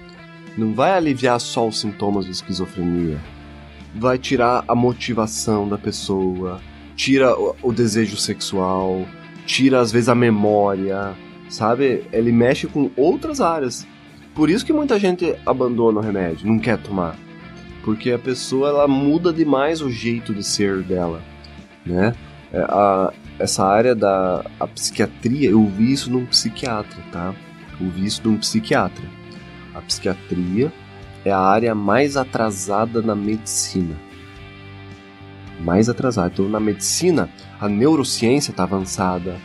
não 0.57 0.72
vai 0.74 0.93
aliviar 0.93 1.41
só 1.41 1.66
os 1.66 1.81
sintomas 1.81 2.24
da 2.26 2.31
esquizofrenia. 2.31 3.18
Vai 3.99 4.16
tirar 4.16 4.64
a 4.68 4.74
motivação 4.74 5.68
da 5.68 5.76
pessoa, 5.76 6.61
tira 6.94 7.34
o 7.62 7.72
desejo 7.72 8.16
sexual, 8.16 9.05
tira 9.44 9.80
às 9.80 9.90
vezes 9.90 10.09
a 10.09 10.14
memória, 10.14 11.16
sabe? 11.49 12.05
Ele 12.12 12.30
mexe 12.30 12.66
com 12.66 12.90
outras 12.96 13.40
áreas. 13.40 13.86
Por 14.34 14.49
isso 14.49 14.64
que 14.64 14.72
muita 14.72 14.99
gente 15.01 15.34
abandona 15.44 15.99
o 15.99 16.03
remédio, 16.03 16.46
não 16.46 16.61
quer 16.61 16.78
tomar. 16.78 17.16
Porque 17.84 18.12
a 18.12 18.18
pessoa 18.18 18.68
ela 18.68 18.86
muda 18.86 19.32
demais 19.32 19.80
o 19.80 19.90
jeito 19.90 20.32
de 20.32 20.44
ser 20.44 20.82
dela, 20.82 21.20
né? 21.84 22.14
É, 22.53 22.61
a, 22.61 23.12
essa 23.38 23.64
área 23.64 23.94
da 23.94 24.44
a 24.61 24.66
psiquiatria, 24.66 25.51
eu 25.51 25.64
vi 25.66 25.92
isso 25.92 26.11
num 26.11 26.24
psiquiatra, 26.26 27.03
tá? 27.11 27.34
Eu 27.80 27.88
vi 27.90 28.07
isso 28.07 28.22
num 28.24 28.36
psiquiatra. 28.36 29.05
A 29.74 29.80
psiquiatria 29.80 30.72
é 31.25 31.31
a 31.31 31.41
área 31.41 31.75
mais 31.75 32.16
atrasada 32.16 33.03
na 33.03 33.14
medicina. 33.14 33.97
Mais 35.61 35.89
atrasada. 35.89 36.31
Então, 36.33 36.49
na 36.49 36.61
medicina, 36.61 37.29
a 37.61 37.69
neurociência 37.69 38.51
está 38.51 38.62
avançada, 38.62 39.37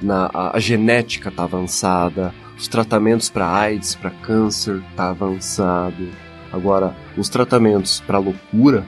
na, 0.00 0.30
a, 0.32 0.56
a 0.56 0.60
genética 0.60 1.28
está 1.28 1.44
avançada, 1.44 2.32
os 2.56 2.66
tratamentos 2.68 3.28
para 3.28 3.48
AIDS, 3.48 3.94
para 3.94 4.10
câncer 4.10 4.82
tá 4.96 5.10
avançado. 5.10 6.08
Agora, 6.52 6.96
os 7.16 7.28
tratamentos 7.28 8.00
para 8.00 8.18
loucura, 8.18 8.86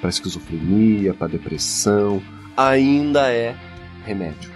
para 0.00 0.10
esquizofrenia, 0.10 1.14
para 1.14 1.28
depressão, 1.28 2.20
ainda 2.56 3.30
é 3.32 3.54
remédio. 4.04 4.50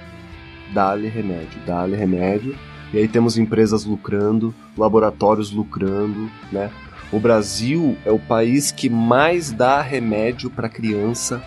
Dá-lhe 0.73 1.09
remédio, 1.09 1.61
dá-lhe 1.65 1.95
remédio. 1.97 2.57
E 2.93 2.99
aí 2.99 3.09
temos 3.09 3.39
empresas 3.39 3.85
lucrando, 3.85 4.55
laboratórios 4.77 5.51
lucrando, 5.51 6.31
né? 6.51 6.71
O 7.13 7.21
Brasil 7.21 7.97
é 8.05 8.11
o 8.11 8.19
país 8.19 8.71
que 8.71 8.89
mais 8.89 9.53
dá 9.53 9.81
remédio 9.81 10.51
para 10.51 10.69
criança 10.69 11.43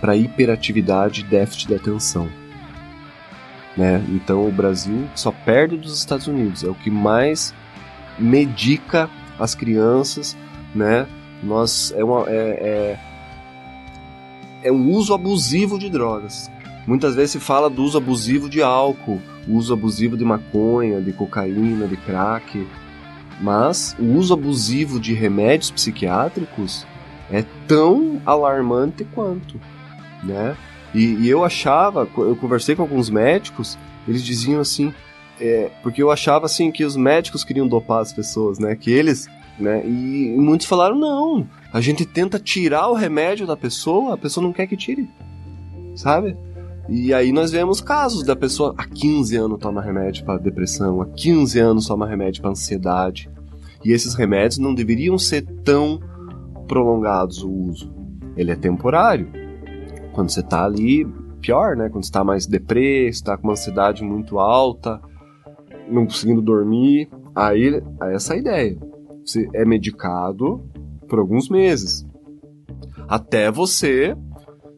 para 0.00 0.16
hiperatividade 0.16 1.22
e 1.22 1.24
déficit 1.24 1.68
de 1.68 1.74
atenção. 1.76 2.28
Né? 3.74 4.04
Então 4.10 4.46
o 4.46 4.52
Brasil 4.52 5.08
só 5.14 5.32
perde 5.32 5.78
dos 5.78 5.98
Estados 5.98 6.26
Unidos, 6.26 6.62
é 6.62 6.68
o 6.68 6.74
que 6.74 6.90
mais 6.90 7.54
medica 8.18 9.08
as 9.38 9.54
crianças, 9.54 10.36
né? 10.74 11.06
Nós 11.42 11.92
é, 11.96 12.04
uma, 12.04 12.28
é, 12.28 12.98
é, 14.62 14.68
é 14.68 14.70
um 14.70 14.90
uso 14.90 15.14
abusivo 15.14 15.78
de 15.78 15.88
drogas. 15.88 16.50
Muitas 16.86 17.14
vezes 17.14 17.30
se 17.30 17.40
fala 17.40 17.70
do 17.70 17.82
uso 17.82 17.96
abusivo 17.96 18.48
de 18.48 18.62
álcool, 18.62 19.22
uso 19.48 19.72
abusivo 19.72 20.18
de 20.18 20.24
maconha, 20.24 21.00
de 21.00 21.12
cocaína, 21.14 21.88
de 21.88 21.96
crack, 21.96 22.66
mas 23.40 23.96
o 23.98 24.04
uso 24.16 24.34
abusivo 24.34 25.00
de 25.00 25.14
remédios 25.14 25.70
psiquiátricos 25.70 26.86
é 27.30 27.44
tão 27.66 28.20
alarmante 28.24 29.04
quanto, 29.04 29.60
né? 30.22 30.56
E, 30.94 31.14
e, 31.14 31.28
eu 31.28 31.44
achava, 31.44 32.08
eu 32.16 32.36
conversei 32.36 32.76
com 32.76 32.82
alguns 32.82 33.10
médicos, 33.10 33.76
eles 34.06 34.22
diziam 34.22 34.60
assim, 34.60 34.94
é, 35.40 35.70
porque 35.82 36.00
eu 36.00 36.10
achava 36.10 36.46
assim 36.46 36.70
que 36.70 36.84
os 36.84 36.94
médicos 36.94 37.42
queriam 37.42 37.66
dopar 37.66 38.00
as 38.00 38.12
pessoas, 38.12 38.58
né? 38.58 38.76
Que 38.76 38.92
eles, 38.92 39.28
né? 39.58 39.82
E, 39.84 40.34
e 40.34 40.36
muitos 40.36 40.66
falaram 40.66 40.96
não, 40.96 41.48
a 41.72 41.80
gente 41.80 42.04
tenta 42.04 42.38
tirar 42.38 42.88
o 42.88 42.94
remédio 42.94 43.46
da 43.46 43.56
pessoa, 43.56 44.14
a 44.14 44.16
pessoa 44.16 44.44
não 44.44 44.52
quer 44.52 44.66
que 44.66 44.76
tire, 44.76 45.08
sabe? 45.96 46.36
E 46.88 47.14
aí 47.14 47.32
nós 47.32 47.50
vemos 47.50 47.80
casos 47.80 48.24
da 48.24 48.36
pessoa 48.36 48.74
há 48.76 48.84
15 48.84 49.36
anos 49.36 49.58
toma 49.58 49.80
remédio 49.80 50.24
para 50.24 50.38
depressão, 50.38 51.00
há 51.00 51.06
15 51.06 51.58
anos 51.58 51.86
toma 51.86 52.06
remédio 52.06 52.42
para 52.42 52.50
ansiedade. 52.50 53.30
E 53.84 53.92
esses 53.92 54.14
remédios 54.14 54.58
não 54.58 54.74
deveriam 54.74 55.18
ser 55.18 55.42
tão 55.64 56.00
prolongados 56.68 57.42
o 57.42 57.50
uso. 57.50 57.92
Ele 58.36 58.50
é 58.50 58.56
temporário, 58.56 59.28
quando 60.12 60.30
você 60.30 60.42
tá 60.42 60.64
ali, 60.64 61.06
pior, 61.40 61.76
né? 61.76 61.88
Quando 61.88 62.04
você 62.04 62.12
tá 62.12 62.24
mais 62.24 62.46
deprê, 62.46 63.12
você 63.12 63.22
tá 63.22 63.36
com 63.36 63.44
uma 63.44 63.52
ansiedade 63.52 64.02
muito 64.02 64.38
alta, 64.38 65.00
não 65.88 66.06
conseguindo 66.06 66.40
dormir. 66.40 67.08
Aí, 67.34 67.82
aí 68.00 68.14
essa 68.14 68.34
é 68.34 68.36
a 68.36 68.40
ideia. 68.40 68.78
Você 69.24 69.48
é 69.52 69.64
medicado 69.64 70.64
por 71.08 71.18
alguns 71.18 71.48
meses. 71.48 72.06
Até 73.06 73.50
você 73.50 74.16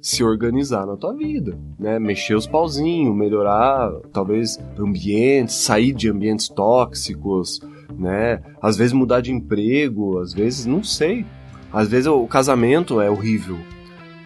se 0.00 0.22
organizar 0.22 0.86
na 0.86 0.96
tua 0.96 1.14
vida, 1.14 1.58
né? 1.78 1.98
Mexer 1.98 2.34
os 2.34 2.46
pauzinhos, 2.46 3.16
melhorar 3.16 3.90
talvez 4.12 4.58
ambientes, 4.78 5.54
sair 5.54 5.92
de 5.92 6.08
ambientes 6.08 6.48
tóxicos, 6.48 7.60
né? 7.98 8.40
Às 8.62 8.76
vezes 8.76 8.92
mudar 8.92 9.20
de 9.20 9.32
emprego, 9.32 10.18
às 10.18 10.32
vezes 10.32 10.66
não 10.66 10.82
sei. 10.82 11.24
Às 11.72 11.88
vezes 11.88 12.06
o 12.06 12.26
casamento 12.26 13.00
é 13.00 13.10
horrível, 13.10 13.58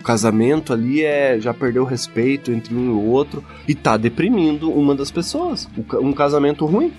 o 0.01 0.03
casamento 0.03 0.73
ali 0.73 1.05
é 1.05 1.39
já 1.39 1.53
perdeu 1.53 1.83
o 1.83 1.87
respeito 1.87 2.51
entre 2.51 2.75
um 2.75 2.87
e 2.87 2.89
o 2.89 3.05
outro 3.05 3.45
e 3.69 3.75
tá 3.75 3.99
deprimindo 3.99 4.73
uma 4.73 4.95
das 4.95 5.11
pessoas. 5.11 5.69
Um 6.01 6.13
casamento 6.13 6.65
ruim. 6.65 6.91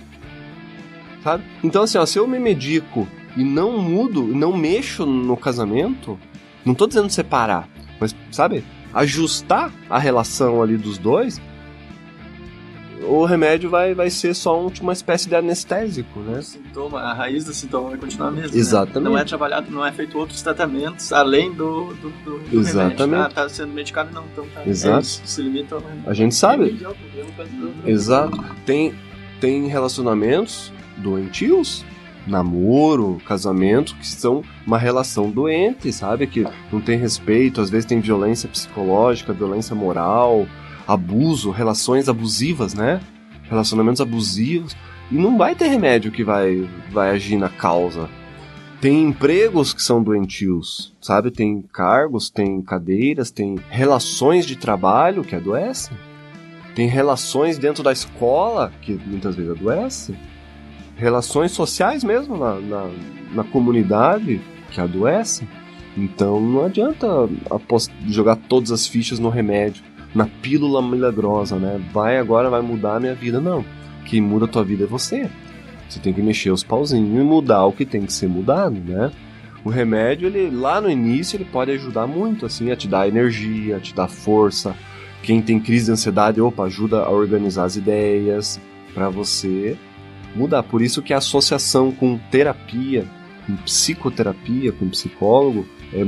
Sabe? 1.24 1.44
Então, 1.64 1.84
assim, 1.84 1.98
ó, 1.98 2.06
se 2.06 2.20
eu 2.20 2.28
me 2.28 2.40
medico 2.40 3.08
e 3.36 3.44
não 3.44 3.80
mudo, 3.80 4.24
não 4.24 4.56
mexo 4.56 5.06
no 5.06 5.36
casamento, 5.36 6.18
não 6.64 6.76
tô 6.76 6.86
dizendo 6.86 7.10
separar, 7.10 7.68
mas, 8.02 8.16
sabe, 8.32 8.64
ajustar 8.94 9.72
a 9.90 9.98
relação 10.00 10.62
ali 10.62 10.76
dos 10.76 10.98
dois, 10.98 11.40
o 13.04 13.26
remédio 13.26 13.70
vai, 13.70 13.94
vai 13.96 14.10
ser 14.10 14.34
só 14.36 14.64
um, 14.64 14.70
tipo, 14.70 14.86
uma 14.86 14.94
espécie 14.94 15.28
de 15.28 15.36
anestésico, 15.36 16.20
né? 16.20 16.40
O 16.40 16.44
sintoma, 16.44 17.00
a 17.02 17.14
raiz 17.14 17.44
do 17.46 17.54
sintoma 17.54 17.90
vai 17.90 17.98
continuar 17.98 18.28
a 18.28 18.32
mesma. 18.32 18.52
né? 18.52 18.58
Exatamente. 18.58 19.04
Não 19.10 19.18
é 19.18 19.24
trabalhado, 19.24 19.72
não 19.72 19.86
é 19.86 19.92
feito 19.92 20.18
outros 20.18 20.42
tratamentos 20.42 21.12
além 21.12 21.52
do, 21.52 21.94
do, 21.96 22.10
do, 22.24 22.40
do 22.40 22.60
Exatamente. 22.60 23.00
remédio. 23.00 23.26
Ah, 23.26 23.30
tá 23.30 23.50
sendo 23.50 23.74
medicado, 23.74 24.14
não. 24.14 24.24
Então 24.32 24.46
tá. 24.54 24.62
Exato. 24.68 24.98
É 24.98 25.02
isso, 25.02 25.22
se 25.26 25.42
limita 25.42 25.76
ao 25.76 25.84
A 26.06 26.14
gente 26.14 26.36
sabe. 26.36 26.80
Exato. 27.86 28.38
Tem, 28.66 28.94
tem 29.40 29.68
relacionamentos 29.68 30.72
doentios, 30.98 31.84
namoro, 32.28 33.22
casamento, 33.26 33.96
que 33.96 34.08
são 34.08 34.44
uma 34.66 34.78
relação 34.78 35.30
doente, 35.30 35.92
sabe? 35.92 36.28
Que 36.28 36.46
não 36.72 36.82
tem 36.82 36.98
respeito, 36.98 37.62
às 37.62 37.70
vezes 37.70 37.86
tem 37.86 38.00
violência 38.00 38.48
psicológica, 38.48 39.34
violência 39.34 39.76
moral, 39.76 40.46
abuso, 40.88 41.52
relações 41.52 42.08
abusivas, 42.08 42.74
né? 42.74 43.02
Relacionamentos 43.44 44.02
abusivos. 44.02 44.76
E 45.12 45.16
não 45.16 45.38
vai 45.38 45.56
ter 45.56 45.68
remédio 45.68 46.12
que 46.12 46.24
vai, 46.24 46.70
vai 46.92 47.12
agir 47.12 47.38
na 47.38 47.50
causa. 47.50 48.10
Tem 48.80 49.04
empregos 49.04 49.74
que 49.74 49.84
são 49.84 50.02
doentios, 50.02 50.96
sabe? 51.00 51.30
Tem 51.30 51.62
cargos, 51.62 52.30
tem 52.30 52.62
cadeiras, 52.62 53.30
tem 53.30 53.60
relações 53.70 54.46
de 54.46 54.56
trabalho 54.56 55.24
que 55.24 55.36
adoecem. 55.36 55.96
Tem 56.74 56.88
relações 56.88 57.58
dentro 57.58 57.84
da 57.84 57.92
escola 57.92 58.72
que 58.82 58.94
muitas 59.06 59.36
vezes 59.36 59.52
adoecem. 59.52 60.16
Relações 61.02 61.52
sociais 61.52 62.04
mesmo 62.04 62.38
na, 62.38 62.60
na, 62.60 62.92
na 63.34 63.44
comunidade 63.44 64.40
que 64.70 64.80
adoecem. 64.80 65.48
Então 65.98 66.40
não 66.40 66.64
adianta 66.64 67.08
jogar 68.08 68.36
todas 68.36 68.72
as 68.72 68.86
fichas 68.86 69.18
no 69.18 69.28
remédio, 69.28 69.84
na 70.14 70.28
pílula 70.28 70.80
milagrosa, 70.80 71.56
né? 71.56 71.82
Vai 71.92 72.20
agora, 72.20 72.52
vai 72.52 72.62
mudar 72.62 72.98
a 72.98 73.00
minha 73.00 73.16
vida. 73.16 73.42
Não. 73.42 73.66
Quem 74.06 74.22
muda 74.22 74.46
a 74.46 74.48
tua 74.48 74.64
vida 74.64 74.84
é 74.84 74.88
você. 74.88 75.28
Você 75.90 76.00
tem 76.00 76.14
que 76.14 76.22
mexer 76.22 76.52
os 76.52 76.64
pauzinhos 76.64 77.20
e 77.20 77.24
mudar 77.24 77.66
o 77.66 77.74
que 77.74 77.84
tem 77.84 78.06
que 78.06 78.14
ser 78.14 78.30
mudado, 78.30 78.76
né? 78.76 79.12
O 79.66 79.72
remédio, 79.72 80.28
ele 80.28 80.56
lá 80.56 80.80
no 80.80 80.88
início, 80.88 81.36
ele 81.36 81.46
pode 81.46 81.72
ajudar 81.72 82.06
muito, 82.06 82.46
assim, 82.46 82.70
a 82.70 82.76
te 82.76 82.88
dar 82.88 83.08
energia, 83.08 83.78
a 83.78 83.80
te 83.80 83.96
dar 83.96 84.08
força. 84.08 84.76
Quem 85.24 85.42
tem 85.42 85.60
crise 85.60 85.86
de 85.86 85.94
ansiedade, 85.94 86.40
opa, 86.40 86.66
ajuda 86.66 87.00
a 87.00 87.10
organizar 87.10 87.64
as 87.64 87.76
ideias 87.76 88.62
para 88.94 89.10
você 89.10 89.76
mudar. 90.36 90.64
Por 90.64 90.82
isso 90.82 91.02
que 91.02 91.14
a 91.14 91.18
associação 91.18 91.92
com 91.92 92.18
terapia, 92.30 93.08
com 93.46 93.56
psicoterapia, 93.58 94.72
com 94.72 94.90
psicólogo, 94.90 95.66
é 95.94 96.06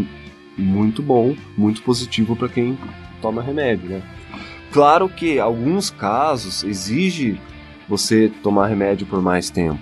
muito 0.57 1.01
bom, 1.01 1.35
muito 1.57 1.81
positivo 1.81 2.35
para 2.35 2.49
quem 2.49 2.77
toma 3.21 3.41
remédio, 3.41 3.89
né? 3.89 4.01
Claro 4.71 5.07
que 5.07 5.39
alguns 5.39 5.89
casos 5.89 6.63
exige 6.63 7.39
você 7.87 8.31
tomar 8.41 8.67
remédio 8.67 9.05
por 9.05 9.21
mais 9.21 9.49
tempo. 9.49 9.79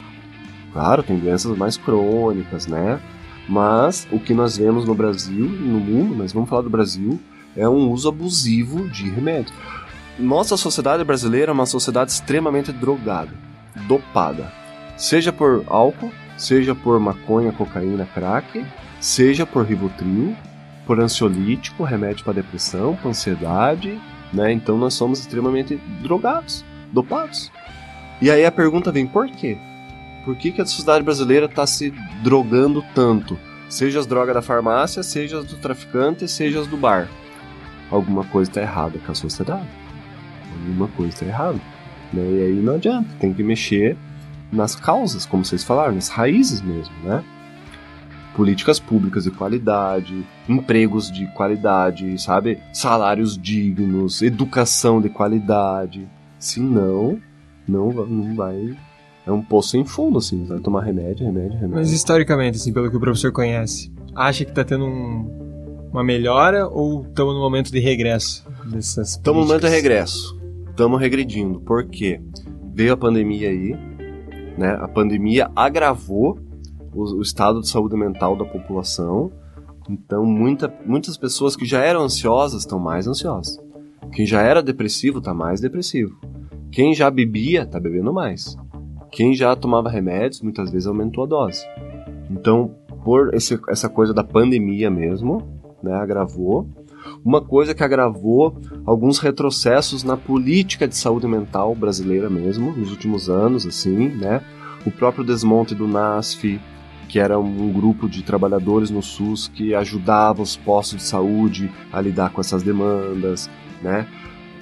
Claro, 0.74 1.04
tem 1.04 1.18
doenças 1.18 1.58
mais 1.58 1.78
crônicas, 1.78 2.68
né? 2.68 3.00
Mas 3.48 4.08
o 4.12 4.20
que 4.20 4.34
nós 4.34 4.58
vemos 4.58 4.86
no 4.86 4.96
Brasil 4.96 5.46
e 5.46 5.68
no 5.68 5.80
mundo, 5.80 6.16
mas 6.16 6.32
vamos 6.32 6.50
falar 6.50 6.62
do 6.62 6.70
Brasil, 6.70 7.20
é 7.56 7.68
um 7.68 7.90
uso 7.92 8.08
abusivo 8.08 8.90
de 8.90 9.10
remédio. 9.10 9.54
Nossa 10.18 10.56
sociedade 10.56 11.04
brasileira 11.04 11.52
é 11.52 11.54
uma 11.54 11.66
sociedade 11.66 12.12
extremamente 12.12 12.72
drogada, 12.72 13.32
dopada. 13.88 14.52
Seja 14.98 15.32
por 15.32 15.64
álcool, 15.68 16.12
seja 16.38 16.76
por 16.76 17.00
maconha, 17.00 17.52
cocaína, 17.52 18.06
crack, 18.06 18.66
seja 19.00 19.46
por 19.46 19.66
Rivotril, 19.66 20.36
por 20.86 21.00
ansiolítico, 21.00 21.84
remédio 21.84 22.24
para 22.24 22.34
depressão, 22.34 22.96
para 22.96 23.10
ansiedade, 23.10 24.00
né? 24.34 24.52
Então 24.52 24.78
nós 24.78 24.94
somos 24.94 25.20
extremamente 25.20 25.76
drogados, 26.02 26.66
dopados. 26.92 27.52
E 28.22 28.30
aí 28.30 28.46
a 28.46 28.52
pergunta 28.52 28.92
vem, 28.92 29.08
por 29.08 29.28
quê? 29.30 29.58
Por 30.24 30.36
que, 30.36 30.52
que 30.52 30.62
a 30.62 30.66
sociedade 30.66 31.04
brasileira 31.04 31.48
está 31.48 31.66
se 31.66 31.92
drogando 32.24 32.84
tanto? 32.94 33.40
Seja 33.68 34.00
as 34.00 34.06
drogas 34.06 34.36
da 34.36 34.42
farmácia, 34.42 35.02
seja 35.02 35.40
as 35.40 35.46
do 35.46 35.56
traficante, 35.56 36.28
seja 36.28 36.60
as 36.60 36.68
do 36.68 36.78
bar. 36.78 37.08
Alguma 37.90 38.24
coisa 38.26 38.52
está 38.52 38.62
errada 38.62 39.00
com 39.00 39.12
a 39.12 39.16
sociedade. 39.16 39.68
Alguma 40.54 40.88
coisa 40.90 41.14
está 41.14 41.26
errada. 41.26 41.60
Né? 42.14 42.22
E 42.24 42.42
aí 42.44 42.62
não 42.62 42.76
adianta, 42.76 43.08
tem 43.20 43.34
que 43.34 43.44
mexer 43.44 43.96
nas 44.52 44.76
causas, 44.76 45.26
como 45.26 45.46
vocês 45.46 45.64
falaram, 45.64 45.96
nas 45.96 46.10
raízes 46.10 46.62
mesmo, 46.62 46.94
né? 47.04 47.24
Políticas 48.36 48.80
públicas 48.80 49.26
de 49.26 49.32
qualidade, 49.32 50.26
empregos 50.48 51.12
de 51.12 51.28
qualidade, 51.34 52.22
sabe? 52.22 52.60
Salários 52.74 53.38
dignos, 53.38 54.22
educação 54.22 55.02
de 55.02 55.10
qualidade. 55.10 56.08
Senão, 56.40 57.20
não, 57.68 57.92
não 57.92 58.34
vai. 58.36 58.76
É 59.28 59.32
um 59.32 59.42
poço 59.42 59.70
sem 59.72 59.84
fundo, 59.86 60.18
assim. 60.18 60.46
Vai 60.46 60.60
tomar 60.60 60.82
remédio, 60.84 61.26
remédio, 61.26 61.54
remédio. 61.54 61.76
Mas 61.76 61.92
historicamente, 61.92 62.58
assim, 62.58 62.72
pelo 62.72 62.90
que 62.90 62.96
o 62.96 63.00
professor 63.02 63.32
conhece, 63.34 63.92
acha 64.16 64.46
que 64.46 64.52
tá 64.52 64.64
tendo 64.64 64.86
um- 64.86 65.90
uma 65.92 66.04
melhora 66.04 66.68
ou 66.68 67.04
estamos 67.04 67.34
no 67.36 67.40
momento 67.42 67.70
de 67.70 67.80
regresso 67.80 68.46
dessas 68.66 69.10
Estamos 69.12 69.42
no 69.42 69.48
momento 69.48 69.66
de 69.66 69.70
regresso. 69.70 70.41
Estamos 70.72 71.00
regredindo. 71.00 71.60
Por 71.62 71.86
quê? 71.88 72.20
Veio 72.74 72.94
a 72.94 72.98
pandemia 72.98 73.50
aí, 73.50 73.76
né? 74.58 74.78
A 74.80 74.88
pandemia 74.88 75.52
agravou 75.56 76.40
o, 76.94 77.18
o 77.18 77.22
estado 77.22 77.62
de 77.62 77.68
saúde 77.70 77.96
mental 77.96 78.36
da 78.36 78.46
população. 78.46 79.32
Então, 79.90 80.26
muita, 80.26 80.74
muitas 80.86 81.18
pessoas 81.18 81.56
que 81.56 81.66
já 81.66 81.82
eram 81.84 82.02
ansiosas 82.02 82.62
estão 82.62 82.80
mais 82.80 83.08
ansiosas. 83.08 83.60
Quem 84.14 84.26
já 84.26 84.42
era 84.42 84.64
depressivo 84.64 85.20
está 85.20 85.34
mais 85.34 85.60
depressivo. 85.62 86.18
Quem 86.72 86.94
já 86.94 87.10
bebia 87.12 87.64
está 87.64 87.80
bebendo 87.80 88.14
mais. 88.14 88.58
Quem 89.12 89.34
já 89.34 89.56
tomava 89.56 89.90
remédios 89.90 90.42
muitas 90.42 90.72
vezes 90.72 90.88
aumentou 90.88 91.26
a 91.26 91.28
dose. 91.28 91.62
Então, 92.30 92.74
por 93.04 93.34
esse- 93.34 93.60
essa 93.68 93.90
coisa 93.90 94.14
da 94.14 94.24
pandemia 94.24 94.90
mesmo, 94.90 95.42
né, 95.84 95.94
agravou. 95.94 96.68
Uma 97.24 97.40
coisa 97.40 97.76
que 97.76 97.84
agravou 97.84 98.60
alguns 98.84 99.20
retrocessos 99.20 100.04
na 100.04 100.18
política 100.18 100.88
de 100.88 100.98
saúde 100.98 101.28
mental 101.28 101.76
brasileira 101.76 102.30
mesmo, 102.30 102.72
nos 102.72 102.90
últimos 102.90 103.30
anos, 103.30 103.66
assim, 103.66 104.10
né? 104.10 104.42
O 104.86 104.92
próprio 104.92 105.24
desmonte 105.24 105.76
do 105.76 105.88
NASF, 105.88 106.60
que 107.08 107.20
era 107.20 107.38
um 107.38 107.72
grupo 107.72 108.10
de 108.10 108.24
trabalhadores 108.24 108.90
no 108.90 109.04
SUS 109.04 109.48
que 109.48 109.76
ajudava 109.76 110.42
os 110.42 110.56
postos 110.56 110.98
de 110.98 111.04
saúde 111.04 111.72
a 111.94 112.02
lidar 112.02 112.32
com 112.32 112.42
essas 112.42 112.64
demandas, 112.64 113.48
né? 113.84 114.08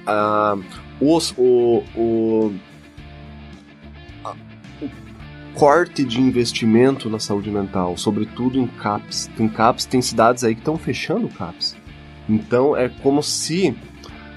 Ah, 0.06 0.56
os, 1.00 1.32
o, 1.38 1.82
o, 1.96 2.52
o 4.82 4.88
corte 5.54 6.04
de 6.04 6.20
investimento 6.20 7.08
na 7.08 7.18
saúde 7.18 7.50
mental, 7.50 7.96
sobretudo 7.96 8.58
em 8.58 8.66
CAPS. 8.66 9.30
Tem 9.34 9.48
CAPS, 9.48 9.86
tem 9.86 10.02
cidades 10.02 10.44
aí 10.44 10.54
que 10.54 10.60
estão 10.60 10.76
fechando 10.76 11.26
CAPS. 11.28 11.79
Então 12.30 12.76
é 12.76 12.88
como 12.88 13.22
se 13.22 13.74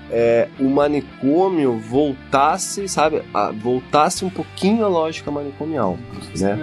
é, 0.09 0.47
o 0.59 0.69
manicômio 0.69 1.77
voltasse, 1.79 2.87
sabe, 2.87 3.21
a- 3.33 3.51
voltasse 3.51 4.25
um 4.25 4.29
pouquinho 4.29 4.83
a 4.83 4.87
lógica 4.87 5.29
manicomial, 5.31 5.97
né? 6.41 6.55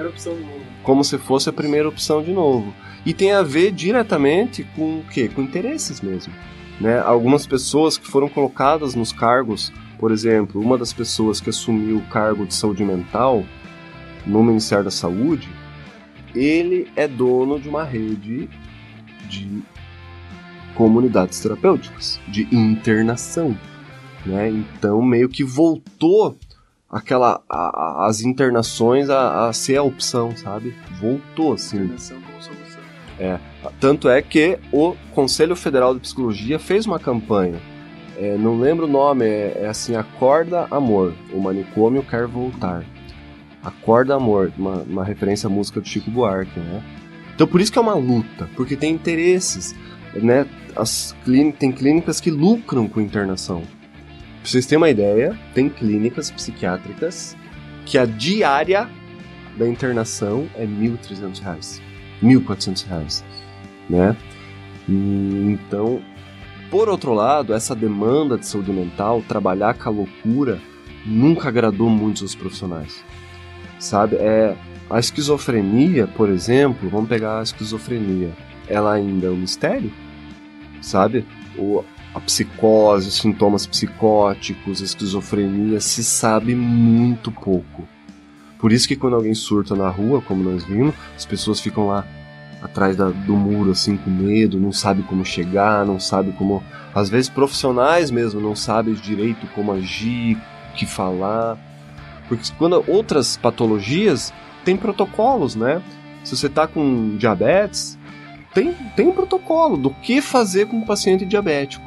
Como 0.83 1.05
se 1.05 1.19
fosse 1.19 1.49
a 1.49 1.53
primeira 1.53 1.89
opção 1.89 2.23
de 2.23 2.33
novo. 2.33 2.73
E 3.07 3.15
tem 3.15 3.33
a 3.33 3.43
ver 3.43 3.71
diretamente 3.73 4.65
com 4.77 4.99
o 5.01 5.05
quê? 5.11 5.29
Com 5.29 5.43
interesses 5.43 6.01
mesmo. 6.01 6.33
Né? 6.81 6.99
Algumas 6.99 7.47
pessoas 7.47 7.97
que 7.99 8.07
foram 8.07 8.29
colocadas 8.29 8.95
nos 8.95 9.13
cargos, 9.13 9.73
por 9.99 10.11
exemplo, 10.13 10.61
uma 10.61 10.77
das 10.79 10.93
pessoas 10.93 11.41
que 11.41 11.51
assumiu 11.51 11.99
o 11.99 12.03
cargo 12.09 12.47
de 12.47 12.55
saúde 12.55 12.85
mental 12.85 13.45
no 14.27 14.43
Ministério 14.43 14.85
da 14.85 14.91
Saúde, 14.91 15.49
ele 16.35 16.89
é 16.97 17.07
dono 17.09 17.59
de 17.59 17.69
uma 17.69 17.85
rede 17.85 18.49
de 19.29 19.63
comunidades 20.75 21.41
terapêuticas, 21.41 22.21
de 22.29 22.43
internação. 22.55 23.57
Né? 24.25 24.51
Então, 24.51 25.01
meio 25.03 25.29
que 25.29 25.43
voltou 25.45 26.37
aquela 26.91 27.41
a- 27.49 28.03
a- 28.03 28.07
as 28.07 28.21
internações 28.23 29.09
a, 29.09 29.49
a 29.49 29.53
ser 29.53 29.77
a 29.77 29.83
opção, 29.83 30.37
sabe? 30.37 30.75
Voltou 31.01 31.53
assim. 31.55 31.77
Internação 31.79 32.21
como 32.23 32.43
solução. 32.43 32.81
Tanto 33.79 34.09
é 34.09 34.23
que 34.23 34.59
o 34.73 34.95
Conselho 35.15 35.55
Federal 35.55 35.95
de 35.95 36.01
Psicologia 36.01 36.59
fez 36.59 36.87
uma 36.87 36.99
campanha. 36.99 37.61
É, 38.17 38.37
não 38.37 38.59
lembro 38.59 38.87
o 38.87 38.91
nome, 38.91 39.25
é, 39.27 39.61
é 39.63 39.69
assim, 39.69 39.95
Acorda 39.95 40.67
Amor, 40.71 41.15
o 41.33 41.41
manicômio 41.41 42.03
quer 42.03 42.27
voltar. 42.27 42.85
Acorda 43.63 44.15
Amor, 44.15 44.51
uma, 44.59 44.77
uma 44.83 45.05
referência 45.05 45.47
à 45.47 45.51
música 45.51 45.81
do 45.81 45.89
Chico 45.89 46.11
Buarque, 46.11 46.59
né? 46.59 46.83
Então 47.35 47.47
por 47.47 47.61
isso 47.61 47.71
que 47.73 47.79
é 47.79 47.83
uma 47.83 47.95
luta, 47.95 48.49
porque 48.57 48.77
tem 48.77 48.93
interesses, 48.93 49.75
né? 50.15 50.47
As 50.77 51.15
clínicas, 51.25 51.61
tem 51.61 51.73
clínicas 51.73 52.21
que 52.21 52.31
lucram 52.31 52.89
com 52.89 53.01
internação. 53.01 53.63
Pra 53.63 54.51
vocês 54.51 54.67
terem 54.67 54.79
uma 54.79 54.91
ideia, 54.91 55.39
tem 55.55 55.69
clínicas 55.69 56.31
psiquiátricas 56.31 57.37
que 57.85 57.99
a 57.99 58.07
diária 58.07 58.89
da 59.57 59.69
internação 59.69 60.49
é 60.55 60.65
1.300 60.65 61.41
reais. 61.41 61.83
1.400 62.23 62.87
reais, 62.87 63.25
né? 63.89 64.17
E, 64.89 64.93
então, 65.53 66.01
por 66.71 66.89
outro 66.89 67.13
lado, 67.13 67.53
essa 67.53 67.75
demanda 67.75 68.39
de 68.39 68.47
saúde 68.47 68.73
mental, 68.73 69.23
trabalhar 69.27 69.75
com 69.75 69.89
a 69.89 69.93
loucura, 69.93 70.61
nunca 71.05 71.49
agradou 71.49 71.89
muito 71.89 72.25
os 72.25 72.35
profissionais. 72.35 73.05
Sabe? 73.79 74.17
É, 74.17 74.57
a 74.89 74.99
esquizofrenia, 74.99 76.07
por 76.07 76.29
exemplo, 76.29 76.89
vamos 76.89 77.09
pegar 77.09 77.41
a 77.41 77.43
esquizofrenia, 77.43 78.31
ela 78.71 78.95
ainda 78.95 79.27
é 79.27 79.31
um 79.31 79.37
mistério, 79.37 79.93
sabe? 80.81 81.27
O, 81.59 81.85
a 82.15 82.21
psicose, 82.21 83.09
os 83.09 83.17
sintomas 83.17 83.67
psicóticos, 83.67 84.81
a 84.81 84.85
esquizofrenia, 84.85 85.81
se 85.81 86.03
sabe 86.03 86.55
muito 86.55 87.31
pouco. 87.31 87.87
Por 88.59 88.73
isso 88.73 88.87
que 88.87 88.97
quando 88.97 89.17
alguém 89.17 89.35
surta 89.35 89.75
na 89.75 89.89
rua, 89.89 90.23
como 90.23 90.43
nós 90.43 90.65
vimos, 90.65 90.95
as 91.17 91.25
pessoas 91.25 91.61
ficam 91.61 91.87
lá 91.89 92.07
atrás 92.63 92.97
da, 92.97 93.09
do 93.09 93.35
muro, 93.35 93.71
assim, 93.71 93.97
com 93.97 94.11
medo, 94.11 94.61
não 94.61 94.73
sabe 94.73 95.03
como 95.03 95.25
chegar, 95.25 95.85
não 95.85 95.99
sabe 95.99 96.33
como. 96.33 96.63
Às 96.95 97.09
vezes 97.09 97.29
profissionais 97.29 98.11
mesmo 98.11 98.41
não 98.41 98.55
sabem 98.55 98.95
direito 98.95 99.47
como 99.55 99.73
agir, 99.73 100.37
o 100.73 100.77
que 100.77 100.87
falar. 100.87 101.59
Porque 102.29 102.53
quando 102.59 102.85
outras 102.87 103.37
patologias 103.37 104.33
tem 104.65 104.77
protocolos, 104.77 105.57
né? 105.57 105.83
Se 106.23 106.37
você 106.37 106.49
tá 106.49 106.67
com 106.67 107.17
diabetes, 107.17 107.99
tem, 108.55 108.75
tem 108.97 109.09
um 109.09 109.13
protocolo 109.13 109.77
do 109.77 109.91
que 109.91 110.21
fazer 110.21 110.67
com 110.67 110.79
um 110.79 110.85
paciente 110.85 111.25
diabético. 111.25 111.85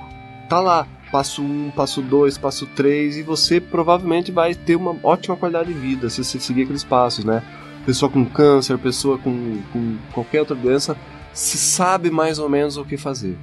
Tá 0.48 0.60
lá, 0.60 0.88
passo 1.12 1.42
1, 1.42 1.46
um, 1.46 1.72
passo 1.72 2.02
2, 2.02 2.38
passo 2.38 2.66
3, 2.68 3.18
e 3.18 3.24
você 3.24 3.60
provavelmente 3.60 4.32
vai 4.32 4.56
ter 4.56 4.76
uma 4.76 4.96
ótima 5.04 5.36
qualidade 5.36 5.74
de 5.74 5.80
vida 5.80 6.10
se 6.10 6.24
você 6.24 6.40
seguir 6.40 6.64
aqueles 6.64 6.84
passos, 6.84 7.26
né? 7.26 7.44
Pessoa 7.86 8.10
com 8.10 8.26
câncer, 8.26 8.78
pessoa 8.78 9.18
com, 9.18 9.60
com 9.72 9.98
qualquer 10.14 10.40
outra 10.40 10.56
doença, 10.56 10.98
se 11.34 11.58
sabe 11.58 12.10
mais 12.10 12.40
ou 12.40 12.48
menos 12.50 12.78
o 12.78 12.86
que 12.86 12.96
fazer. 12.96 13.38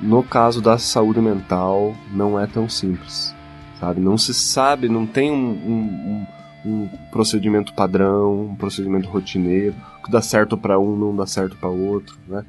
No 0.00 0.22
caso 0.22 0.60
da 0.60 0.76
saúde 0.76 1.20
mental, 1.20 1.94
não 2.12 2.38
é 2.38 2.46
tão 2.46 2.68
simples, 2.68 3.34
sabe? 3.80 4.00
Não 4.00 4.18
se 4.18 4.34
sabe, 4.34 4.88
não 4.88 5.06
tem 5.06 5.30
um, 5.30 5.34
um, 5.34 5.80
um, 5.80 6.26
um 6.66 6.88
procedimento 7.10 7.74
padrão, 7.74 8.46
um 8.50 8.56
procedimento 8.56 9.08
rotineiro, 9.08 9.74
que 10.04 10.10
dá 10.10 10.20
certo 10.20 10.56
para 10.56 10.78
um, 10.78 10.96
não 10.96 11.14
dá 11.14 11.26
certo 11.26 11.56
para 11.56 11.68
outro, 11.68 12.16
né? 12.26 12.44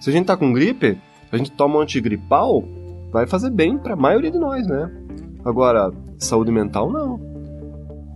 Se 0.00 0.10
a 0.10 0.12
gente 0.12 0.26
tá 0.26 0.36
com 0.36 0.52
gripe, 0.52 0.98
a 1.30 1.36
gente 1.36 1.50
toma 1.52 1.78
um 1.78 1.80
antigripal, 1.80 2.62
vai 3.10 3.26
fazer 3.26 3.50
bem 3.50 3.78
para 3.78 3.94
a 3.94 3.96
maioria 3.96 4.30
de 4.30 4.38
nós, 4.38 4.66
né? 4.66 4.90
Agora, 5.44 5.92
saúde 6.18 6.52
mental 6.52 6.90
não. 6.90 7.18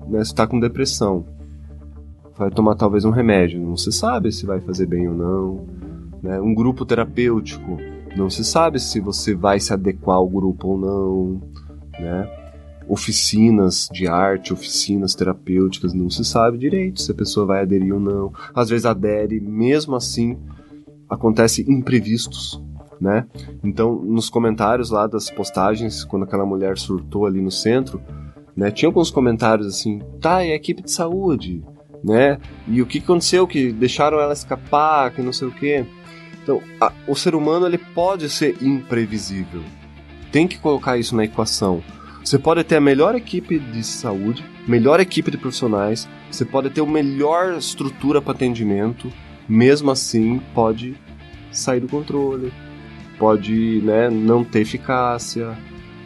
Né? 0.08 0.24
Se 0.24 0.34
tá 0.34 0.46
com 0.46 0.60
depressão, 0.60 1.24
vai 2.36 2.50
tomar 2.50 2.76
talvez 2.76 3.04
um 3.04 3.10
remédio, 3.10 3.60
não 3.60 3.76
se 3.76 3.90
sabe 3.90 4.30
se 4.30 4.46
vai 4.46 4.60
fazer 4.60 4.86
bem 4.86 5.08
ou 5.08 5.14
não. 5.14 5.66
Né? 6.22 6.40
Um 6.40 6.54
grupo 6.54 6.84
terapêutico, 6.84 7.78
não 8.16 8.30
se 8.30 8.44
sabe 8.44 8.78
se 8.78 9.00
você 9.00 9.34
vai 9.34 9.58
se 9.58 9.72
adequar 9.72 10.16
ao 10.16 10.28
grupo 10.28 10.68
ou 10.68 10.78
não. 10.78 11.40
Né? 11.98 12.35
Oficinas 12.88 13.88
de 13.92 14.06
arte, 14.06 14.52
oficinas 14.52 15.14
terapêuticas, 15.14 15.92
não 15.92 16.08
se 16.08 16.24
sabe 16.24 16.58
direito 16.58 17.02
se 17.02 17.10
a 17.10 17.14
pessoa 17.14 17.46
vai 17.46 17.62
aderir 17.62 17.92
ou 17.92 18.00
não. 18.00 18.32
Às 18.54 18.68
vezes 18.68 18.86
adere, 18.86 19.40
mesmo 19.40 19.96
assim 19.96 20.36
acontece 21.08 21.64
imprevistos, 21.68 22.62
né? 23.00 23.26
Então, 23.62 23.96
nos 23.96 24.28
comentários 24.28 24.90
lá 24.90 25.06
das 25.06 25.30
postagens, 25.30 26.04
quando 26.04 26.24
aquela 26.24 26.46
mulher 26.46 26.78
surtou 26.78 27.26
ali 27.26 27.40
no 27.40 27.50
centro, 27.50 28.00
né, 28.56 28.70
tinha 28.70 28.88
alguns 28.88 29.10
comentários 29.10 29.66
assim, 29.66 30.00
tá, 30.20 30.44
e 30.44 30.52
a 30.52 30.54
equipe 30.54 30.82
de 30.82 30.90
saúde, 30.90 31.62
né? 32.02 32.38
E 32.66 32.80
o 32.80 32.86
que 32.86 32.98
aconteceu 32.98 33.46
que 33.46 33.72
deixaram 33.72 34.18
ela 34.18 34.32
escapar, 34.32 35.10
que 35.12 35.22
não 35.22 35.32
sei 35.32 35.48
o 35.48 35.52
quê. 35.52 35.84
Então, 36.42 36.62
a, 36.80 36.92
o 37.08 37.14
ser 37.14 37.34
humano 37.34 37.66
ele 37.66 37.78
pode 37.78 38.30
ser 38.30 38.62
imprevisível. 38.62 39.62
Tem 40.30 40.46
que 40.46 40.58
colocar 40.58 40.96
isso 40.96 41.16
na 41.16 41.24
equação. 41.24 41.82
Você 42.26 42.40
pode 42.40 42.64
ter 42.64 42.74
a 42.74 42.80
melhor 42.80 43.14
equipe 43.14 43.56
de 43.56 43.84
saúde, 43.84 44.44
melhor 44.66 44.98
equipe 44.98 45.30
de 45.30 45.38
profissionais, 45.38 46.08
você 46.28 46.44
pode 46.44 46.70
ter 46.70 46.80
a 46.80 46.84
melhor 46.84 47.56
estrutura 47.56 48.20
para 48.20 48.32
atendimento, 48.32 49.12
mesmo 49.48 49.92
assim 49.92 50.40
pode 50.52 50.96
sair 51.52 51.78
do 51.78 51.86
controle, 51.86 52.52
pode 53.16 53.80
né, 53.84 54.10
não 54.10 54.42
ter 54.42 54.62
eficácia, 54.62 55.56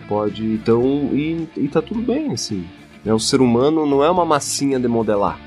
pode. 0.07 0.45
Então, 0.45 1.09
e, 1.15 1.49
e 1.57 1.69
tá 1.69 1.81
tudo 1.81 2.03
bem, 2.03 2.33
assim. 2.33 2.67
Né? 3.03 3.15
O 3.15 3.19
ser 3.19 3.41
humano 3.41 3.87
não 3.87 4.05
é 4.05 4.11
uma 4.11 4.27
massinha 4.27 4.79
de 4.79 4.89
modelar. 4.89 5.41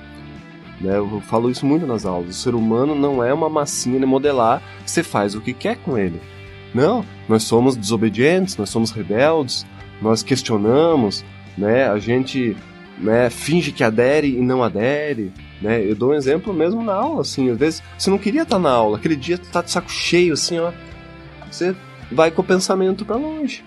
Né? 0.81 0.97
Eu 0.97 1.21
falo 1.21 1.51
isso 1.51 1.67
muito 1.67 1.85
nas 1.85 2.03
aulas. 2.03 2.35
O 2.35 2.39
ser 2.41 2.55
humano 2.55 2.95
não 2.95 3.23
é 3.23 3.31
uma 3.31 3.47
massinha 3.47 3.99
de 3.99 4.07
modelar 4.07 4.59
você 4.83 5.03
faz 5.03 5.35
o 5.35 5.41
que 5.41 5.53
quer 5.53 5.77
com 5.77 5.99
ele. 5.99 6.19
Não, 6.73 7.05
nós 7.29 7.43
somos 7.43 7.75
desobedientes, 7.75 8.57
nós 8.57 8.71
somos 8.71 8.89
rebeldes, 8.89 9.67
nós 10.03 10.21
questionamos, 10.21 11.23
né? 11.57 11.87
A 11.87 11.97
gente 11.97 12.55
né, 12.99 13.29
finge 13.29 13.71
que 13.71 13.83
adere 13.83 14.27
e 14.27 14.41
não 14.41 14.61
adere. 14.61 15.31
Né? 15.61 15.81
Eu 15.83 15.95
dou 15.95 16.11
um 16.11 16.13
exemplo 16.13 16.53
mesmo 16.53 16.83
na 16.83 16.93
aula, 16.93 17.21
assim, 17.21 17.49
às 17.49 17.57
vezes 17.57 17.83
você 17.97 18.09
não 18.09 18.17
queria 18.17 18.43
estar 18.43 18.59
na 18.59 18.69
aula, 18.69 18.97
aquele 18.97 19.15
dia 19.15 19.37
tá 19.37 19.61
de 19.61 19.71
saco 19.71 19.89
cheio, 19.89 20.33
assim, 20.33 20.59
ó, 20.59 20.73
você 21.49 21.73
vai 22.11 22.29
com 22.29 22.41
o 22.41 22.45
pensamento 22.45 23.05
para 23.05 23.15
longe. 23.15 23.63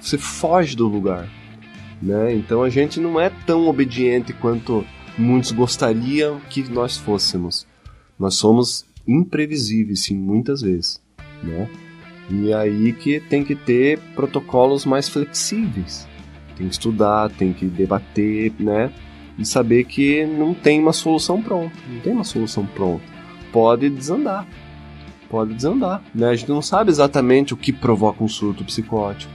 Você 0.00 0.18
foge 0.18 0.76
do 0.76 0.88
lugar. 0.88 1.28
Né? 2.02 2.34
Então 2.34 2.62
a 2.62 2.68
gente 2.68 3.00
não 3.00 3.18
é 3.20 3.30
tão 3.46 3.68
obediente 3.68 4.32
quanto 4.32 4.84
muitos 5.16 5.52
gostariam 5.52 6.40
que 6.50 6.62
nós 6.64 6.96
fôssemos. 6.96 7.66
Nós 8.18 8.34
somos 8.34 8.84
imprevisíveis, 9.06 10.04
sim, 10.04 10.16
muitas 10.16 10.60
vezes. 10.62 11.00
Né? 11.42 11.70
E 12.30 12.50
é 12.50 12.54
aí 12.54 12.92
que 12.92 13.20
tem 13.20 13.44
que 13.44 13.54
ter 13.54 13.98
protocolos 14.14 14.84
mais 14.84 15.08
flexíveis. 15.08 16.06
Tem 16.56 16.66
que 16.66 16.72
estudar, 16.72 17.30
tem 17.30 17.52
que 17.52 17.66
debater, 17.66 18.52
né? 18.58 18.92
E 19.38 19.44
saber 19.44 19.84
que 19.84 20.24
não 20.24 20.54
tem 20.54 20.80
uma 20.80 20.92
solução 20.92 21.42
pronta. 21.42 21.76
Não 21.88 22.00
tem 22.00 22.12
uma 22.12 22.24
solução 22.24 22.66
pronta. 22.66 23.04
Pode 23.52 23.88
desandar 23.90 24.46
pode 25.28 25.54
desandar. 25.54 26.02
Né? 26.14 26.28
A 26.28 26.34
gente 26.34 26.48
não 26.48 26.62
sabe 26.62 26.90
exatamente 26.90 27.54
o 27.54 27.56
que 27.56 27.72
provoca 27.72 28.22
um 28.22 28.28
surto 28.28 28.64
psicótico. 28.64 29.32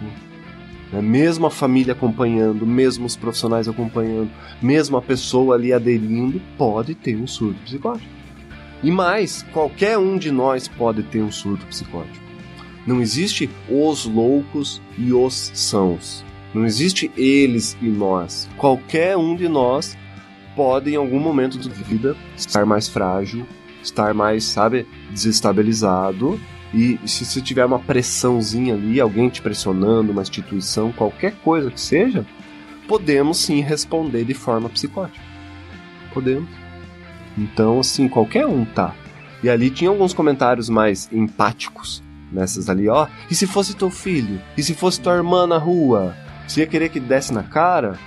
Né? 0.92 1.02
Mesmo 1.02 1.48
a 1.48 1.52
família 1.52 1.94
acompanhando, 1.94 2.66
mesmo 2.66 3.06
os 3.06 3.16
profissionais 3.16 3.68
acompanhando, 3.68 4.30
mesmo 4.62 4.98
a 4.98 5.02
pessoa 5.02 5.56
ali 5.56 5.72
aderindo, 5.72 6.42
pode 6.58 6.96
ter 6.96 7.16
um 7.16 7.28
surto 7.28 7.60
psicótico. 7.62 8.10
E 8.84 8.90
mais, 8.90 9.44
qualquer 9.54 9.98
um 9.98 10.18
de 10.18 10.32
nós 10.32 10.68
pode 10.68 11.04
ter 11.04 11.22
um 11.22 11.32
surto 11.32 11.66
psicótico. 11.68 12.31
Não 12.86 13.02
existe 13.02 13.50
os 13.70 14.06
loucos 14.06 14.82
e 14.98 15.14
os 15.14 15.52
sãos. 15.54 16.24
Não 16.54 16.66
existe 16.66 17.12
eles 17.16 17.78
e 17.82 17.86
nós. 17.86 18.50
Qualquer 18.58 19.16
um 19.18 19.36
de 19.36 19.48
nós 19.48 19.98
pode, 20.56 20.92
em 20.92 20.96
algum 20.96 21.20
momento 21.20 21.58
de 21.58 21.70
vida, 21.70 22.16
estar 22.36 22.66
mais 22.66 22.88
frágil 22.88 23.46
estar 23.84 24.14
mais, 24.14 24.44
sabe, 24.44 24.86
desestabilizado. 25.10 26.40
E 26.74 27.00
se 27.06 27.26
você 27.26 27.42
tiver 27.42 27.66
uma 27.66 27.80
pressãozinha 27.80 28.74
ali, 28.74 29.00
alguém 29.00 29.30
te 29.30 29.42
pressionando, 29.42 30.12
uma 30.12 30.22
instituição, 30.22 30.92
qualquer 30.92 31.34
coisa 31.44 31.70
que 31.70 31.82
seja, 31.82 32.26
podemos 32.88 33.38
sim 33.38 33.62
responder 33.62 34.24
de 34.24 34.34
forma 34.34 34.70
psicótica. 34.70 35.24
Podemos. 36.14 36.50
Então, 37.38 37.80
assim, 37.80 38.08
qualquer 38.08 38.46
um 38.46 38.64
tá. 38.64 38.96
E 39.44 39.50
ali 39.50 39.70
tinha 39.70 39.90
alguns 39.90 40.14
comentários 40.14 40.70
mais 40.70 41.10
empáticos 41.12 42.04
nessas 42.32 42.70
ali, 42.70 42.88
ó. 42.88 43.08
E 43.30 43.36
se 43.36 43.46
fosse 43.46 43.76
teu 43.76 43.90
filho? 43.90 44.42
E 44.58 44.64
se 44.64 44.74
fosse 44.74 45.02
tua 45.02 45.16
irmã 45.16 45.46
na 45.46 45.58
rua? 45.58 46.16
Você 46.48 46.62
ia 46.62 46.68
querer 46.68 46.90
que 46.90 47.00
desse 47.00 47.34
na 47.34 47.44
cara? 47.44 47.98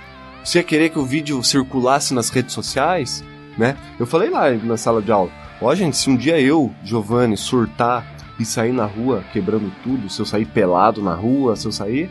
Você 0.43 0.59
ia 0.59 0.63
querer 0.63 0.89
que 0.89 0.99
o 0.99 1.05
vídeo 1.05 1.43
circulasse 1.43 2.13
nas 2.13 2.29
redes 2.29 2.53
sociais? 2.53 3.23
Né? 3.57 3.77
Eu 3.99 4.05
falei 4.05 4.29
lá 4.29 4.51
na 4.51 4.75
sala 4.75 5.01
de 5.01 5.11
aula 5.11 5.31
Ó, 5.61 5.73
gente, 5.73 5.95
se 5.95 6.09
um 6.09 6.17
dia 6.17 6.39
eu, 6.39 6.73
Giovanni, 6.83 7.37
surtar 7.37 8.05
e 8.37 8.43
sair 8.43 8.73
na 8.73 8.85
rua 8.85 9.23
quebrando 9.31 9.71
tudo, 9.81 10.09
se 10.09 10.19
eu 10.19 10.25
sair 10.25 10.45
pelado 10.45 11.01
na 11.01 11.13
rua, 11.13 11.55
se 11.55 11.65
eu 11.65 11.71
sair, 11.71 12.09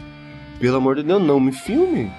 pelo 0.58 0.78
amor 0.78 0.96
de 0.96 1.02
Deus, 1.02 1.22
não 1.22 1.38
me 1.38 1.52
filme. 1.52 2.10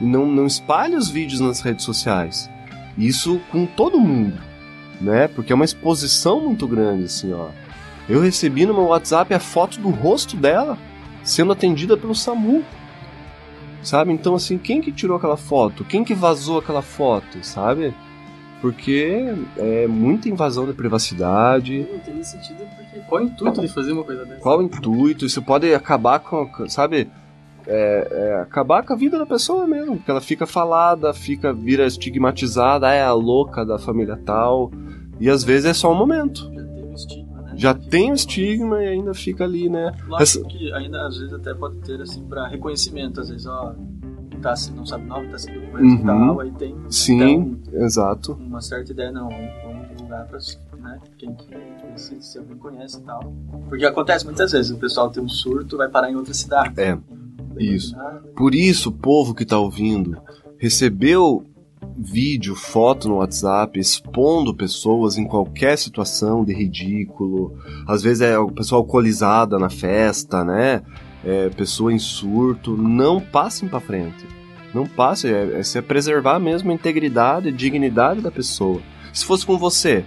E 0.00 0.04
não, 0.04 0.26
não 0.26 0.46
espalhe 0.46 0.96
os 0.96 1.08
vídeos 1.08 1.40
nas 1.40 1.60
redes 1.60 1.84
sociais. 1.84 2.50
Isso 2.98 3.40
com 3.50 3.64
todo 3.64 3.98
mundo, 3.98 4.38
né? 5.00 5.28
Porque 5.28 5.52
é 5.52 5.54
uma 5.54 5.64
exposição 5.64 6.40
muito 6.40 6.68
grande, 6.68 7.04
assim, 7.04 7.32
ó. 7.32 7.48
Eu 8.08 8.20
recebi 8.20 8.66
no 8.66 8.74
meu 8.74 8.84
WhatsApp 8.84 9.32
a 9.32 9.40
foto 9.40 9.80
do 9.80 9.90
rosto 9.90 10.36
dela 10.36 10.76
sendo 11.22 11.52
atendida 11.52 11.96
pelo 11.96 12.14
SAMU. 12.14 12.64
Sabe? 13.82 14.12
Então, 14.12 14.34
assim, 14.34 14.58
quem 14.58 14.80
que 14.80 14.92
tirou 14.92 15.16
aquela 15.16 15.38
foto? 15.38 15.84
Quem 15.84 16.04
que 16.04 16.14
vazou 16.14 16.58
aquela 16.58 16.82
foto, 16.82 17.42
sabe? 17.42 17.94
Porque 18.60 19.34
é 19.56 19.86
muita 19.86 20.28
invasão 20.28 20.66
da 20.66 20.74
privacidade. 20.74 21.86
Não 21.90 21.98
tem 21.98 22.22
sentido, 22.22 22.62
porque 22.76 23.00
qual 23.08 23.22
o 23.22 23.24
intuito 23.24 23.60
de 23.62 23.68
fazer 23.68 23.92
uma 23.92 24.04
coisa 24.04 24.24
dessa? 24.26 24.40
Qual 24.40 24.58
o 24.58 24.62
intuito? 24.62 25.24
Isso 25.24 25.40
pode 25.40 25.72
acabar 25.72 26.18
com, 26.18 26.46
sabe? 26.68 27.08
É, 27.66 28.08
é, 28.10 28.40
acabar 28.42 28.82
com 28.82 28.92
a 28.92 28.96
vida 28.96 29.18
da 29.18 29.24
pessoa 29.24 29.66
mesmo, 29.66 29.96
porque 29.96 30.10
ela 30.10 30.20
fica 30.20 30.46
falada, 30.46 31.14
fica 31.14 31.52
vira 31.52 31.86
estigmatizada, 31.86 32.88
ah, 32.88 32.94
é 32.94 33.02
a 33.02 33.12
louca 33.12 33.64
da 33.64 33.78
família 33.78 34.18
tal, 34.24 34.70
e 35.20 35.28
às 35.30 35.44
vezes 35.44 35.66
é 35.66 35.74
só 35.74 35.92
um 35.92 35.94
momento. 35.94 36.52
Já 36.52 36.62
tem 36.64 36.84
o 36.84 36.94
estigma? 36.94 37.29
Já 37.60 37.74
tem 37.74 38.10
o 38.10 38.14
estigma 38.14 38.82
e 38.82 38.88
ainda 38.88 39.12
fica 39.12 39.44
ali, 39.44 39.68
né? 39.68 39.92
Lógico 40.08 40.22
Essa... 40.22 40.44
que 40.44 40.72
ainda 40.72 41.06
às 41.06 41.18
vezes 41.18 41.34
até 41.34 41.52
pode 41.52 41.76
ter 41.80 42.00
assim 42.00 42.24
para 42.24 42.48
reconhecimento, 42.48 43.20
às 43.20 43.28
vezes, 43.28 43.46
ó, 43.46 43.74
tá, 44.40 44.56
se 44.56 44.72
não 44.72 44.86
sabe 44.86 45.04
nome, 45.04 45.28
tá 45.28 45.36
sem 45.36 45.52
documento 45.52 45.84
Uhum. 45.84 45.94
e 45.94 46.04
tal, 46.06 46.40
aí 46.40 46.50
tem 46.52 46.74
Sim, 46.88 47.22
então, 47.22 47.82
exato. 47.82 48.32
uma 48.32 48.62
certa 48.62 48.92
ideia, 48.92 49.12
não, 49.12 49.28
vamos 49.28 49.88
divulgar 49.90 50.26
pra 50.26 50.38
né, 50.78 50.98
quem 51.18 51.34
que, 51.34 51.54
se, 51.96 52.22
se 52.22 52.38
alguém 52.38 52.56
conhece 52.56 52.98
e 52.98 53.02
tal. 53.02 53.20
Porque 53.68 53.84
acontece 53.84 54.24
muitas 54.24 54.52
vezes, 54.52 54.72
o 54.72 54.78
pessoal 54.78 55.10
tem 55.10 55.22
um 55.22 55.28
surto, 55.28 55.76
vai 55.76 55.88
parar 55.90 56.10
em 56.10 56.16
outra 56.16 56.32
cidade. 56.32 56.72
É, 56.80 56.96
isso. 57.58 57.94
Por 58.34 58.54
isso, 58.54 58.88
o 58.88 58.92
povo 58.92 59.34
que 59.34 59.44
tá 59.44 59.58
ouvindo, 59.58 60.16
recebeu 60.56 61.44
vídeo, 61.96 62.54
foto 62.54 63.08
no 63.08 63.16
WhatsApp 63.16 63.78
expondo 63.78 64.54
pessoas 64.54 65.18
em 65.18 65.24
qualquer 65.26 65.76
situação 65.78 66.44
de 66.44 66.52
ridículo. 66.54 67.56
Às 67.86 68.02
vezes 68.02 68.20
é 68.22 68.34
pessoa 68.54 68.80
alcoolizada 68.80 69.58
na 69.58 69.70
festa, 69.70 70.44
né? 70.44 70.82
É, 71.24 71.48
pessoa 71.50 71.92
em 71.92 71.98
surto. 71.98 72.76
Não 72.76 73.20
passem 73.20 73.68
pra 73.68 73.80
frente. 73.80 74.26
Não 74.72 74.86
passe, 74.86 75.26
é, 75.28 75.60
é, 75.60 75.78
é 75.78 75.82
preservar 75.82 76.38
mesmo 76.38 76.70
a 76.70 76.74
integridade 76.74 77.48
e 77.48 77.52
dignidade 77.52 78.20
da 78.20 78.30
pessoa. 78.30 78.80
Se 79.12 79.24
fosse 79.24 79.44
com 79.44 79.58
você, 79.58 80.04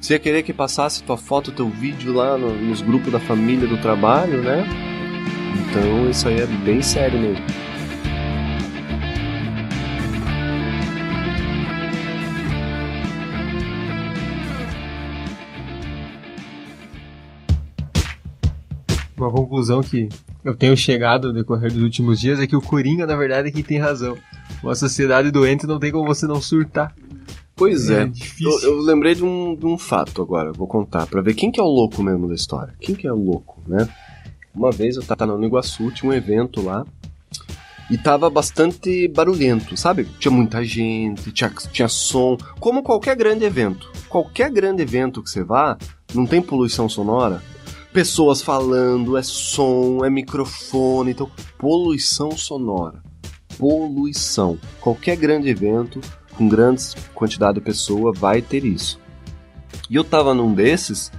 você 0.00 0.14
ia 0.14 0.18
querer 0.18 0.42
que 0.42 0.52
passasse 0.52 1.02
tua 1.02 1.18
foto, 1.18 1.52
teu 1.52 1.68
vídeo 1.68 2.14
lá 2.14 2.38
no- 2.38 2.54
nos 2.54 2.80
grupos 2.80 3.12
da 3.12 3.20
família, 3.20 3.68
do 3.68 3.76
trabalho, 3.76 4.42
né? 4.42 4.66
Então 5.68 6.08
isso 6.08 6.26
aí 6.26 6.40
é 6.40 6.46
bem 6.46 6.80
sério 6.80 7.20
mesmo. 7.20 7.44
Uma 19.20 19.30
conclusão 19.30 19.82
que 19.82 20.08
eu 20.42 20.56
tenho 20.56 20.74
chegado 20.74 21.28
no 21.28 21.34
decorrer 21.34 21.70
dos 21.70 21.82
últimos 21.82 22.18
dias 22.18 22.40
é 22.40 22.46
que 22.46 22.56
o 22.56 22.62
Coringa, 22.62 23.06
na 23.06 23.14
verdade, 23.14 23.48
é 23.48 23.50
quem 23.50 23.62
tem 23.62 23.78
razão. 23.78 24.16
Uma 24.62 24.74
sociedade 24.74 25.30
doente 25.30 25.66
não 25.66 25.78
tem 25.78 25.92
como 25.92 26.06
você 26.06 26.26
não 26.26 26.40
surtar. 26.40 26.94
Pois 27.54 27.90
é. 27.90 28.06
difícil. 28.06 28.50
Eu, 28.62 28.76
eu 28.76 28.80
lembrei 28.80 29.14
de 29.14 29.22
um, 29.22 29.54
de 29.54 29.66
um 29.66 29.76
fato 29.76 30.22
agora, 30.22 30.52
vou 30.52 30.66
contar, 30.66 31.06
pra 31.06 31.20
ver 31.20 31.34
quem 31.34 31.50
que 31.50 31.60
é 31.60 31.62
o 31.62 31.66
louco 31.66 32.02
mesmo 32.02 32.26
da 32.26 32.34
história. 32.34 32.72
Quem 32.80 32.94
que 32.94 33.06
é 33.06 33.12
o 33.12 33.22
louco, 33.22 33.60
né? 33.66 33.86
Uma 34.54 34.70
vez 34.70 34.96
eu 34.96 35.02
tava 35.02 35.26
no 35.26 35.44
Iguaçu, 35.44 35.90
tinha 35.90 36.10
um 36.10 36.14
evento 36.14 36.62
lá, 36.62 36.86
e 37.90 37.98
tava 37.98 38.30
bastante 38.30 39.06
barulhento, 39.06 39.76
sabe? 39.76 40.06
Tinha 40.18 40.32
muita 40.32 40.64
gente, 40.64 41.30
tinha, 41.30 41.52
tinha 41.70 41.88
som, 41.88 42.38
como 42.58 42.82
qualquer 42.82 43.16
grande 43.16 43.44
evento. 43.44 43.92
Qualquer 44.08 44.50
grande 44.50 44.80
evento 44.80 45.22
que 45.22 45.28
você 45.28 45.44
vá, 45.44 45.76
não 46.14 46.24
tem 46.24 46.40
poluição 46.40 46.88
sonora? 46.88 47.42
Pessoas 47.92 48.40
falando, 48.40 49.16
é 49.16 49.22
som, 49.22 50.04
é 50.04 50.10
microfone, 50.10 51.10
então, 51.10 51.30
poluição 51.58 52.30
sonora. 52.30 53.02
Poluição. 53.58 54.58
Qualquer 54.80 55.16
grande 55.16 55.48
evento 55.48 56.00
com 56.36 56.48
grandes 56.48 56.94
quantidade 57.14 57.54
de 57.54 57.60
pessoa 57.60 58.12
vai 58.12 58.40
ter 58.40 58.64
isso. 58.64 59.00
E 59.88 59.96
eu 59.96 60.04
tava 60.04 60.32
num 60.32 60.54
desses 60.54 61.10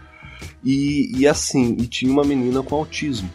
e, 0.63 1.11
e 1.13 1.27
assim, 1.27 1.75
e 1.77 1.87
tinha 1.87 2.11
uma 2.11 2.23
menina 2.23 2.63
com 2.63 2.75
autismo 2.75 3.29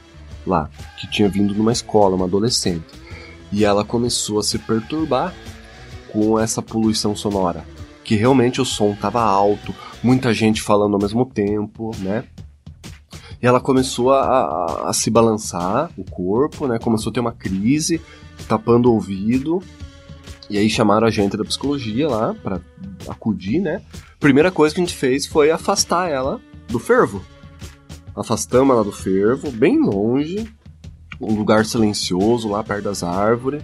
lá, 0.47 0.71
que 0.99 1.07
tinha 1.07 1.29
vindo 1.29 1.55
numa 1.55 1.73
escola, 1.73 2.17
uma 2.17 2.25
adolescente. 2.25 2.87
E 3.53 3.65
ela 3.65 3.85
começou 3.85 4.39
a 4.39 4.43
se 4.43 4.59
perturbar 4.59 5.35
com 6.11 6.39
essa 6.39 6.63
poluição 6.63 7.15
sonora, 7.15 7.65
que 8.03 8.15
realmente 8.15 8.61
o 8.61 8.65
som 8.65 8.95
tava 8.95 9.21
alto, 9.21 9.75
muita 10.03 10.33
gente 10.33 10.63
falando 10.63 10.95
ao 10.95 11.01
mesmo 11.01 11.27
tempo, 11.27 11.91
né? 11.99 12.25
E 13.43 13.47
ela 13.47 13.61
começou 13.61 14.13
a, 14.13 14.21
a- 14.23 14.91
a 14.91 14.93
se 14.93 15.11
balançar 15.11 15.91
o 15.97 16.05
corpo, 16.05 16.67
né? 16.67 16.79
Começou 16.79 17.11
a 17.11 17.13
ter 17.15 17.21
uma 17.21 17.33
crise, 17.33 18.01
tapando 18.49 18.91
o 18.91 18.95
ouvido. 18.95 19.63
E 20.49 20.57
aí 20.59 20.71
chamaram 20.71 21.07
a 21.07 21.11
gente 21.11 21.37
da 21.37 21.45
psicologia 21.45 22.09
lá 22.09 22.35
pra 22.35 22.61
acudir, 23.09 23.61
né? 23.61 23.83
Primeira 24.21 24.51
coisa 24.51 24.75
que 24.75 24.81
a 24.81 24.85
gente 24.85 24.95
fez 24.97 25.27
foi 25.27 25.51
afastar 25.51 26.09
ela 26.11 26.41
do 26.69 26.79
fervo. 26.79 27.23
Afastamos 28.15 28.75
ela 28.75 28.85
do 28.85 28.93
fervo, 28.93 29.51
bem 29.51 29.79
longe, 29.79 30.49
um 31.21 31.35
lugar 31.35 31.67
silencioso 31.67 32.49
lá 32.49 32.63
perto 32.65 32.85
das 32.85 33.03
árvores. 33.03 33.63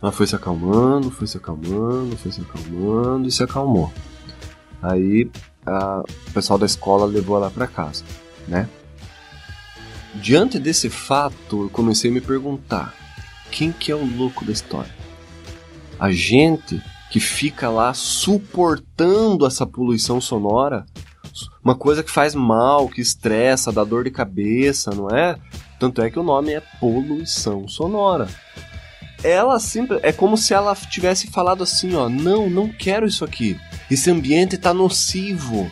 Ela 0.00 0.10
foi 0.12 0.26
se 0.26 0.34
acalmando, 0.34 1.10
foi 1.10 1.26
se 1.26 1.36
acalmando, 1.36 2.16
foi 2.16 2.32
se 2.32 2.40
acalmando 2.40 3.28
e 3.28 3.32
se 3.32 3.42
acalmou. 3.42 3.92
Aí 4.80 5.30
a- 5.66 6.02
o 6.28 6.30
pessoal 6.32 6.58
da 6.58 6.66
escola 6.66 7.04
levou 7.04 7.36
ela 7.36 7.50
pra 7.50 7.66
casa, 7.66 8.02
né? 8.48 8.68
Diante 10.14 10.58
desse 10.58 10.90
fato, 10.90 11.64
eu 11.64 11.70
comecei 11.70 12.10
a 12.10 12.14
me 12.14 12.20
perguntar: 12.20 12.94
quem 13.50 13.72
que 13.72 13.90
é 13.90 13.94
o 13.94 14.04
louco 14.04 14.44
da 14.44 14.52
história? 14.52 14.94
A 15.98 16.10
gente 16.10 16.82
que 17.10 17.20
fica 17.20 17.68
lá 17.68 17.92
suportando 17.92 19.46
essa 19.46 19.66
poluição 19.66 20.20
sonora, 20.20 20.86
uma 21.62 21.74
coisa 21.74 22.02
que 22.02 22.10
faz 22.10 22.34
mal, 22.34 22.88
que 22.88 23.00
estressa, 23.00 23.72
dá 23.72 23.84
dor 23.84 24.04
de 24.04 24.10
cabeça, 24.10 24.90
não 24.92 25.08
é? 25.08 25.36
Tanto 25.78 26.02
é 26.02 26.10
que 26.10 26.18
o 26.18 26.22
nome 26.22 26.52
é 26.52 26.60
poluição 26.80 27.68
sonora. 27.68 28.28
Ela 29.22 29.60
sempre 29.60 30.00
é 30.02 30.12
como 30.12 30.36
se 30.36 30.52
ela 30.52 30.74
tivesse 30.74 31.28
falado 31.28 31.62
assim, 31.62 31.94
ó, 31.94 32.08
não, 32.08 32.50
não 32.50 32.68
quero 32.68 33.06
isso 33.06 33.24
aqui. 33.24 33.58
Esse 33.90 34.10
ambiente 34.10 34.58
tá 34.58 34.74
nocivo. 34.74 35.70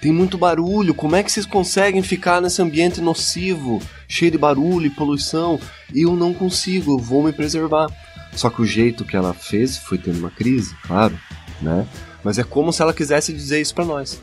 Tem 0.00 0.12
muito 0.12 0.38
barulho. 0.38 0.94
Como 0.94 1.16
é 1.16 1.22
que 1.22 1.32
vocês 1.32 1.46
conseguem 1.46 2.02
ficar 2.02 2.40
nesse 2.40 2.62
ambiente 2.62 3.00
nocivo, 3.00 3.80
cheio 4.06 4.30
de 4.30 4.38
barulho 4.38 4.86
e 4.86 4.90
poluição? 4.90 5.58
Eu 5.94 6.14
não 6.14 6.32
consigo, 6.32 6.92
eu 6.92 6.98
vou 6.98 7.22
me 7.22 7.32
preservar. 7.32 7.88
Só 8.34 8.48
que 8.50 8.62
o 8.62 8.66
jeito 8.66 9.04
que 9.04 9.16
ela 9.16 9.34
fez 9.34 9.76
foi 9.76 9.98
tendo 9.98 10.18
uma 10.18 10.30
crise, 10.30 10.74
claro, 10.86 11.18
né? 11.60 11.86
Mas 12.22 12.38
é 12.38 12.44
como 12.44 12.72
se 12.72 12.82
ela 12.82 12.94
quisesse 12.94 13.32
dizer 13.32 13.60
isso 13.60 13.74
pra 13.74 13.84
nós, 13.84 14.20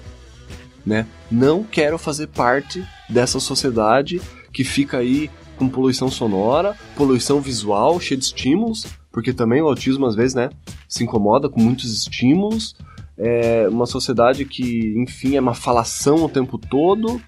né? 0.85 1.05
Não 1.29 1.63
quero 1.63 1.97
fazer 1.97 2.27
parte 2.27 2.85
dessa 3.09 3.39
sociedade 3.39 4.21
que 4.53 4.63
fica 4.63 4.97
aí 4.97 5.29
com 5.57 5.67
poluição 5.67 6.09
sonora, 6.09 6.77
poluição 6.95 7.41
visual, 7.41 7.99
cheia 7.99 8.17
de 8.17 8.25
estímulos, 8.25 8.85
porque 9.11 9.33
também 9.33 9.61
o 9.61 9.67
autismo 9.67 10.05
às 10.05 10.15
vezes, 10.15 10.35
né, 10.35 10.49
se 10.87 11.03
incomoda 11.03 11.49
com 11.49 11.59
muitos 11.59 11.91
estímulos. 11.93 12.75
É 13.17 13.67
uma 13.69 13.85
sociedade 13.85 14.43
que, 14.45 14.93
enfim, 14.97 15.35
é 15.35 15.39
uma 15.39 15.53
falação 15.53 16.15
o 16.25 16.29
tempo 16.29 16.57
todo, 16.57 17.21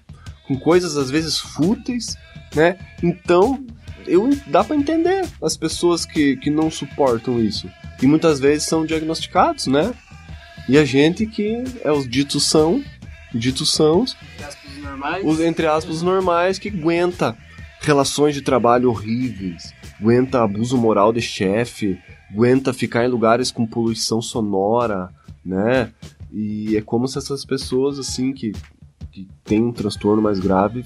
com 0.46 0.58
coisas 0.58 0.96
às 0.96 1.10
vezes 1.10 1.38
fúteis, 1.38 2.16
né? 2.54 2.78
Então, 3.02 3.64
eu 4.06 4.28
dá 4.46 4.62
pra 4.64 4.76
entender 4.76 5.26
as 5.42 5.56
pessoas 5.56 6.04
que, 6.04 6.36
que 6.36 6.50
não 6.50 6.70
suportam 6.70 7.40
isso. 7.40 7.68
E 8.02 8.06
muitas 8.06 8.38
vezes 8.38 8.66
são 8.68 8.84
diagnosticados, 8.86 9.66
né? 9.66 9.92
E 10.68 10.76
a 10.76 10.84
gente 10.84 11.26
que 11.26 11.64
é 11.82 11.90
os 11.90 12.06
ditos 12.08 12.44
são, 12.44 12.84
ditos 13.34 13.72
são, 13.72 14.02
Aspas 14.02 14.76
normais. 14.82 15.24
os 15.24 15.40
entre 15.40 15.66
aspas 15.66 16.02
normais 16.02 16.58
que 16.58 16.68
aguenta 16.68 17.36
relações 17.80 18.34
de 18.34 18.42
trabalho 18.42 18.90
horríveis, 18.90 19.72
aguenta 19.98 20.42
abuso 20.42 20.76
moral 20.76 21.12
de 21.12 21.22
chefe, 21.22 21.98
aguenta 22.30 22.74
ficar 22.74 23.04
em 23.04 23.08
lugares 23.08 23.50
com 23.50 23.66
poluição 23.66 24.20
sonora, 24.20 25.08
né? 25.48 25.92
E 26.30 26.76
é 26.76 26.80
como 26.82 27.08
se 27.08 27.16
essas 27.18 27.44
pessoas 27.44 27.98
assim 27.98 28.32
que 28.32 28.52
que 29.10 29.26
têm 29.42 29.62
um 29.62 29.72
transtorno 29.72 30.20
mais 30.22 30.38
grave 30.38 30.84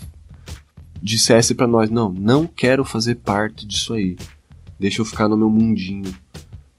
dissesse 1.02 1.54
pra 1.54 1.66
nós, 1.66 1.90
não, 1.90 2.12
não 2.12 2.46
quero 2.46 2.84
fazer 2.84 3.16
parte 3.16 3.66
disso 3.66 3.92
aí. 3.94 4.16
Deixa 4.78 5.00
eu 5.00 5.04
ficar 5.04 5.28
no 5.28 5.36
meu 5.36 5.50
mundinho. 5.50 6.14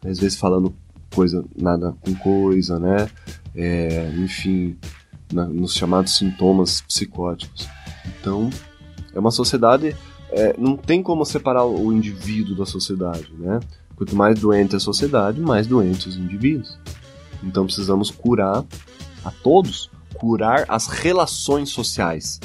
Às 0.05 0.19
vezes 0.19 0.37
falando 0.37 0.73
coisa 1.13 1.43
nada 1.55 1.93
com 2.01 2.15
coisa, 2.15 2.79
né? 2.79 3.09
É, 3.53 4.09
enfim, 4.17 4.77
na- 5.31 5.45
nos 5.45 5.73
chamados 5.73 6.15
sintomas 6.17 6.81
psicóticos. 6.81 7.67
Então, 8.19 8.49
é 9.13 9.19
uma 9.19 9.31
sociedade. 9.31 9.95
é, 10.35 10.55
não 10.57 10.75
tem 10.75 11.03
como 11.03 11.23
separar 11.25 11.63
o 11.65 11.93
indivíduo 11.93 12.55
da 12.55 12.65
sociedade, 12.65 13.31
né? 13.37 13.59
Quanto 13.95 14.15
mais 14.15 14.39
doente 14.39 14.75
a 14.75 14.79
sociedade, 14.79 15.39
mais 15.39 15.67
doentes 15.67 16.07
os 16.07 16.17
indivíduos. 16.17 16.75
Então 17.43 17.65
precisamos 17.65 18.09
curar 18.09 18.63
a 19.23 19.31
todos, 19.31 19.91
curar 20.13 20.65
as 20.67 20.87
relações 20.87 21.69
sociais. 21.69 22.39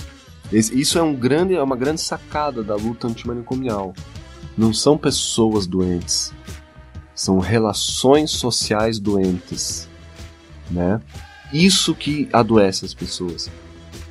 Isso 0.53 0.99
é, 0.99 1.03
um 1.03 1.15
grande, 1.15 1.55
é 1.55 1.63
uma 1.63 1.77
grande 1.77 2.01
sacada 2.01 2.63
da 2.63 2.75
luta 2.75 3.07
antimanicomial. 3.07 3.95
Não 4.57 4.73
são 4.73 4.97
pessoas 4.99 5.67
doentes, 5.67 6.33
são 7.15 7.39
relações 7.39 8.31
sociais 8.31 8.99
doentes, 8.99 9.89
né? 10.71 11.01
Isso 11.53 11.95
que 11.95 12.29
adoece 12.33 12.85
as 12.85 12.95
pessoas. 12.95 13.51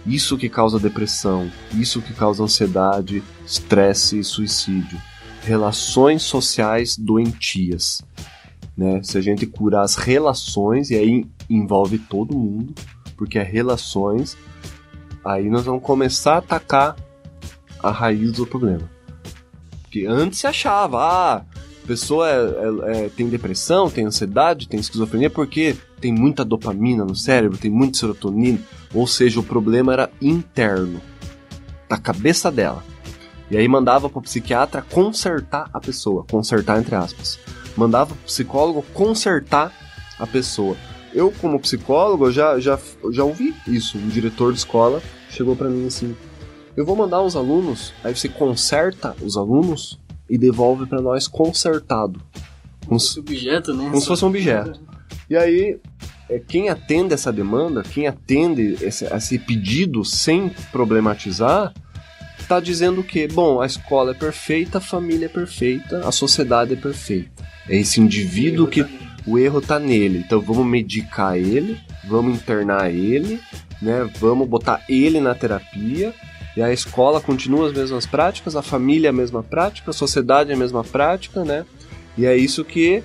Isso 0.05 0.37
que 0.37 0.47
causa 0.47 0.79
depressão, 0.79 1.51
isso 1.73 2.01
que 2.01 2.13
causa 2.13 2.43
ansiedade, 2.43 3.21
estresse 3.45 4.19
e 4.19 4.23
suicídio. 4.23 5.01
Relações 5.43 6.23
sociais 6.23 6.97
doentias. 6.97 8.01
Né? 8.77 9.01
Se 9.03 9.17
a 9.17 9.21
gente 9.21 9.47
curar 9.47 9.81
as 9.81 9.95
relações, 9.95 10.91
e 10.91 10.95
aí 10.95 11.25
envolve 11.49 11.97
todo 11.97 12.37
mundo, 12.37 12.75
porque 13.17 13.39
é 13.39 13.43
relações, 13.43 14.37
aí 15.25 15.49
nós 15.49 15.65
vamos 15.65 15.81
começar 15.81 16.35
a 16.35 16.37
atacar 16.37 16.95
a 17.81 17.89
raiz 17.89 18.33
do 18.33 18.45
problema. 18.45 18.89
Porque 19.81 20.05
antes 20.05 20.39
se 20.39 20.47
achava, 20.47 20.99
ah, 21.01 21.45
pessoa 21.87 22.29
é- 22.29 22.35
é- 22.35 23.05
é- 23.05 23.09
tem 23.09 23.29
depressão, 23.29 23.89
tem 23.89 24.05
ansiedade, 24.05 24.67
tem 24.67 24.79
esquizofrenia 24.79 25.29
porque 25.29 25.75
tem 25.99 26.13
muita 26.13 26.45
dopamina 26.45 27.05
no 27.05 27.15
cérebro, 27.15 27.57
tem 27.57 27.71
muita 27.71 27.97
serotonina. 27.97 28.59
Ou 28.93 29.07
seja, 29.07 29.39
o 29.39 29.43
problema 29.43 29.93
era 29.93 30.09
interno, 30.21 31.01
da 31.89 31.97
cabeça 31.97 32.51
dela. 32.51 32.83
E 33.49 33.55
aí 33.55 33.67
mandava 33.67 34.09
pro 34.09 34.21
psiquiatra 34.21 34.81
consertar 34.81 35.69
a 35.73 35.79
pessoa, 35.79 36.25
consertar 36.29 36.79
entre 36.79 36.95
aspas. 36.95 37.39
Mandava 37.77 38.15
pro 38.15 38.25
psicólogo 38.25 38.83
consertar 38.93 39.71
a 40.17 40.25
pessoa. 40.25 40.75
Eu, 41.13 41.31
como 41.31 41.59
psicólogo, 41.59 42.31
já, 42.31 42.59
já, 42.59 42.77
já 43.11 43.23
ouvi 43.23 43.55
isso. 43.67 43.97
Um 43.97 44.09
diretor 44.09 44.51
de 44.51 44.59
escola 44.59 45.01
chegou 45.29 45.55
pra 45.55 45.69
mim 45.69 45.85
assim: 45.85 46.15
Eu 46.75 46.85
vou 46.85 46.95
mandar 46.95 47.21
uns 47.21 47.35
alunos, 47.35 47.93
aí 48.03 48.15
você 48.15 48.27
conserta 48.27 49.15
os 49.21 49.37
alunos 49.37 49.99
e 50.29 50.37
devolve 50.37 50.85
pra 50.87 51.01
nós 51.01 51.27
consertado. 51.27 52.19
Como 52.85 52.99
se, 52.99 53.19
objeto, 53.19 53.73
né? 53.73 53.85
como 53.85 54.01
se 54.01 54.07
fosse 54.07 54.25
um 54.25 54.29
objeto. 54.29 54.79
E 55.29 55.35
aí, 55.35 55.79
é, 56.29 56.39
quem 56.39 56.69
atende 56.69 57.13
essa 57.13 57.31
demanda, 57.31 57.83
quem 57.83 58.07
atende 58.07 58.77
esse, 58.81 59.05
esse 59.05 59.39
pedido 59.39 60.03
sem 60.03 60.49
problematizar, 60.71 61.73
tá 62.47 62.59
dizendo 62.59 63.03
que, 63.03 63.27
bom, 63.27 63.61
a 63.61 63.65
escola 63.65 64.11
é 64.11 64.13
perfeita, 64.13 64.77
a 64.77 64.81
família 64.81 65.25
é 65.25 65.29
perfeita, 65.29 66.07
a 66.07 66.11
sociedade 66.11 66.73
é 66.73 66.75
perfeita. 66.75 67.47
É 67.67 67.75
esse 67.75 67.99
indivíduo 67.99 68.67
que 68.67 68.85
o 69.25 69.37
erro 69.37 69.61
tá 69.61 69.77
nele. 69.77 70.19
Então 70.19 70.39
vamos 70.39 70.65
medicar 70.65 71.35
ele, 71.35 71.77
vamos 72.05 72.35
internar 72.35 72.89
ele, 72.89 73.39
né? 73.81 74.09
Vamos 74.19 74.47
botar 74.47 74.83
ele 74.87 75.19
na 75.19 75.35
terapia. 75.35 76.13
E 76.55 76.61
a 76.61 76.73
escola 76.73 77.21
continua 77.21 77.67
as 77.67 77.73
mesmas 77.73 78.07
práticas, 78.07 78.55
a 78.55 78.63
família 78.63 79.07
é 79.07 79.11
a 79.11 79.13
mesma 79.13 79.43
prática, 79.43 79.91
a 79.91 79.93
sociedade 79.93 80.49
é 80.49 80.55
a 80.55 80.57
mesma 80.57 80.83
prática, 80.83 81.43
né? 81.43 81.65
E 82.17 82.25
é 82.25 82.35
isso 82.35 82.65
que 82.65 83.03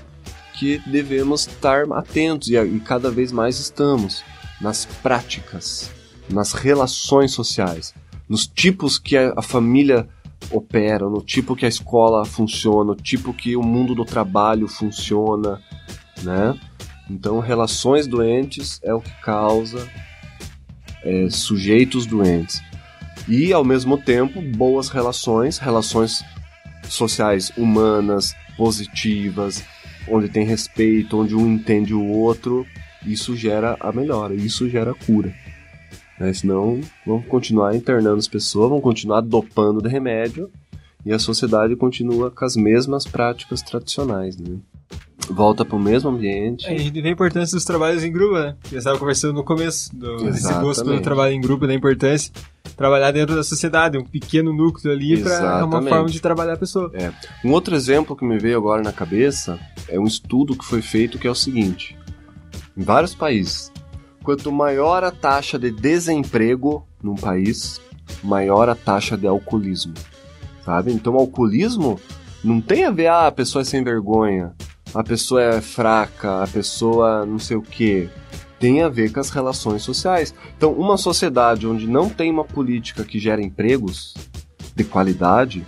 que 0.54 0.78
devemos 0.86 1.46
estar 1.46 1.90
atentos 1.92 2.48
e, 2.48 2.56
e 2.56 2.80
cada 2.80 3.10
vez 3.10 3.32
mais 3.32 3.58
estamos 3.58 4.22
nas 4.60 4.84
práticas, 4.84 5.90
nas 6.30 6.52
relações 6.52 7.32
sociais, 7.32 7.94
nos 8.28 8.46
tipos 8.46 8.98
que 8.98 9.16
a, 9.16 9.34
a 9.36 9.42
família 9.42 10.08
opera, 10.50 11.08
no 11.08 11.22
tipo 11.22 11.54
que 11.54 11.64
a 11.64 11.68
escola 11.68 12.24
funciona, 12.24 12.84
no 12.84 12.96
tipo 12.96 13.32
que 13.32 13.56
o 13.56 13.62
mundo 13.62 13.94
do 13.94 14.04
trabalho 14.04 14.66
funciona, 14.66 15.60
né? 16.22 16.58
Então, 17.10 17.40
relações 17.40 18.06
doentes 18.06 18.80
é 18.82 18.94
o 18.94 19.00
que 19.00 19.12
causa 19.22 19.88
é, 21.02 21.28
sujeitos 21.30 22.06
doentes. 22.06 22.62
E, 23.28 23.52
ao 23.52 23.64
mesmo 23.64 23.98
tempo, 23.98 24.40
boas 24.40 24.88
relações, 24.88 25.58
relações 25.58 26.24
sociais 26.88 27.52
humanas, 27.56 28.34
positivas, 28.56 29.64
onde 30.08 30.28
tem 30.28 30.44
respeito, 30.44 31.20
onde 31.20 31.34
um 31.34 31.52
entende 31.52 31.94
o 31.94 32.04
outro, 32.04 32.66
isso 33.06 33.36
gera 33.36 33.76
a 33.80 33.92
melhora, 33.92 34.34
isso 34.34 34.68
gera 34.68 34.94
cura. 34.94 35.34
Né? 36.22 36.32
Senão, 36.32 36.80
vamos 37.04 37.26
continuar 37.26 37.74
internando 37.74 38.16
as 38.16 38.28
pessoas, 38.28 38.68
vamos 38.68 38.84
continuar 38.84 39.20
dopando 39.20 39.82
de 39.82 39.88
remédio 39.88 40.48
e 41.04 41.12
a 41.12 41.18
sociedade 41.18 41.74
continua 41.74 42.30
com 42.30 42.44
as 42.44 42.54
mesmas 42.56 43.04
práticas 43.04 43.60
tradicionais. 43.60 44.36
Né? 44.38 44.56
Volta 45.28 45.64
para 45.64 45.76
o 45.76 45.80
mesmo 45.80 46.10
ambiente. 46.10 46.66
É, 46.66 46.74
a 46.74 46.78
gente 46.78 47.00
vê 47.00 47.08
a 47.08 47.12
importância 47.12 47.56
dos 47.56 47.64
trabalhos 47.64 48.04
em 48.04 48.12
grupo, 48.12 48.34
né? 48.34 48.56
Eu 48.70 48.78
estava 48.78 48.98
conversando 48.98 49.34
no 49.34 49.44
começo 49.44 49.94
do, 49.94 50.16
desse 50.18 50.42
gosto 50.42 50.60
pelo 50.60 50.70
Exatamente. 50.70 51.02
trabalho 51.02 51.34
em 51.34 51.40
grupo, 51.40 51.66
da 51.66 51.74
importância 51.74 52.32
trabalhar 52.76 53.10
dentro 53.12 53.36
da 53.36 53.44
sociedade, 53.44 53.98
um 53.98 54.04
pequeno 54.04 54.52
núcleo 54.52 54.92
ali 54.92 55.22
para 55.22 55.64
uma 55.64 55.82
forma 55.82 56.08
de 56.08 56.20
trabalhar 56.20 56.54
a 56.54 56.56
pessoa. 56.56 56.90
Um 57.44 57.52
outro 57.52 57.74
exemplo 57.74 58.16
que 58.16 58.24
me 58.24 58.38
veio 58.38 58.56
agora 58.56 58.82
na 58.82 58.92
cabeça 58.92 59.58
é 59.88 59.98
um 60.00 60.04
estudo 60.04 60.56
que 60.56 60.64
foi 60.64 60.82
feito 60.82 61.18
que 61.18 61.26
é 61.26 61.30
o 61.30 61.34
seguinte: 61.34 61.96
em 62.76 62.82
vários 62.82 63.14
países, 63.14 63.71
quanto 64.22 64.52
maior 64.52 65.04
a 65.04 65.10
taxa 65.10 65.58
de 65.58 65.70
desemprego 65.70 66.86
num 67.02 67.14
país, 67.14 67.80
maior 68.22 68.68
a 68.68 68.74
taxa 68.74 69.16
de 69.16 69.26
alcoolismo. 69.26 69.94
Sabe? 70.64 70.92
Então, 70.92 71.14
alcoolismo 71.14 72.00
não 72.42 72.60
tem 72.60 72.84
a 72.84 72.90
ver, 72.90 73.08
ah, 73.08 73.26
a 73.26 73.32
pessoa 73.32 73.62
é 73.62 73.64
sem 73.64 73.82
vergonha, 73.82 74.52
a 74.94 75.02
pessoa 75.02 75.42
é 75.42 75.60
fraca, 75.60 76.42
a 76.42 76.46
pessoa 76.46 77.26
não 77.26 77.38
sei 77.38 77.56
o 77.56 77.62
quê. 77.62 78.08
Tem 78.58 78.82
a 78.82 78.88
ver 78.88 79.12
com 79.12 79.18
as 79.18 79.30
relações 79.30 79.82
sociais. 79.82 80.32
Então, 80.56 80.72
uma 80.72 80.96
sociedade 80.96 81.66
onde 81.66 81.86
não 81.88 82.08
tem 82.08 82.30
uma 82.30 82.44
política 82.44 83.04
que 83.04 83.18
gera 83.18 83.42
empregos 83.42 84.14
de 84.74 84.84
qualidade, 84.84 85.66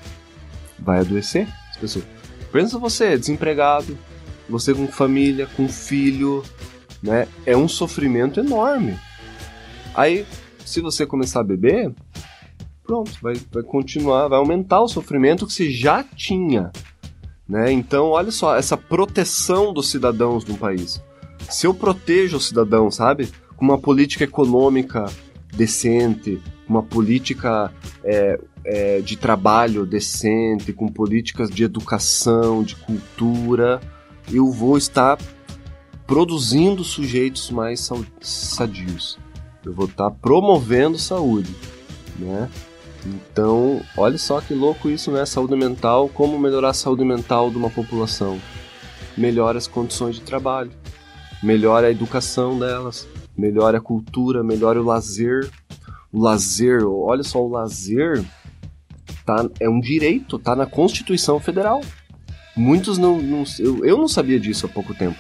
vai 0.79 1.01
adoecer 1.01 1.49
as 1.71 1.77
pessoas. 1.77 2.05
Pensa 2.53 2.79
você, 2.79 3.19
desempregado, 3.19 3.99
você 4.49 4.73
com 4.73 4.87
família, 4.87 5.49
com 5.57 5.69
filho, 5.69 6.45
né? 7.05 7.29
É 7.45 7.55
um 7.55 7.69
sofrimento 7.69 8.41
enorme. 8.41 8.99
Aí, 9.95 10.27
se 10.65 10.81
você 10.81 11.05
começar 11.05 11.41
a 11.41 11.45
beber, 11.45 11.93
pronto, 12.83 13.13
vai, 13.21 13.35
vai 13.53 13.63
continuar, 13.63 14.29
vai 14.29 14.39
aumentar 14.39 14.81
o 14.81 14.89
sofrimento 14.89 15.47
que 15.47 15.53
você 15.53 15.71
já 15.71 16.03
tinha. 16.03 16.73
Né? 17.47 17.71
Então, 17.71 18.07
olha 18.07 18.31
só, 18.31 18.57
essa 18.57 18.77
proteção 18.77 19.73
dos 19.73 19.91
cidadãos 19.91 20.47
no 20.47 20.57
país. 20.57 21.03
Se 21.51 21.67
eu 21.67 21.75
protejo 21.75 22.39
o 22.39 22.41
cidadão, 22.41 22.91
sabe? 22.91 23.29
Com 23.55 23.67
uma 23.67 23.79
política 23.79 24.25
econômica 24.25 25.05
decente, 25.55 26.41
uma 26.67 26.83
política 26.83 27.71
é, 28.03 28.41
é, 28.65 29.01
de 29.01 29.17
trabalho 29.17 29.85
decente, 29.85 30.73
com 30.73 30.89
políticas 30.89 31.51
de 31.51 31.65
educação, 31.65 32.65
de 32.65 32.75
cultura, 32.77 33.79
eu 34.33 34.51
vou 34.51 34.79
estar 34.79 35.19
produzindo 36.07 36.85
sujeitos 36.85 37.51
mais 37.51 37.89
sadios. 38.21 39.19
Eu 39.65 39.73
vou 39.73 39.87
estar 39.87 40.11
promovendo 40.11 40.99
saúde, 40.99 41.55
né? 42.19 42.51
Então, 43.07 43.83
olha 43.97 44.17
só 44.17 44.41
que 44.41 44.55
louco 44.55 44.89
isso, 44.89 45.11
né? 45.11 45.25
Saúde 45.27 45.57
mental, 45.57 46.09
como 46.09 46.39
melhorar 46.39 46.71
a 46.71 46.75
saúde 46.75 47.05
mental 47.05 47.51
de 47.51 47.57
uma 47.57 47.71
população? 47.71 48.39
Melhora 49.17 49.59
as 49.59 49.67
condições 49.67 50.17
de 50.17 50.23
trabalho, 50.23 50.71
melhora 51.43 51.87
a 51.87 51.91
educação 51.91 52.59
delas, 52.59 53.07
melhora 53.37 53.79
a 53.79 53.81
cultura, 53.81 54.43
melhora 54.43 54.81
o 54.81 54.85
lazer. 54.85 55.51
O 56.13 56.21
lazer, 56.21 56.87
olha 56.87 57.23
só, 57.23 57.43
o 57.43 57.49
lazer 57.49 58.25
tá, 59.25 59.49
é 59.61 59.69
um 59.69 59.81
direito, 59.81 60.39
tá 60.39 60.55
na 60.55 60.67
Constituição 60.67 61.41
Federal. 61.41 61.81
Muitos 62.57 62.99
não. 62.99 63.21
não 63.21 63.45
eu, 63.59 63.85
eu 63.85 63.99
não 63.99 64.09
sabia 64.09 64.39
disso 64.39 64.67
há 64.67 64.69
pouco 64.69 64.95
tempo. 64.95 65.19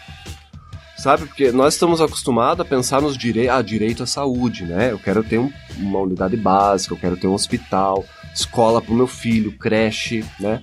Sabe, 1.04 1.26
porque 1.26 1.52
nós 1.52 1.74
estamos 1.74 2.00
acostumados 2.00 2.64
a 2.64 2.64
pensar 2.64 3.02
nos 3.02 3.14
direitos. 3.14 3.54
Ah, 3.54 3.60
direito 3.60 4.02
à 4.02 4.06
saúde, 4.06 4.64
né? 4.64 4.90
Eu 4.90 4.98
quero 4.98 5.22
ter 5.22 5.36
um- 5.38 5.52
uma 5.76 5.98
unidade 5.98 6.34
básica, 6.34 6.94
eu 6.94 6.98
quero 6.98 7.14
ter 7.14 7.26
um 7.26 7.34
hospital, 7.34 8.06
escola 8.34 8.80
para 8.80 8.90
o 8.90 8.96
meu 8.96 9.06
filho, 9.06 9.52
creche, 9.52 10.24
né? 10.40 10.62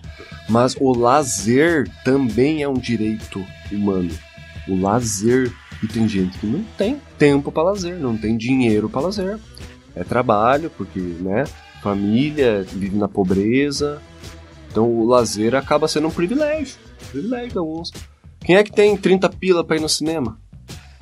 Mas 0.49 0.75
o 0.79 0.97
lazer 0.97 1.87
também 2.03 2.63
é 2.63 2.67
um 2.67 2.73
direito 2.73 3.45
humano. 3.71 4.09
O 4.67 4.81
lazer. 4.81 5.53
E 5.83 5.85
tem 5.87 6.07
gente 6.07 6.39
que 6.39 6.47
não 6.47 6.63
tem 6.75 6.99
tempo 7.19 7.51
para 7.51 7.61
lazer, 7.61 7.99
não 7.99 8.17
tem 8.17 8.35
dinheiro 8.35 8.89
para 8.89 9.01
lazer. 9.01 9.37
É 9.95 10.03
trabalho, 10.03 10.71
porque, 10.75 10.99
né? 10.99 11.43
Família, 11.83 12.65
vive 12.67 12.97
na 12.97 13.07
pobreza. 13.07 14.01
Então 14.71 14.89
o 14.89 15.05
lazer 15.05 15.53
acaba 15.53 15.87
sendo 15.87 16.07
um 16.07 16.11
privilégio. 16.11 16.77
Privilégio 17.11 17.51
de 17.51 17.57
alguns. 17.59 17.91
Quem 18.43 18.55
é 18.55 18.63
que 18.63 18.71
tem 18.71 18.97
30 18.97 19.29
pila 19.29 19.63
pra 19.63 19.77
ir 19.77 19.81
no 19.81 19.89
cinema? 19.89 20.39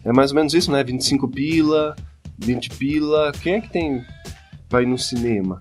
É 0.03 0.11
mais 0.11 0.31
ou 0.31 0.35
menos 0.35 0.53
isso, 0.53 0.71
né? 0.71 0.83
25 0.83 1.27
pila, 1.27 1.95
20 2.37 2.69
pila. 2.71 3.31
Quem 3.41 3.55
é 3.55 3.61
que 3.61 3.69
tem 3.69 4.05
pra 4.67 4.81
ir 4.81 4.85
no 4.85 4.97
cinema? 4.97 5.59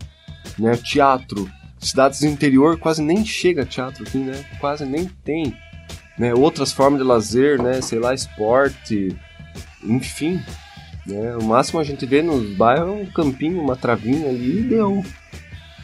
Né? 0.58 0.76
Teatro. 0.76 1.48
Cidades 1.78 2.20
do 2.20 2.26
interior 2.26 2.78
quase 2.78 3.00
nem 3.00 3.24
chega 3.24 3.64
teatro 3.64 4.04
aqui, 4.04 4.18
né? 4.18 4.44
Quase 4.60 4.84
nem 4.84 5.06
tem. 5.24 5.56
Né? 6.18 6.34
Outras 6.34 6.72
formas 6.72 7.00
de 7.00 7.06
lazer, 7.06 7.62
né? 7.62 7.80
Sei 7.80 7.98
lá, 7.98 8.12
esporte. 8.12 9.16
Enfim. 9.84 10.40
Né? 11.06 11.36
O 11.36 11.44
máximo 11.44 11.78
a 11.80 11.84
gente 11.84 12.04
vê 12.04 12.22
nos 12.22 12.56
bairros 12.56 12.88
é 12.88 13.02
um 13.02 13.06
campinho, 13.06 13.62
uma 13.62 13.76
travinha 13.76 14.28
ali 14.28 14.58
e 14.58 14.62
deu. 14.62 15.04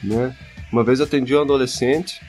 Né? 0.02 0.34
Uma 0.72 0.82
vez 0.82 0.98
eu 0.98 1.06
atendi 1.06 1.34
um 1.36 1.40
adolescente 1.40 2.20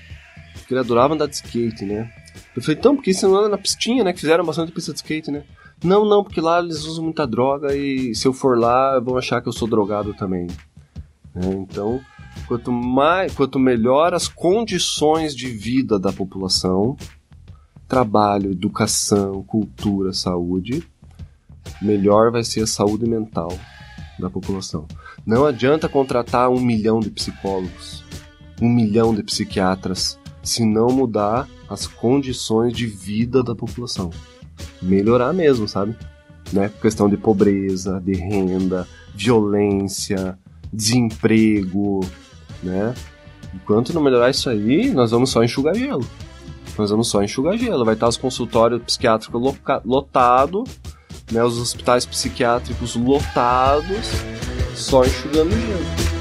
que 0.67 0.73
ele 0.73 0.79
adorava 0.79 1.13
andar 1.13 1.27
de 1.27 1.35
skate, 1.35 1.83
né? 1.83 2.11
Eu 2.55 2.61
falei, 2.61 2.77
então, 2.77 2.95
porque 2.95 3.13
você 3.13 3.27
não 3.27 3.35
anda 3.35 3.49
na 3.49 3.57
pistinha, 3.57 4.03
né? 4.03 4.13
Que 4.13 4.21
fizeram 4.21 4.45
bastante 4.45 4.71
pista 4.71 4.93
de 4.93 4.99
skate, 4.99 5.29
né? 5.29 5.43
Não, 5.83 6.05
não, 6.05 6.23
porque 6.23 6.39
lá 6.39 6.59
eles 6.59 6.85
usam 6.85 7.03
muita 7.03 7.27
droga 7.27 7.75
e 7.75 8.15
se 8.15 8.27
eu 8.27 8.33
for 8.33 8.57
lá 8.57 8.97
vão 8.99 9.17
achar 9.17 9.41
que 9.41 9.49
eu 9.49 9.53
sou 9.53 9.67
drogado 9.67 10.13
também. 10.13 10.47
né? 11.33 11.53
Então, 11.53 11.99
quanto 12.47 12.71
mais, 12.71 13.33
quanto 13.33 13.59
melhor 13.59 14.13
as 14.13 14.27
condições 14.27 15.35
de 15.35 15.47
vida 15.47 15.99
da 15.99 16.13
população, 16.13 16.95
trabalho, 17.87 18.51
educação, 18.51 19.43
cultura, 19.43 20.13
saúde, 20.13 20.81
melhor 21.81 22.31
vai 22.31 22.43
ser 22.43 22.61
a 22.61 22.67
saúde 22.67 23.07
mental 23.07 23.51
da 24.17 24.29
população. 24.29 24.87
Não 25.25 25.45
adianta 25.45 25.89
contratar 25.89 26.49
um 26.49 26.59
milhão 26.59 27.01
de 27.01 27.09
psicólogos, 27.09 28.03
um 28.61 28.69
milhão 28.69 29.13
de 29.13 29.23
psiquiatras, 29.23 30.17
se 30.41 30.63
não 30.65 30.87
mudar 30.87 31.49
as 31.69 31.87
condições 31.87 32.73
de 32.73 32.85
vida 32.85 33.43
da 33.43 33.55
população. 33.55 34.09
Melhorar 34.81 35.33
mesmo, 35.33 35.67
sabe? 35.67 35.95
Né? 36.53 36.71
Questão 36.81 37.09
de 37.09 37.17
pobreza, 37.17 38.01
de 38.03 38.13
renda, 38.13 38.87
violência, 39.13 40.37
desemprego, 40.71 42.01
né? 42.61 42.93
Enquanto 43.53 43.93
não 43.93 44.03
melhorar 44.03 44.29
isso 44.29 44.49
aí, 44.49 44.91
nós 44.91 45.11
vamos 45.11 45.29
só 45.29 45.43
enxugar 45.43 45.75
gelo. 45.75 46.05
Nós 46.77 46.89
vamos 46.89 47.07
só 47.07 47.23
enxugar 47.23 47.57
gelo. 47.57 47.85
Vai 47.85 47.93
estar 47.93 48.07
os 48.07 48.17
consultórios 48.17 48.81
psiquiátricos 48.83 49.41
lotados, 49.85 50.69
né? 51.31 51.43
Os 51.43 51.57
hospitais 51.57 52.05
psiquiátricos 52.05 52.95
lotados, 52.95 54.07
só 54.75 55.05
enxugando 55.05 55.51
gelo. 55.51 56.14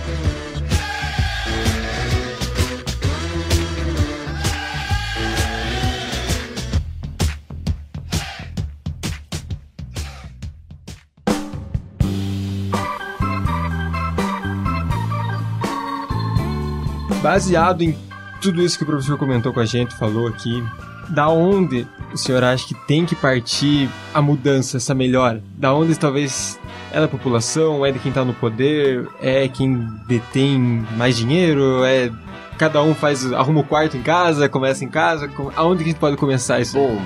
Baseado 17.24 17.80
em 17.80 17.96
tudo 18.38 18.62
isso 18.62 18.76
que 18.76 18.84
o 18.84 18.86
professor 18.86 19.16
comentou 19.16 19.50
com 19.50 19.58
a 19.58 19.64
gente, 19.64 19.96
falou 19.96 20.28
aqui, 20.28 20.62
da 21.08 21.26
onde 21.30 21.88
o 22.12 22.18
senhor 22.18 22.44
acha 22.44 22.68
que 22.68 22.74
tem 22.86 23.06
que 23.06 23.16
partir 23.16 23.88
a 24.12 24.20
mudança, 24.20 24.76
essa 24.76 24.94
melhora? 24.94 25.42
Da 25.56 25.72
onde 25.72 25.98
talvez 25.98 26.60
é 26.92 27.00
da 27.00 27.08
população, 27.08 27.84
é 27.84 27.90
de 27.90 27.98
quem 27.98 28.10
está 28.10 28.26
no 28.26 28.34
poder, 28.34 29.08
é 29.22 29.48
quem 29.48 29.88
detém 30.06 30.84
mais 30.98 31.16
dinheiro, 31.16 31.82
é 31.82 32.12
cada 32.58 32.82
um 32.82 32.94
faz 32.94 33.32
arruma 33.32 33.60
o 33.60 33.64
quarto 33.64 33.96
em 33.96 34.02
casa, 34.02 34.46
começa 34.46 34.84
em 34.84 34.88
casa, 34.90 35.30
aonde 35.56 35.78
que 35.78 35.88
a 35.88 35.92
gente 35.92 36.00
pode 36.00 36.18
começar 36.18 36.60
isso? 36.60 36.76
Bom, 36.76 37.00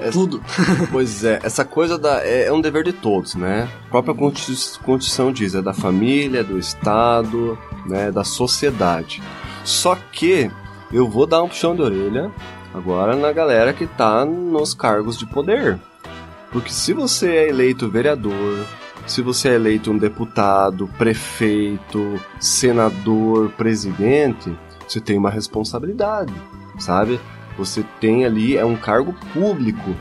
é, 0.00 0.10
tudo. 0.10 0.42
pois 0.92 1.24
é, 1.24 1.40
essa 1.42 1.64
coisa 1.64 1.96
da, 1.96 2.22
é, 2.22 2.48
é, 2.48 2.52
um 2.52 2.60
dever 2.60 2.84
de 2.84 2.92
todos, 2.92 3.34
né? 3.34 3.66
A 3.86 3.90
própria 3.90 4.14
Constituição 4.14 5.32
diz, 5.32 5.54
é 5.54 5.62
da 5.62 5.72
família, 5.72 6.44
do 6.44 6.58
Estado, 6.58 7.58
né, 7.86 8.10
da 8.10 8.22
sociedade. 8.22 9.22
Só 9.66 9.96
que 10.12 10.48
eu 10.92 11.08
vou 11.08 11.26
dar 11.26 11.42
um 11.42 11.48
puxão 11.48 11.74
de 11.74 11.82
orelha 11.82 12.30
agora 12.72 13.16
na 13.16 13.32
galera 13.32 13.72
que 13.72 13.84
tá 13.84 14.24
nos 14.24 14.72
cargos 14.72 15.18
de 15.18 15.26
poder. 15.26 15.76
Porque 16.52 16.70
se 16.70 16.92
você 16.92 17.34
é 17.34 17.48
eleito 17.48 17.90
vereador, 17.90 18.64
se 19.08 19.20
você 19.20 19.48
é 19.48 19.54
eleito 19.54 19.90
um 19.90 19.98
deputado, 19.98 20.88
prefeito, 20.96 22.14
senador, 22.38 23.50
presidente, 23.50 24.56
você 24.86 25.00
tem 25.00 25.18
uma 25.18 25.30
responsabilidade, 25.30 26.32
sabe? 26.78 27.18
Você 27.58 27.84
tem 28.00 28.24
ali, 28.24 28.56
é 28.56 28.64
um 28.64 28.76
cargo 28.76 29.16
público. 29.34 29.96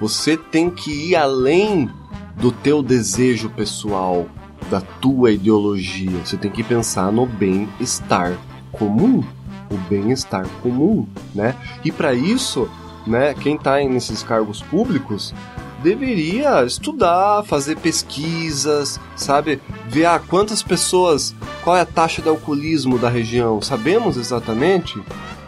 Você 0.00 0.36
tem 0.36 0.70
que 0.70 1.10
ir 1.10 1.16
além 1.16 1.90
do 2.36 2.52
teu 2.52 2.84
desejo 2.84 3.50
pessoal, 3.50 4.28
da 4.70 4.80
tua 4.80 5.32
ideologia. 5.32 6.24
Você 6.24 6.36
tem 6.36 6.52
que 6.52 6.62
pensar 6.62 7.10
no 7.10 7.26
bem-estar 7.26 8.38
comum, 8.78 9.22
o 9.70 9.76
bem-estar 9.88 10.46
comum, 10.62 11.06
né? 11.34 11.54
E 11.84 11.92
para 11.92 12.14
isso, 12.14 12.68
né, 13.06 13.34
quem 13.34 13.56
está 13.56 13.78
nesses 13.80 14.22
cargos 14.22 14.62
públicos 14.62 15.34
deveria 15.82 16.64
estudar, 16.64 17.44
fazer 17.44 17.76
pesquisas, 17.76 19.00
sabe? 19.16 19.60
Ver 19.88 20.06
ah, 20.06 20.18
quantas 20.18 20.62
pessoas, 20.62 21.34
qual 21.62 21.76
é 21.76 21.80
a 21.80 21.86
taxa 21.86 22.20
de 22.20 22.28
alcoolismo 22.28 22.98
da 22.98 23.08
região, 23.08 23.62
sabemos 23.62 24.16
exatamente, 24.16 25.00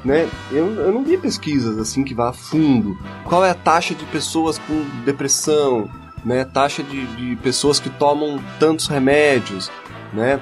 né? 0.05 0.28
Eu, 0.51 0.66
eu 0.74 0.93
não 0.93 1.05
vi 1.05 1.18
pesquisas 1.18 1.78
assim 1.78 2.05
que 2.05 2.14
vá 2.14 2.31
a 2.31 2.33
fundo. 2.33 2.97
Qual 3.24 3.45
é 3.45 3.51
a 3.51 3.55
taxa 3.55 3.95
de 3.95 4.05
pessoas 4.07 4.59
com 4.59 4.85
depressão, 5.05 5.91
né? 6.24 6.45
Taxa 6.45 6.83
de, 6.83 7.07
de 7.07 7.37
pessoas 7.37 7.81
que 7.81 7.91
tomam 7.91 8.41
tantos 8.59 8.87
remédios, 8.87 9.70
né? 10.12 10.41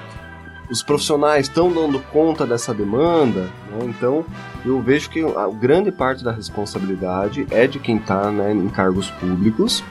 Os 0.71 0.83
profissionais 0.83 1.47
estão 1.47 1.73
dando 1.73 1.99
conta 2.13 2.47
dessa 2.47 2.75
demanda, 2.75 3.43
né? 3.71 3.85
então 3.85 4.25
eu 4.65 4.81
vejo 4.81 5.09
que 5.09 5.21
a 5.23 5.49
grande 5.49 5.91
parte 5.91 6.23
da 6.23 6.31
responsabilidade 6.31 7.47
é 7.51 7.67
de 7.67 7.79
quem 7.79 7.97
está 7.97 8.31
né, 8.31 8.53
em 8.53 8.69
cargos 8.69 9.11
públicos. 9.13 9.83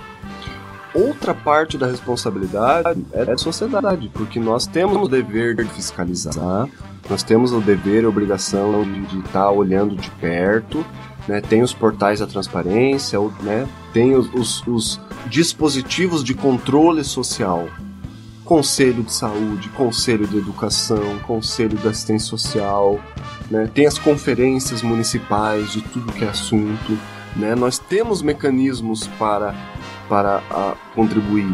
Outra 0.93 1.33
parte 1.33 1.77
da 1.77 1.85
responsabilidade 1.85 3.05
é 3.11 3.25
da 3.25 3.37
sociedade, 3.37 4.09
porque 4.13 4.39
nós 4.39 4.65
temos 4.65 4.97
o 4.97 5.07
dever 5.07 5.55
de 5.55 5.65
fiscalizar, 5.65 6.67
nós 7.09 7.23
temos 7.23 7.51
o 7.51 7.59
dever 7.59 8.03
e 8.03 8.05
a 8.05 8.09
obrigação 8.09 8.83
de 8.83 9.19
estar 9.19 9.43
tá 9.43 9.51
olhando 9.51 9.95
de 9.95 10.09
perto, 10.11 10.83
né? 11.27 11.41
tem 11.41 11.61
os 11.61 11.73
portais 11.73 12.19
da 12.19 12.27
transparência, 12.27 13.19
né? 13.41 13.67
tem 13.93 14.15
os, 14.15 14.33
os, 14.33 14.65
os 14.67 14.99
dispositivos 15.27 16.23
de 16.23 16.33
controle 16.33 17.03
social 17.03 17.67
conselho 18.47 19.03
de 19.03 19.11
saúde, 19.11 19.67
conselho 19.69 20.25
de 20.25 20.37
educação, 20.37 21.19
conselho 21.27 21.77
de 21.77 21.85
assistência 21.85 22.29
social, 22.29 22.97
né? 23.51 23.69
tem 23.71 23.85
as 23.85 23.99
conferências 23.99 24.81
municipais 24.81 25.73
de 25.73 25.81
tudo 25.81 26.13
que 26.13 26.23
é 26.23 26.29
assunto. 26.29 26.97
Né? 27.35 27.53
Nós 27.55 27.77
temos 27.77 28.21
mecanismos 28.21 29.05
para, 29.19 29.53
para 30.07 30.37
a, 30.49 30.75
contribuir, 30.95 31.53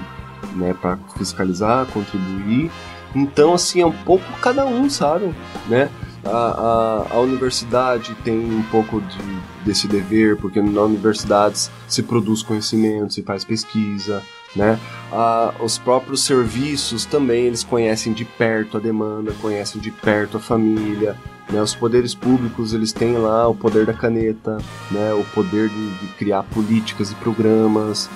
né? 0.56 0.76
para 0.80 0.98
fiscalizar, 1.18 1.88
contribuir. 1.88 2.72
Então, 3.16 3.56
assim, 3.56 3.82
é 3.82 3.86
um 3.86 3.92
pouco 3.92 4.24
cada 4.40 4.64
um, 4.66 4.88
sabe? 4.88 5.34
Né? 5.68 5.90
A, 6.24 6.30
a, 6.30 7.16
a, 7.16 7.20
universidade 7.20 8.16
tem 8.24 8.38
um 8.40 8.64
pouco 8.72 9.02
de, 9.02 9.40
desse 9.66 9.88
dever, 9.88 10.38
porque 10.38 10.62
na 10.62 10.82
universidade 10.84 11.70
se 11.88 12.04
produz 12.04 12.44
conhecimento, 12.44 13.14
se 13.14 13.24
faz 13.24 13.44
pesquisa, 13.44 14.22
né? 14.56 14.80
Ah, 15.12 15.54
os 15.60 15.78
próprios 15.78 16.24
serviços 16.24 17.06
também 17.06 17.46
eles 17.46 17.64
conhecem 17.64 18.14
de 18.14 18.26
perto 18.26 18.78
a 18.78 18.80
demanda, 18.80 19.34
conhecem 19.42 19.80
de 19.80 19.92
perto 19.92 20.38
a 20.38 20.40
família. 20.40 21.16
Né? 21.50 21.62
Os 21.62 21.76
poderes 21.76 22.16
públicos 22.16 22.74
eles 22.74 22.92
têm 22.92 23.18
lá 23.18 23.48
o 23.48 23.56
poder 23.56 23.86
da 23.86 23.94
caneta, 23.94 24.58
né? 24.92 25.14
o 25.14 25.24
poder 25.34 25.70
de, 25.70 25.98
de 26.00 26.08
criar 26.14 26.44
políticas 26.44 27.12
e 27.12 27.16
programas. 27.16 28.10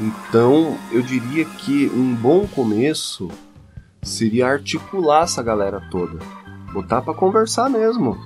Então 0.00 0.76
eu 0.92 1.02
diria 1.02 1.44
que 1.44 1.90
um 1.94 2.14
bom 2.14 2.46
começo 2.46 3.28
seria 4.02 4.46
articular 4.46 5.24
essa 5.24 5.42
galera 5.42 5.80
toda, 5.90 6.18
botar 6.72 7.02
para 7.02 7.14
conversar 7.14 7.68
mesmo, 7.68 8.16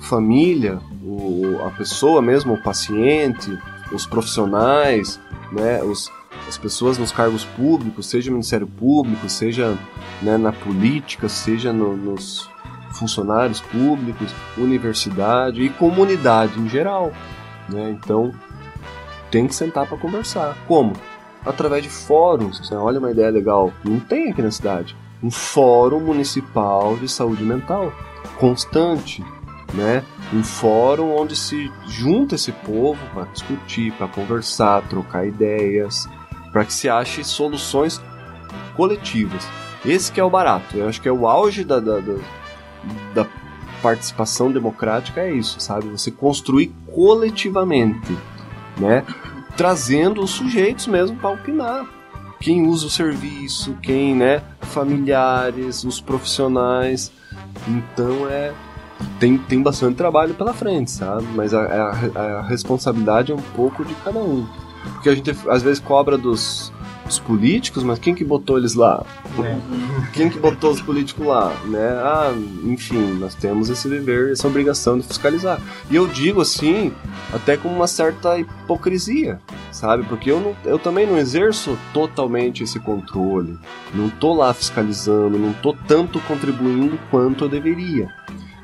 família, 0.00 0.78
o, 1.02 1.58
a 1.64 1.70
pessoa 1.70 2.22
mesmo, 2.22 2.54
o 2.54 2.62
paciente, 2.62 3.58
os 3.92 4.06
profissionais, 4.06 5.20
né? 5.52 5.82
Os, 5.82 6.10
as 6.46 6.56
pessoas 6.56 6.98
nos 6.98 7.12
cargos 7.12 7.44
públicos, 7.44 8.06
seja 8.06 8.30
no 8.30 8.36
Ministério 8.36 8.66
Público, 8.66 9.28
seja 9.28 9.76
né, 10.22 10.36
na 10.36 10.52
política, 10.52 11.28
seja 11.28 11.72
no, 11.72 11.96
nos 11.96 12.48
funcionários 12.92 13.60
públicos, 13.60 14.32
universidade 14.56 15.62
e 15.62 15.70
comunidade 15.70 16.58
em 16.58 16.68
geral. 16.68 17.12
Né? 17.68 17.90
Então, 17.90 18.32
tem 19.30 19.46
que 19.46 19.54
sentar 19.54 19.86
para 19.86 19.98
conversar. 19.98 20.56
Como? 20.66 20.92
Através 21.44 21.82
de 21.82 21.88
fóruns. 21.88 22.70
Olha 22.72 22.98
uma 22.98 23.10
ideia 23.10 23.30
legal. 23.30 23.72
Não 23.84 24.00
tem 24.00 24.30
aqui 24.30 24.42
na 24.42 24.50
cidade. 24.50 24.96
Um 25.22 25.30
fórum 25.30 26.00
municipal 26.00 26.96
de 26.96 27.08
saúde 27.08 27.42
mental 27.42 27.92
constante, 28.38 29.24
né? 29.74 30.02
Um 30.32 30.42
fórum 30.42 31.16
onde 31.16 31.36
se 31.36 31.70
junta 31.86 32.34
esse 32.34 32.52
povo 32.52 32.98
para 33.14 33.24
discutir, 33.24 33.92
para 33.92 34.08
conversar, 34.08 34.82
trocar 34.88 35.26
ideias, 35.26 36.08
para 36.52 36.64
que 36.64 36.72
se 36.72 36.88
ache 36.88 37.22
soluções 37.24 38.00
coletivas. 38.76 39.46
Esse 39.84 40.10
que 40.10 40.20
é 40.20 40.24
o 40.24 40.30
barato. 40.30 40.76
Eu 40.76 40.88
acho 40.88 41.00
que 41.00 41.08
é 41.08 41.12
o 41.12 41.26
auge 41.26 41.64
da, 41.64 41.78
da, 41.78 42.00
da, 42.00 42.14
da 43.14 43.26
participação 43.82 44.50
democrática 44.50 45.20
é 45.20 45.32
isso, 45.32 45.60
sabe? 45.60 45.88
Você 45.88 46.10
construir 46.10 46.74
coletivamente, 46.92 48.16
né? 48.78 49.04
Trazendo 49.56 50.22
os 50.22 50.30
sujeitos 50.30 50.86
mesmo 50.86 51.16
para 51.16 51.30
opinar. 51.30 51.86
Quem 52.40 52.66
usa 52.66 52.86
o 52.86 52.90
serviço, 52.90 53.76
quem, 53.82 54.14
né? 54.14 54.42
Familiares, 54.60 55.84
os 55.84 56.00
profissionais. 56.00 57.12
Então 57.68 58.28
é 58.28 58.52
tem, 59.18 59.38
tem 59.38 59.62
bastante 59.62 59.96
trabalho 59.96 60.34
pela 60.34 60.52
frente, 60.52 60.90
sabe? 60.90 61.26
Mas 61.34 61.52
a, 61.54 61.62
a, 61.62 62.20
a 62.38 62.42
responsabilidade 62.42 63.32
é 63.32 63.34
um 63.34 63.42
pouco 63.54 63.84
de 63.84 63.94
cada 63.96 64.18
um. 64.18 64.46
Porque 64.94 65.08
a 65.08 65.14
gente 65.14 65.36
às 65.48 65.62
vezes 65.62 65.78
cobra 65.80 66.16
dos, 66.16 66.72
dos 67.04 67.18
políticos, 67.18 67.82
mas 67.82 67.98
quem 67.98 68.14
que 68.14 68.24
botou 68.24 68.58
eles 68.58 68.74
lá? 68.74 69.04
É. 69.42 69.56
Quem 70.12 70.30
que 70.30 70.38
botou 70.38 70.70
os 70.70 70.80
políticos 70.80 71.26
lá, 71.26 71.52
né? 71.66 71.88
Ah, 72.02 72.34
enfim, 72.64 73.14
nós 73.18 73.34
temos 73.34 73.68
esse 73.68 73.88
dever, 73.88 74.32
essa 74.32 74.46
obrigação 74.48 74.98
de 74.98 75.06
fiscalizar. 75.06 75.60
E 75.90 75.96
eu 75.96 76.06
digo 76.06 76.40
assim, 76.40 76.92
até 77.34 77.56
com 77.56 77.68
uma 77.68 77.86
certa 77.86 78.38
hipocrisia, 78.38 79.38
sabe? 79.70 80.04
Porque 80.04 80.30
eu, 80.30 80.40
não, 80.40 80.56
eu 80.64 80.78
também 80.78 81.06
não 81.06 81.18
exerço 81.18 81.76
totalmente 81.92 82.62
esse 82.64 82.80
controle. 82.80 83.58
Não 83.94 84.08
tô 84.08 84.32
lá 84.32 84.54
fiscalizando, 84.54 85.38
não 85.38 85.52
tô 85.52 85.74
tanto 85.86 86.18
contribuindo 86.20 86.98
quanto 87.10 87.44
eu 87.44 87.48
deveria. 87.48 88.08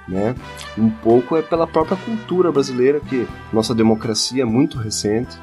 né? 0.09 0.35
Um 0.79 0.89
pouco 0.91 1.37
é 1.37 1.43
pela 1.43 1.67
própria 1.67 1.97
cultura 1.97 2.51
brasileira 2.51 2.99
que 3.01 3.27
nossa 3.53 3.75
democracia 3.75 4.43
é 4.43 4.47
muito 4.47 4.79
recente, 4.79 5.37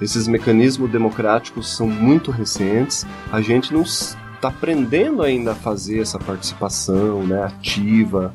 esses 0.00 0.26
mecanismos 0.28 0.90
democráticos 0.90 1.74
são 1.74 1.86
muito 1.88 2.30
recentes, 2.30 3.06
a 3.32 3.40
gente 3.40 3.72
não 3.72 3.82
está 3.82 4.48
aprendendo 4.48 5.22
ainda 5.22 5.52
a 5.52 5.54
fazer 5.54 6.00
essa 6.00 6.18
participação, 6.18 7.22
né, 7.24 7.42
ativa, 7.44 8.32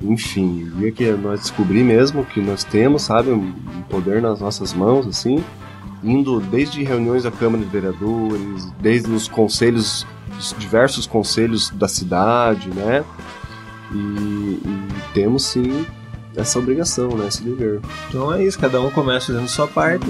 enfim, 0.00 0.72
e 0.80 0.90
que 0.92 1.10
nós 1.12 1.40
descobri 1.40 1.82
mesmo 1.82 2.24
que 2.24 2.40
nós 2.40 2.64
temos, 2.64 3.02
sabe, 3.02 3.30
um 3.30 3.52
poder 3.88 4.22
nas 4.22 4.40
nossas 4.40 4.72
mãos, 4.72 5.06
assim, 5.06 5.44
indo 6.02 6.40
desde 6.40 6.82
reuniões 6.82 7.24
da 7.24 7.30
Câmara 7.30 7.62
de 7.62 7.68
Vereadores, 7.68 8.72
desde 8.80 9.10
os 9.10 9.28
conselhos, 9.28 10.06
os 10.38 10.54
diversos 10.58 11.06
conselhos 11.06 11.70
da 11.70 11.88
cidade, 11.88 12.70
né, 12.70 13.04
e, 13.92 13.96
e 13.96 14.88
temos 15.12 15.44
sim 15.44 15.84
essa 16.36 16.58
obrigação, 16.58 17.08
né, 17.16 17.26
esse 17.26 17.42
dever. 17.42 17.80
Então 18.08 18.32
é 18.32 18.44
isso, 18.44 18.58
cada 18.58 18.80
um 18.80 18.90
começa 18.90 19.32
fazendo 19.32 19.48
sua 19.48 19.66
parte, 19.66 20.06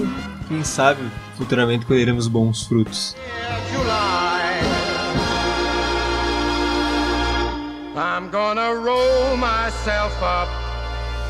quem 0.51 0.65
sabe 0.65 0.99
futuramente 1.37 1.85
colheremos 1.85 2.27
bons 2.27 2.63
frutos. 2.63 3.15
I'm 7.95 8.29
gonna 8.29 8.75
roll 8.75 9.37
myself 9.37 10.13
up 10.21 10.49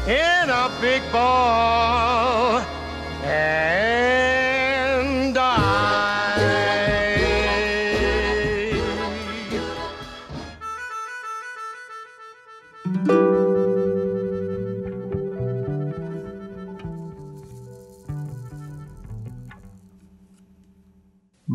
in 0.08 0.50
a 0.50 0.70
big 0.82 1.04
ball 1.12 2.62
and 3.24 4.11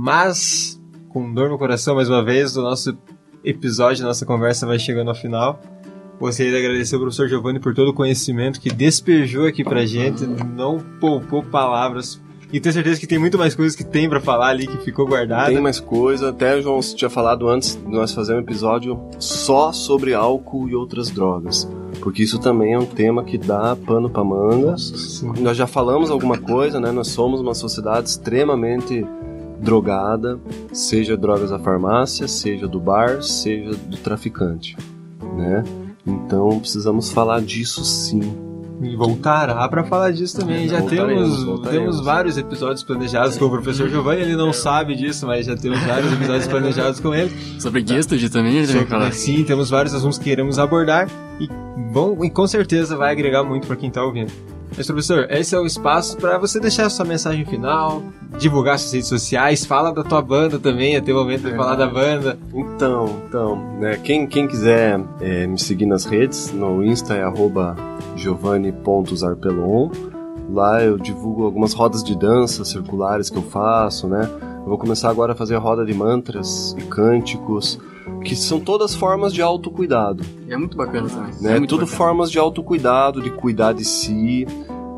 Mas, 0.07 0.81
com 1.09 1.35
dor 1.35 1.49
no 1.49 1.59
coração, 1.59 1.97
mais 1.97 2.09
uma 2.09 2.25
vez, 2.25 2.57
o 2.57 2.63
nosso 2.63 2.97
episódio, 3.43 4.05
a 4.05 4.07
nossa 4.07 4.25
conversa 4.25 4.65
vai 4.65 4.79
chegando 4.79 5.09
ao 5.09 5.17
final. 5.17 5.59
Gostaria 6.21 6.53
de 6.53 6.59
agradecer 6.59 6.95
ao 6.95 7.01
professor 7.01 7.29
Giovanni 7.29 7.59
por 7.59 7.75
todo 7.75 7.89
o 7.89 7.93
conhecimento 7.93 8.61
que 8.61 8.71
despejou 8.73 9.49
aqui 9.49 9.65
pra 9.65 9.85
gente, 9.85 10.25
não 10.25 10.79
poupou 11.01 11.43
palavras. 11.43 12.23
E 12.53 12.61
tenho 12.61 12.73
certeza 12.73 13.01
que 13.01 13.07
tem 13.09 13.19
muito 13.19 13.37
mais 13.37 13.57
coisas 13.57 13.75
que 13.75 13.83
tem 13.83 14.09
para 14.09 14.21
falar 14.21 14.51
ali 14.51 14.69
que 14.69 14.77
ficou 14.77 15.09
guardada. 15.09 15.51
Tem 15.51 15.61
mais 15.61 15.81
coisa, 15.81 16.29
até 16.29 16.57
o 16.57 16.63
João 16.63 16.79
tinha 16.79 17.11
falado 17.11 17.49
antes 17.49 17.75
de 17.75 17.91
nós 17.91 18.13
fazer 18.13 18.37
um 18.37 18.39
episódio 18.39 19.09
só 19.19 19.73
sobre 19.73 20.15
álcool 20.15 20.69
e 20.69 20.77
outras 20.77 21.11
drogas. 21.11 21.69
Porque 22.01 22.23
isso 22.23 22.39
também 22.39 22.75
é 22.75 22.79
um 22.79 22.87
tema 22.87 23.25
que 23.25 23.37
dá 23.37 23.75
pano 23.75 24.09
pra 24.09 24.23
manga. 24.23 24.71
Nossa, 24.71 25.27
nós 25.41 25.57
já 25.57 25.67
falamos 25.67 26.13
alguma 26.13 26.39
coisa, 26.39 26.79
né? 26.79 26.93
Nós 26.93 27.09
somos 27.09 27.41
uma 27.41 27.55
sociedade 27.55 28.09
extremamente 28.09 29.05
drogada, 29.59 30.39
seja 30.73 31.17
drogas 31.17 31.51
da 31.51 31.59
farmácia, 31.59 32.29
seja 32.29 32.69
do 32.69 32.81
bar, 32.81 33.23
seja 33.23 33.71
do 33.71 33.97
traficante, 33.97 34.77
né? 35.37 35.65
Então 36.07 36.61
precisamos 36.61 37.11
falar 37.11 37.41
disso 37.41 37.85
sim. 37.85 38.47
E 38.83 38.95
voltará 38.95 39.67
para 39.69 39.83
falar 39.85 40.13
disso 40.13 40.39
também. 40.39 40.67
É, 40.67 40.69
já 40.69 40.83
temos, 40.83 41.43
voltaremos. 41.43 41.71
temos 41.71 42.01
vários 42.01 42.37
episódios 42.37 42.85
planejados 42.85 43.39
com 43.39 43.47
o 43.47 43.51
professor 43.51 43.89
Giovanni, 43.89 44.23
ele 44.23 44.37
não 44.37 44.53
sabe 44.53 44.95
disso, 44.95 45.27
mas 45.27 45.47
já 45.47 45.57
temos 45.57 45.83
vários 45.83 46.13
episódios 46.13 46.47
planejados 46.47 47.01
com 47.01 47.15
ele. 47.15 47.35
Sobre 47.59 47.85
Gestalt 47.87 48.29
também, 48.31 48.59
ele 48.59 48.67
Sobre, 48.67 48.87
falar. 48.87 49.13
Sim, 49.13 49.45
temos 49.45 49.71
vários 49.71 49.95
assuntos 49.95 50.19
que 50.19 50.25
queremos 50.25 50.59
abordar 50.59 51.09
e, 51.41 51.49
bom, 51.91 52.23
e 52.23 52.29
com 52.29 52.47
certeza 52.47 52.97
vai 52.97 53.13
agregar 53.13 53.43
muito 53.45 53.67
para 53.67 53.77
quem 53.77 53.89
está 53.89 54.05
ouvindo. 54.05 54.31
Mas, 54.77 54.87
professor, 54.87 55.27
esse 55.31 55.55
é 55.55 55.59
o 55.59 55.67
espaço 55.67 56.17
para 56.17 56.39
você 56.39 56.59
deixar 56.59 56.87
a 56.87 56.91
sua 56.91 57.05
mensagem 57.05 57.45
final, 57.45 58.03
divulgar 58.39 58.79
suas 58.79 58.93
redes 58.93 59.09
sociais, 59.09 59.65
fala 59.65 59.93
da 59.93 60.03
tua 60.03 60.23
banda 60.23 60.59
também, 60.59 60.97
até 60.97 61.13
o 61.13 61.17
momento 61.17 61.43
de 61.43 61.53
é. 61.53 61.57
falar 61.57 61.77
da 61.77 61.87
banda. 61.87 62.39
Então, 62.53 63.23
então, 63.29 63.57
né, 63.79 63.99
quem, 64.03 64.27
quem 64.27 64.47
quiser 64.49 65.01
é, 65.21 65.47
me 65.47 65.59
seguir 65.59 65.87
nas 65.87 66.05
redes, 66.05 66.53
no 66.53 66.85
Insta 66.85 67.15
é 67.15 67.25
giovanni.zarpelon. 68.17 69.91
Lá 70.53 70.83
eu 70.83 70.97
divulgo 70.97 71.45
algumas 71.45 71.73
rodas 71.73 72.05
de 72.05 72.17
dança 72.17 72.65
circulares 72.65 73.29
que 73.29 73.37
eu 73.37 73.43
faço, 73.43 74.07
né? 74.07 74.29
Eu 74.67 74.71
vou 74.71 74.79
começar 74.79 75.11
agora 75.11 75.33
a 75.33 75.37
fazer 75.37 75.57
roda 75.57 75.85
de 75.85 75.93
mantras 75.93 76.75
e 76.79 76.83
cânticos, 76.83 77.79
que 78.27 78.35
são 78.35 78.59
todas 78.59 78.95
formas 78.95 79.33
de 79.33 79.41
autocuidado. 79.41 80.25
É 80.49 80.57
muito 80.57 80.77
bacana 80.77 81.09
também. 81.09 81.33
Né? 81.41 81.57
É 81.57 81.61
Tudo 81.61 81.81
bacana. 81.81 81.87
formas 81.87 82.31
de 82.31 82.39
autocuidado, 82.39 83.23
de 83.23 83.31
cuidar 83.31 83.73
de 83.73 83.85
si. 83.85 84.47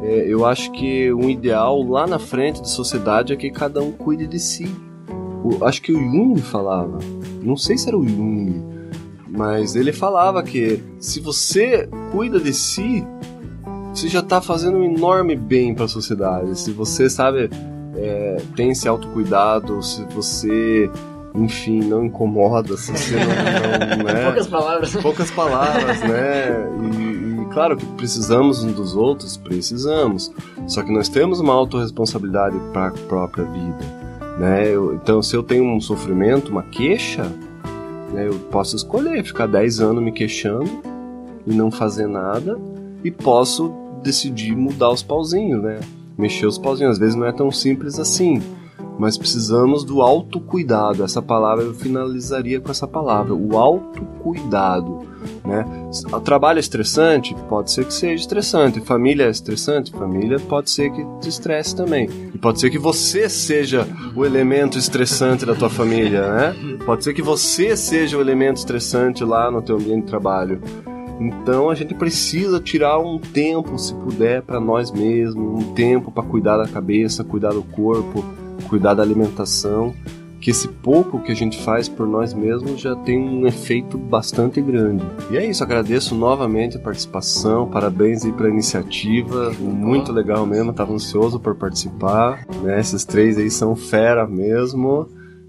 É, 0.02 0.24
eu 0.26 0.46
acho 0.46 0.72
que 0.72 1.12
um 1.12 1.28
ideal 1.28 1.82
lá 1.82 2.06
na 2.06 2.18
frente 2.18 2.60
da 2.60 2.66
sociedade 2.66 3.32
é 3.32 3.36
que 3.36 3.50
cada 3.50 3.82
um 3.82 3.92
cuide 3.92 4.26
de 4.26 4.38
si. 4.38 4.66
O, 5.44 5.64
acho 5.64 5.82
que 5.82 5.92
o 5.92 5.98
Jung 5.98 6.40
falava, 6.40 6.98
não 7.42 7.56
sei 7.56 7.76
se 7.76 7.88
era 7.88 7.96
o 7.96 8.06
Jung, 8.06 8.62
mas 9.28 9.76
ele 9.76 9.92
falava 9.92 10.42
que 10.42 10.82
se 10.98 11.20
você 11.20 11.88
cuida 12.10 12.40
de 12.40 12.52
si, 12.52 13.04
você 13.92 14.08
já 14.08 14.20
está 14.20 14.40
fazendo 14.40 14.78
um 14.78 14.84
enorme 14.84 15.36
bem 15.36 15.74
para 15.74 15.84
a 15.84 15.88
sociedade. 15.88 16.58
Se 16.58 16.72
você 16.72 17.08
sabe 17.10 17.50
é, 17.96 18.36
tem 18.56 18.70
esse 18.70 18.88
autocuidado, 18.88 19.82
se 19.82 20.04
você 20.04 20.90
enfim, 21.44 21.80
não 21.80 22.04
incomoda, 22.04 22.76
se 22.76 22.92
você 22.92 23.14
não, 23.14 23.96
não 23.96 24.04
né? 24.04 24.24
Poucas 24.26 24.46
palavras. 24.46 24.96
Poucas 24.96 25.30
palavras, 25.30 26.00
né? 26.00 26.66
E, 26.82 27.42
e, 27.42 27.46
claro 27.52 27.76
que 27.76 27.86
precisamos 27.86 28.62
uns 28.62 28.74
dos 28.74 28.96
outros, 28.96 29.36
precisamos. 29.36 30.32
Só 30.66 30.82
que 30.82 30.92
nós 30.92 31.08
temos 31.08 31.40
uma 31.40 31.54
autorresponsabilidade 31.54 32.56
para 32.72 32.88
a 32.88 32.90
própria 32.90 33.44
vida, 33.44 33.78
né? 34.38 34.68
Eu, 34.68 34.94
então, 34.94 35.22
se 35.22 35.36
eu 35.36 35.42
tenho 35.42 35.64
um 35.64 35.80
sofrimento, 35.80 36.50
uma 36.50 36.62
queixa, 36.62 37.24
né, 38.12 38.26
eu 38.26 38.34
posso 38.50 38.76
escolher 38.76 39.22
ficar 39.24 39.46
10 39.46 39.80
anos 39.80 40.02
me 40.02 40.12
queixando 40.12 40.70
e 41.46 41.54
não 41.54 41.70
fazer 41.70 42.06
nada, 42.06 42.58
e 43.04 43.10
posso 43.10 43.72
decidir 44.02 44.56
mudar 44.56 44.90
os 44.90 45.02
pauzinhos, 45.02 45.62
né? 45.62 45.80
Mexer 46.16 46.46
os 46.46 46.58
pauzinhos. 46.58 46.92
Às 46.92 46.98
vezes 46.98 47.14
não 47.14 47.26
é 47.26 47.32
tão 47.32 47.50
simples 47.50 47.98
assim 47.98 48.42
mas 48.98 49.16
precisamos 49.16 49.84
do 49.84 50.02
autocuidado. 50.02 51.04
Essa 51.04 51.22
palavra 51.22 51.64
eu 51.64 51.74
finalizaria 51.74 52.60
com 52.60 52.70
essa 52.70 52.86
palavra, 52.86 53.34
o 53.34 53.56
autocuidado. 53.56 55.06
Né? 55.44 55.64
O 56.12 56.20
trabalho 56.20 56.58
é 56.58 56.60
estressante? 56.60 57.34
Pode 57.48 57.70
ser 57.70 57.84
que 57.84 57.94
seja 57.94 58.14
estressante. 58.14 58.80
Família 58.80 59.26
é 59.26 59.30
estressante? 59.30 59.92
Família 59.92 60.38
pode 60.38 60.70
ser 60.70 60.90
que 60.90 61.04
te 61.20 61.28
estresse 61.28 61.74
também. 61.74 62.08
E 62.34 62.38
pode 62.38 62.60
ser 62.60 62.70
que 62.70 62.78
você 62.78 63.28
seja 63.28 63.86
o 64.16 64.24
elemento 64.24 64.78
estressante 64.78 65.46
da 65.46 65.54
tua 65.54 65.70
família, 65.70 66.32
né? 66.32 66.56
Pode 66.84 67.04
ser 67.04 67.14
que 67.14 67.22
você 67.22 67.76
seja 67.76 68.16
o 68.16 68.20
elemento 68.20 68.56
estressante 68.56 69.24
lá 69.24 69.50
no 69.50 69.62
teu 69.62 69.76
ambiente 69.76 70.04
de 70.04 70.08
trabalho. 70.08 70.60
Então 71.20 71.68
a 71.68 71.74
gente 71.74 71.94
precisa 71.94 72.60
tirar 72.60 72.98
um 72.98 73.18
tempo, 73.18 73.76
se 73.78 73.92
puder, 73.92 74.42
para 74.42 74.60
nós 74.60 74.90
mesmos, 74.92 75.64
um 75.64 75.74
tempo 75.74 76.12
para 76.12 76.22
cuidar 76.22 76.56
da 76.56 76.68
cabeça, 76.68 77.24
cuidar 77.24 77.52
do 77.52 77.62
corpo, 77.62 78.24
cuidar 78.62 78.94
da 78.94 79.02
alimentação, 79.02 79.94
que 80.40 80.50
esse 80.50 80.68
pouco 80.68 81.20
que 81.20 81.32
a 81.32 81.34
gente 81.34 81.60
faz 81.62 81.88
por 81.88 82.06
nós 82.06 82.32
mesmos 82.32 82.80
já 82.80 82.94
tem 82.94 83.18
um 83.18 83.46
efeito 83.46 83.98
bastante 83.98 84.60
grande. 84.60 85.04
E 85.30 85.36
é 85.36 85.44
isso, 85.44 85.62
agradeço 85.62 86.14
novamente 86.14 86.76
a 86.76 86.80
participação, 86.80 87.68
parabéns 87.68 88.24
aí 88.24 88.32
pela 88.32 88.48
iniciativa, 88.48 89.52
muito 89.58 90.12
legal 90.12 90.46
mesmo, 90.46 90.70
estava 90.70 90.92
ansioso 90.92 91.40
por 91.40 91.56
participar, 91.56 92.46
né? 92.62 92.78
Esses 92.78 93.04
três 93.04 93.36
aí 93.36 93.50
são 93.50 93.74
fera 93.74 94.26
mesmo. 94.26 95.08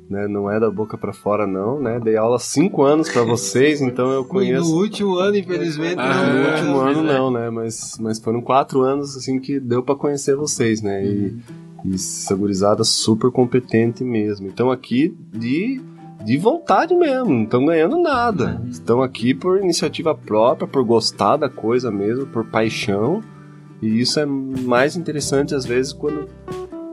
Né, 0.09 0.27
não 0.27 0.49
é 0.49 0.59
da 0.59 0.71
boca 0.71 0.97
para 0.97 1.13
fora 1.13 1.45
não, 1.45 1.79
né? 1.79 1.99
Dei 1.99 2.17
aula 2.17 2.39
cinco 2.39 2.81
anos 2.81 3.07
para 3.07 3.21
vocês, 3.21 3.79
então 3.79 4.09
eu 4.09 4.25
conheço. 4.25 4.67
no 4.67 4.81
último 4.81 5.19
ano, 5.19 5.37
infelizmente. 5.37 5.99
Ah, 5.99 6.33
no 6.33 6.49
último 6.49 6.79
ano 6.79 7.03
não, 7.03 7.29
né? 7.29 7.51
Mas, 7.51 7.95
mas 8.01 8.17
foram 8.17 8.41
quatro 8.41 8.81
anos 8.81 9.15
assim 9.15 9.39
que 9.39 9.59
deu 9.59 9.83
para 9.83 9.93
conhecer 9.93 10.35
vocês, 10.35 10.81
né? 10.81 11.05
E, 11.05 11.27
uhum. 11.27 11.39
E 11.85 11.97
segurizada 11.97 12.83
super 12.83 13.31
competente 13.31 14.03
mesmo. 14.03 14.47
Então 14.47 14.69
aqui 14.71 15.15
de, 15.31 15.81
de 16.23 16.37
vontade 16.37 16.93
mesmo, 16.93 17.29
não 17.29 17.43
estão 17.43 17.65
ganhando 17.65 17.97
nada. 17.97 18.61
Estão 18.69 19.01
aqui 19.01 19.33
por 19.33 19.59
iniciativa 19.59 20.13
própria, 20.13 20.67
por 20.67 20.83
gostar 20.83 21.37
da 21.37 21.49
coisa 21.49 21.89
mesmo, 21.91 22.25
por 22.25 22.45
paixão. 22.45 23.23
E 23.81 23.99
isso 23.99 24.19
é 24.19 24.25
mais 24.25 24.95
interessante 24.97 25.55
às 25.55 25.65
vezes 25.65 25.93
quando 25.93 26.27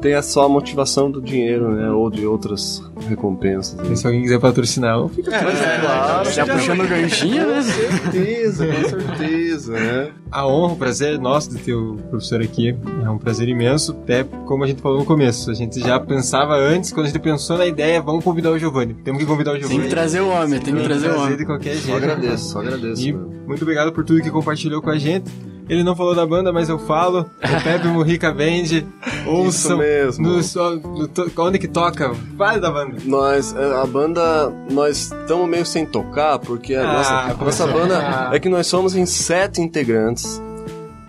tenha 0.00 0.20
só 0.22 0.44
a 0.44 0.48
motivação 0.48 1.10
do 1.10 1.20
dinheiro, 1.20 1.70
né? 1.72 1.90
Ou 1.90 2.10
de 2.10 2.26
outras 2.26 2.82
recompensas. 3.08 3.74
né? 3.76 3.94
Se 3.96 4.06
alguém 4.06 4.22
quiser 4.22 4.38
patrocinar, 4.38 5.08
fica 5.08 5.34
É, 5.34 5.78
claro. 5.80 6.30
Já 6.30 6.46
puxando 6.46 6.80
o 6.80 6.88
ganchinho, 6.88 7.46
né? 7.46 7.56
Com 7.56 7.62
certeza, 7.62 8.66
com 8.66 8.88
certeza, 8.88 9.72
né? 9.72 10.10
A 10.30 10.46
honra, 10.46 10.72
o 10.74 10.76
prazer 10.76 11.14
é 11.14 11.18
nosso 11.18 11.50
de 11.50 11.58
ter 11.58 11.74
o 11.74 11.96
professor 12.10 12.40
aqui. 12.42 12.76
É 13.04 13.10
um 13.10 13.18
prazer 13.18 13.48
imenso. 13.48 13.92
Até 13.92 14.24
como 14.24 14.64
a 14.64 14.66
gente 14.66 14.82
falou 14.82 14.98
no 14.98 15.04
começo, 15.04 15.50
a 15.50 15.54
gente 15.54 15.80
já 15.80 15.98
pensava 15.98 16.54
antes, 16.54 16.92
quando 16.92 17.06
a 17.06 17.08
gente 17.08 17.20
pensou 17.20 17.56
na 17.58 17.66
ideia, 17.66 18.00
vamos 18.02 18.22
convidar 18.24 18.50
o 18.50 18.58
Giovanni. 18.58 18.94
Temos 18.94 19.20
que 19.20 19.26
convidar 19.26 19.52
o 19.52 19.56
Giovanni. 19.56 19.78
Tem 19.80 19.88
que 19.88 19.94
trazer 19.94 20.20
o 20.20 20.28
homem, 20.28 20.60
tem 20.60 20.74
que 20.74 20.82
trazer 20.82 21.10
o 21.10 21.20
homem. 21.20 21.36
de 21.36 21.44
qualquer 21.46 21.74
Só 21.76 21.80
jeito. 21.86 21.96
agradeço, 21.96 22.44
só 22.50 22.58
agradeço. 22.60 23.02
E 23.08 23.12
muito 23.12 23.62
obrigado 23.62 23.92
por 23.92 24.04
tudo 24.04 24.20
que 24.22 24.30
compartilhou 24.30 24.82
com 24.82 24.90
a 24.90 24.98
gente. 24.98 25.30
Ele 25.68 25.82
não 25.82 25.96
falou 25.96 26.14
da 26.14 26.24
banda, 26.24 26.52
mas 26.52 26.68
eu 26.68 26.78
falo. 26.78 27.28
O 27.42 27.62
Pepe 27.64 27.88
Murrica 27.88 28.32
Band. 28.32 28.84
Ouçam. 29.26 29.78
mesmo. 29.78 30.24
No, 30.28 30.36
no 30.38 31.10
onde 31.38 31.58
que 31.58 31.66
toca? 31.66 32.14
Fale 32.38 32.60
da 32.60 32.70
banda. 32.70 32.96
Nós, 33.04 33.54
é, 33.56 33.74
a 33.80 33.84
banda, 33.84 34.48
nós 34.70 35.12
estamos 35.12 35.48
meio 35.48 35.66
sem 35.66 35.84
tocar, 35.84 36.38
porque 36.38 36.74
a 36.74 36.82
Ah, 36.88 36.92
nossa, 36.92 37.12
nossa 37.22 37.34
professor. 37.34 37.72
banda 37.72 37.98
Ah. 37.98 38.30
é 38.32 38.38
que 38.38 38.48
nós 38.48 38.66
somos 38.68 38.94
em 38.94 39.04
sete 39.06 39.60
integrantes 39.60 40.40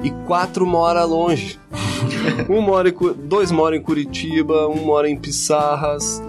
e 0.04 0.10
quatro 0.26 0.66
mora 0.66 1.04
longe. 1.04 1.60
um 2.50 2.60
mora 2.62 2.90
em, 2.90 2.94
dois 3.26 3.52
moram 3.52 3.78
em 3.78 3.82
Curitiba, 3.82 4.68
um 4.68 4.84
mora 4.84 5.08
em 5.08 5.16
Pissarras, 5.18 6.22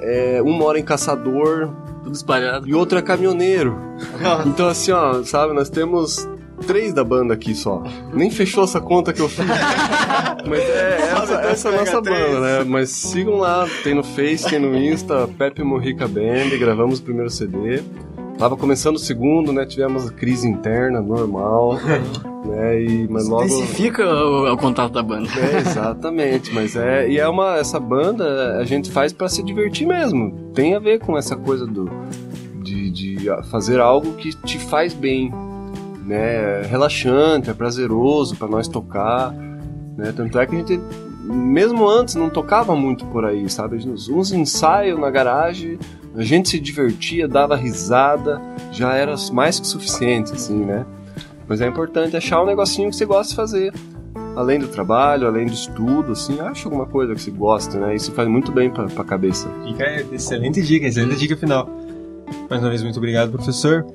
é, 0.00 0.40
um 0.44 0.52
mora 0.52 0.78
em 0.78 0.82
Caçador 0.84 1.68
Tudo 2.02 2.14
espalhado. 2.14 2.66
e 2.68 2.74
outro 2.74 2.98
é 2.98 3.02
caminhoneiro. 3.02 3.78
então 4.46 4.66
assim, 4.68 4.90
ó, 4.90 5.22
sabe, 5.22 5.52
nós 5.54 5.68
temos 5.68 6.28
três 6.66 6.92
da 6.92 7.04
banda 7.04 7.34
aqui 7.34 7.54
só. 7.54 7.82
Nem 8.12 8.30
fechou 8.30 8.64
essa 8.64 8.80
conta 8.80 9.12
que 9.12 9.20
eu 9.20 9.28
fiz. 9.28 9.44
Mas 10.46 10.60
é, 10.60 10.98
essa, 11.00 11.34
essa 11.42 11.68
é 11.68 11.74
a 11.74 11.78
nossa 11.78 12.00
banda, 12.00 12.40
né? 12.40 12.64
Mas 12.64 12.90
sigam 12.90 13.36
lá, 13.36 13.66
tem 13.82 13.94
no 13.94 14.04
Face, 14.04 14.48
tem 14.48 14.58
no 14.58 14.76
Insta, 14.76 15.28
Pepe 15.38 15.62
Morrica 15.62 16.06
Band, 16.06 16.56
gravamos 16.58 16.98
o 17.00 17.02
primeiro 17.02 17.30
CD. 17.30 17.82
Tava 18.38 18.56
começando 18.56 18.96
o 18.96 18.98
segundo, 18.98 19.50
né? 19.52 19.64
Tivemos 19.64 20.08
a 20.08 20.12
crise 20.12 20.46
interna, 20.46 21.00
normal, 21.00 21.76
né? 22.44 22.82
E, 22.82 23.08
mas 23.08 23.26
logo... 23.26 23.44
Intensifica 23.44 24.04
o, 24.06 24.52
o 24.52 24.56
contato 24.58 24.92
da 24.92 25.02
banda. 25.02 25.28
É, 25.38 25.58
exatamente, 25.58 26.52
mas 26.52 26.76
é. 26.76 27.08
E 27.08 27.18
é 27.18 27.26
uma. 27.26 27.56
Essa 27.56 27.80
banda 27.80 28.58
a 28.58 28.64
gente 28.64 28.90
faz 28.90 29.12
pra 29.12 29.28
se 29.28 29.42
divertir 29.42 29.86
mesmo. 29.86 30.50
Tem 30.54 30.74
a 30.74 30.78
ver 30.78 31.00
com 31.00 31.16
essa 31.16 31.34
coisa 31.34 31.66
do. 31.66 31.90
De, 32.62 32.90
de 32.90 33.30
fazer 33.50 33.80
algo 33.80 34.12
que 34.14 34.34
te 34.42 34.58
faz 34.58 34.92
bem. 34.92 35.32
Né? 36.06 36.62
Relaxante, 36.62 37.50
é 37.50 37.54
prazeroso 37.54 38.36
pra 38.36 38.48
nós 38.48 38.68
tocar. 38.68 39.32
Né? 39.96 40.12
Tanto 40.14 40.38
é 40.38 40.46
que 40.46 40.54
a 40.54 40.58
gente. 40.58 40.80
Mesmo 41.24 41.88
antes 41.88 42.14
não 42.14 42.30
tocava 42.30 42.76
muito 42.76 43.04
por 43.06 43.24
aí, 43.24 43.48
sabe? 43.50 43.76
Uns, 43.88 44.30
ensaios 44.30 44.98
na 44.98 45.10
garagem, 45.10 45.76
a 46.14 46.22
gente 46.22 46.48
se 46.48 46.60
divertia, 46.60 47.26
dava 47.26 47.56
risada, 47.56 48.40
já 48.70 48.94
era 48.94 49.12
mais 49.32 49.58
que 49.58 49.66
suficiente, 49.66 50.32
assim, 50.32 50.64
né? 50.64 50.86
Mas 51.48 51.60
é 51.60 51.66
importante 51.66 52.16
achar 52.16 52.40
um 52.40 52.46
negocinho 52.46 52.90
que 52.90 52.96
você 52.96 53.04
gosta 53.04 53.30
de 53.30 53.36
fazer 53.36 53.72
além 54.36 54.58
do 54.58 54.68
trabalho, 54.68 55.26
além 55.26 55.46
do 55.46 55.52
estudo, 55.54 56.12
assim, 56.12 56.38
acha 56.38 56.66
alguma 56.66 56.84
coisa 56.86 57.14
que 57.14 57.22
você 57.22 57.30
gosta, 57.30 57.80
né? 57.80 57.96
Isso 57.96 58.12
faz 58.12 58.28
muito 58.28 58.52
bem 58.52 58.70
pra, 58.70 58.84
pra 58.84 59.02
cabeça. 59.02 59.48
Fica 59.66 60.04
excelente 60.12 60.60
dica, 60.62 60.86
excelente 60.86 61.18
dica 61.18 61.36
final. 61.36 61.68
Mais 62.50 62.62
uma 62.62 62.68
vez, 62.68 62.82
muito 62.82 62.98
obrigado, 62.98 63.32
professor. 63.32 63.86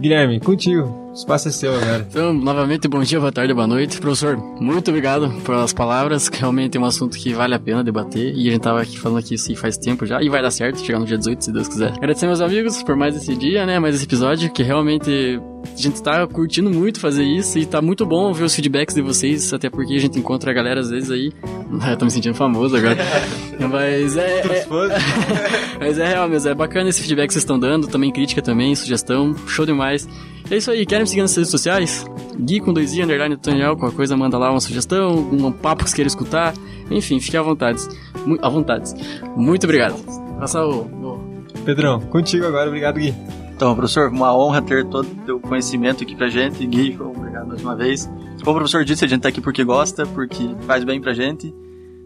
Guilherme, 0.00 0.40
contigo. 0.40 1.11
O 1.12 1.14
espaço 1.14 1.48
é 1.48 1.50
seu 1.50 1.74
agora. 1.74 2.06
Então, 2.08 2.32
novamente, 2.32 2.88
bom 2.88 3.02
dia, 3.02 3.20
boa 3.20 3.30
tarde, 3.30 3.52
boa 3.52 3.66
noite. 3.66 4.00
Professor, 4.00 4.34
muito 4.58 4.88
obrigado 4.88 5.30
pelas 5.44 5.70
palavras, 5.70 6.26
que 6.30 6.40
realmente 6.40 6.78
é 6.78 6.80
um 6.80 6.86
assunto 6.86 7.18
que 7.18 7.34
vale 7.34 7.54
a 7.54 7.58
pena 7.58 7.84
debater. 7.84 8.34
E 8.34 8.48
a 8.48 8.52
gente 8.52 8.62
tava 8.62 8.80
aqui 8.80 8.98
falando 8.98 9.18
aqui 9.18 9.34
isso 9.34 9.54
faz 9.54 9.76
tempo 9.76 10.06
já, 10.06 10.22
e 10.22 10.30
vai 10.30 10.40
dar 10.40 10.50
certo, 10.50 10.80
chegar 10.80 10.98
no 10.98 11.04
dia 11.04 11.18
18, 11.18 11.44
se 11.44 11.52
Deus 11.52 11.68
quiser. 11.68 11.92
Agradecer 11.92 12.26
meus 12.26 12.40
amigos 12.40 12.82
por 12.82 12.96
mais 12.96 13.14
esse 13.14 13.36
dia, 13.36 13.66
né, 13.66 13.78
mais 13.78 13.94
esse 13.94 14.04
episódio, 14.04 14.50
que 14.50 14.62
realmente 14.62 15.38
a 15.70 15.76
gente 15.78 16.02
tá 16.02 16.26
curtindo 16.26 16.70
muito 16.70 16.98
fazer 16.98 17.24
isso, 17.24 17.58
e 17.58 17.66
tá 17.66 17.82
muito 17.82 18.06
bom 18.06 18.32
ver 18.32 18.44
os 18.44 18.54
feedbacks 18.54 18.94
de 18.94 19.02
vocês, 19.02 19.52
até 19.52 19.68
porque 19.68 19.92
a 19.92 20.00
gente 20.00 20.18
encontra 20.18 20.50
a 20.50 20.54
galera 20.54 20.80
às 20.80 20.88
vezes 20.88 21.10
aí. 21.10 21.30
Eu 21.90 21.96
tô 21.98 22.06
me 22.06 22.10
sentindo 22.10 22.34
famoso 22.34 22.74
agora. 22.74 22.96
Mas 23.70 24.16
é, 24.16 24.40
é, 24.40 24.66
mas 25.78 25.98
é 25.98 26.06
real 26.06 26.28
mesmo, 26.28 26.48
é 26.48 26.54
bacana 26.54 26.88
esse 26.88 27.00
feedback 27.00 27.28
que 27.28 27.34
vocês 27.34 27.42
estão 27.44 27.58
dando, 27.58 27.86
também 27.86 28.10
crítica 28.10 28.42
também, 28.42 28.74
sugestão, 28.74 29.36
show 29.46 29.64
demais. 29.64 30.08
É 30.52 30.56
isso 30.58 30.70
aí, 30.70 30.84
querem 30.84 31.04
me 31.04 31.08
seguir 31.08 31.22
nas 31.22 31.34
redes 31.34 31.50
sociais? 31.50 32.04
Gui 32.38 32.60
com 32.60 32.72
dois 32.74 32.92
i, 32.94 33.02
underline 33.02 33.36
Daniel, 33.36 33.76
qualquer 33.76 33.96
coisa 33.96 34.16
manda 34.16 34.36
lá 34.36 34.50
uma 34.50 34.60
sugestão, 34.60 35.14
um 35.32 35.50
papo 35.50 35.82
que 35.84 35.90
vocês 35.90 35.94
queiram 35.94 36.08
escutar, 36.08 36.52
enfim, 36.90 37.18
fique 37.20 37.36
à 37.36 37.42
vontade. 37.42 37.80
Mu 38.26 38.36
à 38.42 38.48
vontade. 38.50 38.92
Muito 39.34 39.64
obrigado. 39.64 39.94
Passa 40.38 40.62
o... 40.64 40.82
o- 40.82 41.32
Pedrão, 41.64 42.00
contigo 42.00 42.44
agora. 42.46 42.66
Obrigado, 42.68 42.96
Gui. 42.98 43.14
Então, 43.54 43.74
professor, 43.76 44.10
uma 44.10 44.36
honra 44.36 44.60
ter 44.60 44.84
todo 44.88 45.06
o 45.06 45.14
teu 45.24 45.40
conhecimento 45.40 46.02
aqui 46.02 46.14
pra 46.16 46.28
gente. 46.28 46.66
Gui, 46.66 46.98
obrigado 47.00 47.46
mais 47.48 47.62
uma 47.62 47.76
vez. 47.76 48.06
Como 48.44 48.50
o 48.56 48.60
professor 48.60 48.84
disse, 48.84 49.04
a 49.04 49.08
gente 49.08 49.20
tá 49.22 49.28
aqui 49.28 49.40
porque 49.40 49.62
gosta, 49.64 50.04
porque 50.06 50.54
faz 50.66 50.82
bem 50.84 51.00
pra 51.00 51.14
gente. 51.14 51.54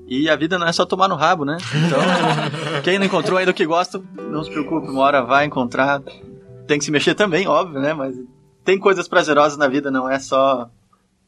E 0.07 0.29
a 0.29 0.37
vida 0.37 0.57
não 0.59 0.67
é 0.69 0.73
só 0.73 0.85
tomar 0.85 1.09
no 1.09 1.15
rabo, 1.17 1.45
né? 1.45 1.57
Então, 1.75 1.99
quem 2.85 2.99
não 2.99 3.07
encontrou 3.07 3.39
ainda 3.39 3.51
o 3.51 3.55
que 3.55 3.65
gosta, 3.67 4.01
não 4.31 4.45
se 4.45 4.51
preocupe, 4.51 4.89
uma 4.89 5.01
hora 5.03 5.23
vai 5.25 5.47
encontrar. 5.47 6.01
Tem 6.69 6.79
que 6.79 6.85
se 6.85 6.91
mexer 6.91 7.15
também, 7.15 7.47
óbvio, 7.49 7.81
né? 7.81 7.95
Mas 7.95 8.15
tem 8.67 8.79
coisas 8.79 9.09
prazerosas 9.09 9.57
na 9.57 9.67
vida, 9.69 9.91
não 9.91 10.11
é 10.11 10.19
só 10.19 10.69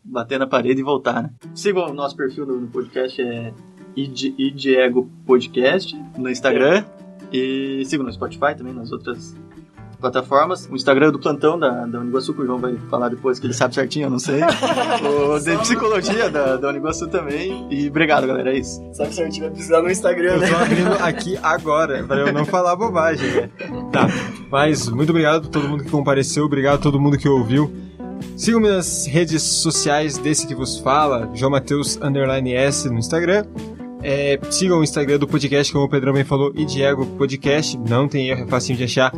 bater 0.05 0.39
na 0.39 0.47
parede 0.47 0.81
e 0.81 0.85
voltar, 0.85 1.23
né? 1.23 1.31
Siga 1.55 1.81
o 1.81 1.95
nosso 1.95 2.15
perfil 2.17 2.45
no, 2.45 2.61
no 2.61 2.69
podcast, 2.69 3.23
é 3.23 3.55
Id- 3.97 4.35
Idiego 4.39 5.11
Podcast, 5.27 5.97
no 6.19 6.29
Instagram. 6.29 6.85
E 7.33 7.83
siga 7.87 8.03
no 8.03 8.13
Spotify 8.13 8.55
também, 8.57 8.73
nas 8.73 8.91
outras 8.91 9.37
plataformas. 10.01 10.69
O 10.71 10.75
Instagram 10.75 11.11
do 11.11 11.19
plantão 11.19 11.59
da, 11.59 11.87
da 11.87 12.01
Uniguaçu, 12.01 12.33
que 12.33 12.43
o 12.43 12.47
João 12.47 12.59
vai 12.59 12.77
falar 12.91 13.09
depois, 13.09 13.39
que 13.39 13.47
ele 13.47 13.55
sabe 13.55 13.75
certinho, 13.75 14.07
eu 14.07 14.11
não 14.11 14.19
sei. 14.19 14.41
o 15.03 15.39
de 15.39 15.57
psicologia 15.59 16.31
da, 16.31 16.57
da 16.57 16.69
Uniguaçu 16.69 17.09
também. 17.09 17.67
E 17.71 17.89
obrigado, 17.89 18.27
galera, 18.27 18.53
é 18.53 18.59
isso. 18.59 18.81
Sabe 18.93 19.15
certinho, 19.15 19.45
vai 19.45 19.51
precisar 19.51 19.83
no 19.83 19.91
Instagram, 19.91 20.35
Eu 20.35 20.49
tô 20.49 20.57
abrindo 20.57 20.93
aqui 21.03 21.39
agora, 21.43 22.05
pra 22.05 22.17
eu 22.19 22.33
não 22.33 22.45
falar 22.45 22.77
bobagem, 22.77 23.31
né? 23.31 23.51
Tá, 23.93 24.09
mas 24.51 24.89
muito 24.89 25.11
obrigado 25.11 25.47
a 25.47 25.51
todo 25.51 25.69
mundo 25.69 25.85
que 25.85 25.91
compareceu, 25.91 26.45
obrigado 26.45 26.77
a 26.77 26.79
todo 26.79 27.01
mundo 27.01 27.19
que 27.19 27.29
ouviu. 27.29 27.73
Sigam-me 28.37 28.69
nas 28.69 29.07
redes 29.07 29.43
sociais 29.43 30.19
desse 30.19 30.47
que 30.47 30.55
vos 30.55 30.79
fala, 30.79 31.29
João 31.35 31.51
Mateus 31.51 31.97
underline 32.01 32.53
S 32.53 32.89
no 32.89 32.99
Instagram. 32.99 33.45
É, 34.03 34.39
sigam 34.51 34.79
o 34.79 34.85
Instagram 34.85 35.19
do 35.19 35.27
podcast, 35.27 35.73
como 35.73 35.85
o 35.85 35.89
Pedrão 35.89 36.13
bem 36.13 36.25
falou, 36.25 36.53
e 36.55 36.65
Diego 36.65 37.05
Podcast. 37.05 37.77
Não 37.79 38.07
tem 38.07 38.29
erro, 38.29 38.45
é 38.45 38.47
facinho 38.47 38.79
de 38.79 38.85
achar. 38.85 39.13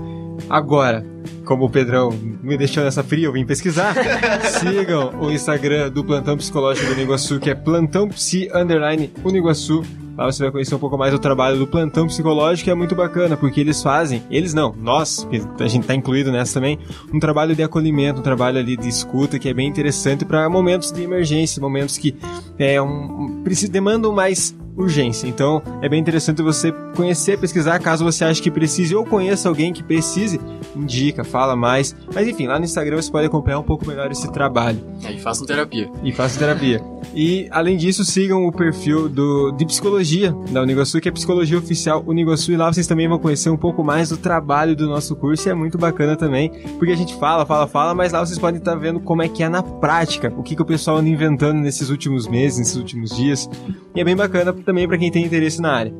Agora, 0.49 1.05
como 1.45 1.65
o 1.65 1.71
Pedrão 1.71 2.11
me 2.43 2.57
deixou 2.57 2.85
nessa 2.85 3.03
fria, 3.03 3.27
eu 3.27 3.33
vim 3.33 3.45
pesquisar. 3.45 3.95
Sigam 4.61 5.21
o 5.21 5.31
Instagram 5.31 5.91
do 5.91 6.05
Plantão 6.05 6.37
Psicológico 6.37 6.87
do 6.87 6.93
Uniguaçu, 6.93 7.41
que 7.41 7.51
é 7.51 7.55
Plantão 7.55 8.09
Psi 8.09 8.49
Underline 8.55 9.13
Uniguaçu. 9.25 9.83
Lá 10.17 10.27
você 10.27 10.43
vai 10.43 10.53
conhecer 10.53 10.75
um 10.75 10.79
pouco 10.79 10.99
mais 10.99 11.13
do 11.13 11.19
trabalho 11.19 11.59
do 11.59 11.67
plantão 11.67 12.07
psicológico, 12.07 12.65
que 12.65 12.71
é 12.71 12.75
muito 12.75 12.95
bacana, 12.95 13.39
porque 13.39 13.59
eles 13.59 13.83
fazem, 13.83 14.23
eles 14.31 14.53
não, 14.53 14.75
nós, 14.77 15.27
a 15.59 15.67
gente 15.67 15.87
tá 15.87 15.95
incluído 15.95 16.31
nessa 16.31 16.53
também, 16.53 16.79
um 17.11 17.19
trabalho 17.19 17.57
de 17.57 17.63
acolhimento, 17.63 18.21
um 18.21 18.23
trabalho 18.23 18.59
ali 18.59 18.77
de 18.77 18.87
escuta 18.87 19.39
que 19.39 19.49
é 19.49 19.55
bem 19.55 19.67
interessante 19.67 20.27
para 20.27 20.47
momentos 20.51 20.93
de 20.93 21.03
emergência, 21.03 21.59
momentos 21.59 21.97
que 21.97 22.15
é 22.59 22.83
um, 22.83 23.43
demandam 23.71 24.13
mais 24.13 24.55
urgência. 24.77 25.27
Então 25.27 25.63
é 25.83 25.89
bem 25.89 26.01
interessante 26.01 26.43
você 26.43 26.73
conhecer, 26.97 27.39
pesquisar, 27.39 27.79
caso 27.79 28.05
você 28.05 28.25
ache 28.25 28.43
que 28.43 28.51
precise 28.51 28.95
ou 28.95 29.05
conheça 29.05 29.49
alguém 29.49 29.73
que 29.73 29.83
precise, 29.83 30.41
indica, 30.75 31.25
fala 31.25 31.57
mais. 31.57 31.95
Mas 32.15 32.29
enfim, 32.29 32.47
lá 32.47 32.59
no 32.59 32.65
Instagram 32.65 32.97
você 32.97 33.11
pode 33.11 33.27
acompanhar 33.27 33.59
um 33.59 33.65
pouco 33.65 33.87
melhor 33.87 34.11
esse 34.11 34.31
trabalho 34.33 34.81
Aí 35.05 35.19
façam 35.19 35.47
terapia. 35.47 35.91
e 36.03 36.13
faço 36.13 36.39
terapia. 36.39 36.83
E, 37.15 37.49
além 37.51 37.77
disso, 37.77 38.05
sigam 38.05 38.47
o 38.47 38.53
perfil 38.53 39.09
do, 39.09 39.51
de 39.53 39.65
psicologia 39.65 40.33
da 40.53 40.63
Uniguaçu, 40.63 41.01
que 41.01 41.09
é 41.09 41.13
Psicologia 41.13 41.59
Oficial 41.59 42.05
Uniguaçu, 42.07 42.53
e 42.53 42.57
lá 42.57 42.73
vocês 42.73 42.87
também 42.87 43.09
vão 43.09 43.19
conhecer 43.19 43.51
um 43.51 43.57
pouco 43.57 43.83
mais 43.83 44.11
do 44.11 44.17
trabalho 44.17 44.77
do 44.77 44.87
nosso 44.87 45.17
curso, 45.17 45.49
e 45.49 45.51
é 45.51 45.55
muito 45.55 45.77
bacana 45.77 46.17
também, 46.17 46.51
porque 46.79 46.93
a 46.93 46.97
gente 46.97 47.15
fala, 47.17 47.45
fala, 47.45 47.67
fala, 47.67 47.95
mas 47.95 48.13
lá 48.13 48.25
vocês 48.25 48.39
podem 48.39 48.59
estar 48.59 48.77
vendo 48.77 49.01
como 49.01 49.23
é 49.23 49.29
que 49.29 49.43
é 49.43 49.49
na 49.49 49.63
prática, 49.63 50.33
o 50.37 50.43
que, 50.43 50.55
que 50.55 50.63
o 50.63 50.65
pessoal 50.65 50.99
anda 50.99 51.09
inventando 51.09 51.59
nesses 51.59 51.91
últimos 51.91 52.29
meses, 52.29 52.59
nesses 52.59 52.77
últimos 52.77 53.17
dias, 53.17 53.49
e 53.95 54.01
é 54.01 54.05
bem 54.05 54.15
bacana 54.15 54.53
também 54.65 54.87
para 54.87 54.99
quem 54.99 55.11
tem 55.11 55.25
interesse 55.25 55.61
na 55.61 55.73
área. 55.73 55.95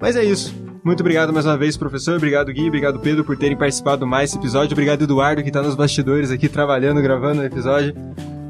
Mas 0.00 0.16
é 0.16 0.24
isso. 0.24 0.54
Muito 0.82 1.00
obrigado 1.00 1.32
mais 1.32 1.44
uma 1.44 1.58
vez, 1.58 1.76
professor. 1.76 2.16
Obrigado, 2.16 2.52
Gui. 2.52 2.68
Obrigado, 2.68 2.98
Pedro, 3.00 3.22
por 3.22 3.36
terem 3.36 3.56
participado 3.56 4.06
mais 4.06 4.30
desse 4.30 4.38
episódio. 4.38 4.72
Obrigado, 4.72 5.02
Eduardo, 5.02 5.42
que 5.42 5.48
está 5.48 5.62
nos 5.62 5.74
bastidores 5.74 6.30
aqui 6.30 6.48
trabalhando, 6.48 7.02
gravando 7.02 7.42
o 7.42 7.44
episódio. 7.44 7.94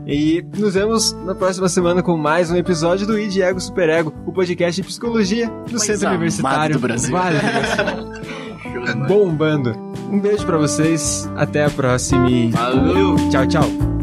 E 0.06 0.44
nos 0.56 0.74
vemos 0.74 1.12
na 1.24 1.34
próxima 1.34 1.68
semana 1.68 2.02
com 2.02 2.16
mais 2.16 2.50
um 2.50 2.56
episódio 2.56 3.06
do 3.06 3.18
ID 3.18 3.38
Ego 3.38 3.60
Super 3.60 3.88
Ego, 3.88 4.14
o 4.26 4.32
podcast 4.32 4.80
de 4.80 4.86
psicologia 4.86 5.48
do 5.48 5.72
Mais 5.72 5.82
Centro 5.82 6.06
amado 6.06 6.16
Universitário 6.16 6.74
do 6.76 6.80
Brasil. 6.80 7.12
Vale. 7.12 7.38
Bombando. 9.06 9.72
Um 10.10 10.18
beijo 10.18 10.44
pra 10.44 10.58
vocês, 10.58 11.30
até 11.36 11.64
a 11.64 11.70
próxima 11.70 12.26
Valeu! 12.52 13.16
tchau, 13.30 13.46
tchau. 13.46 13.99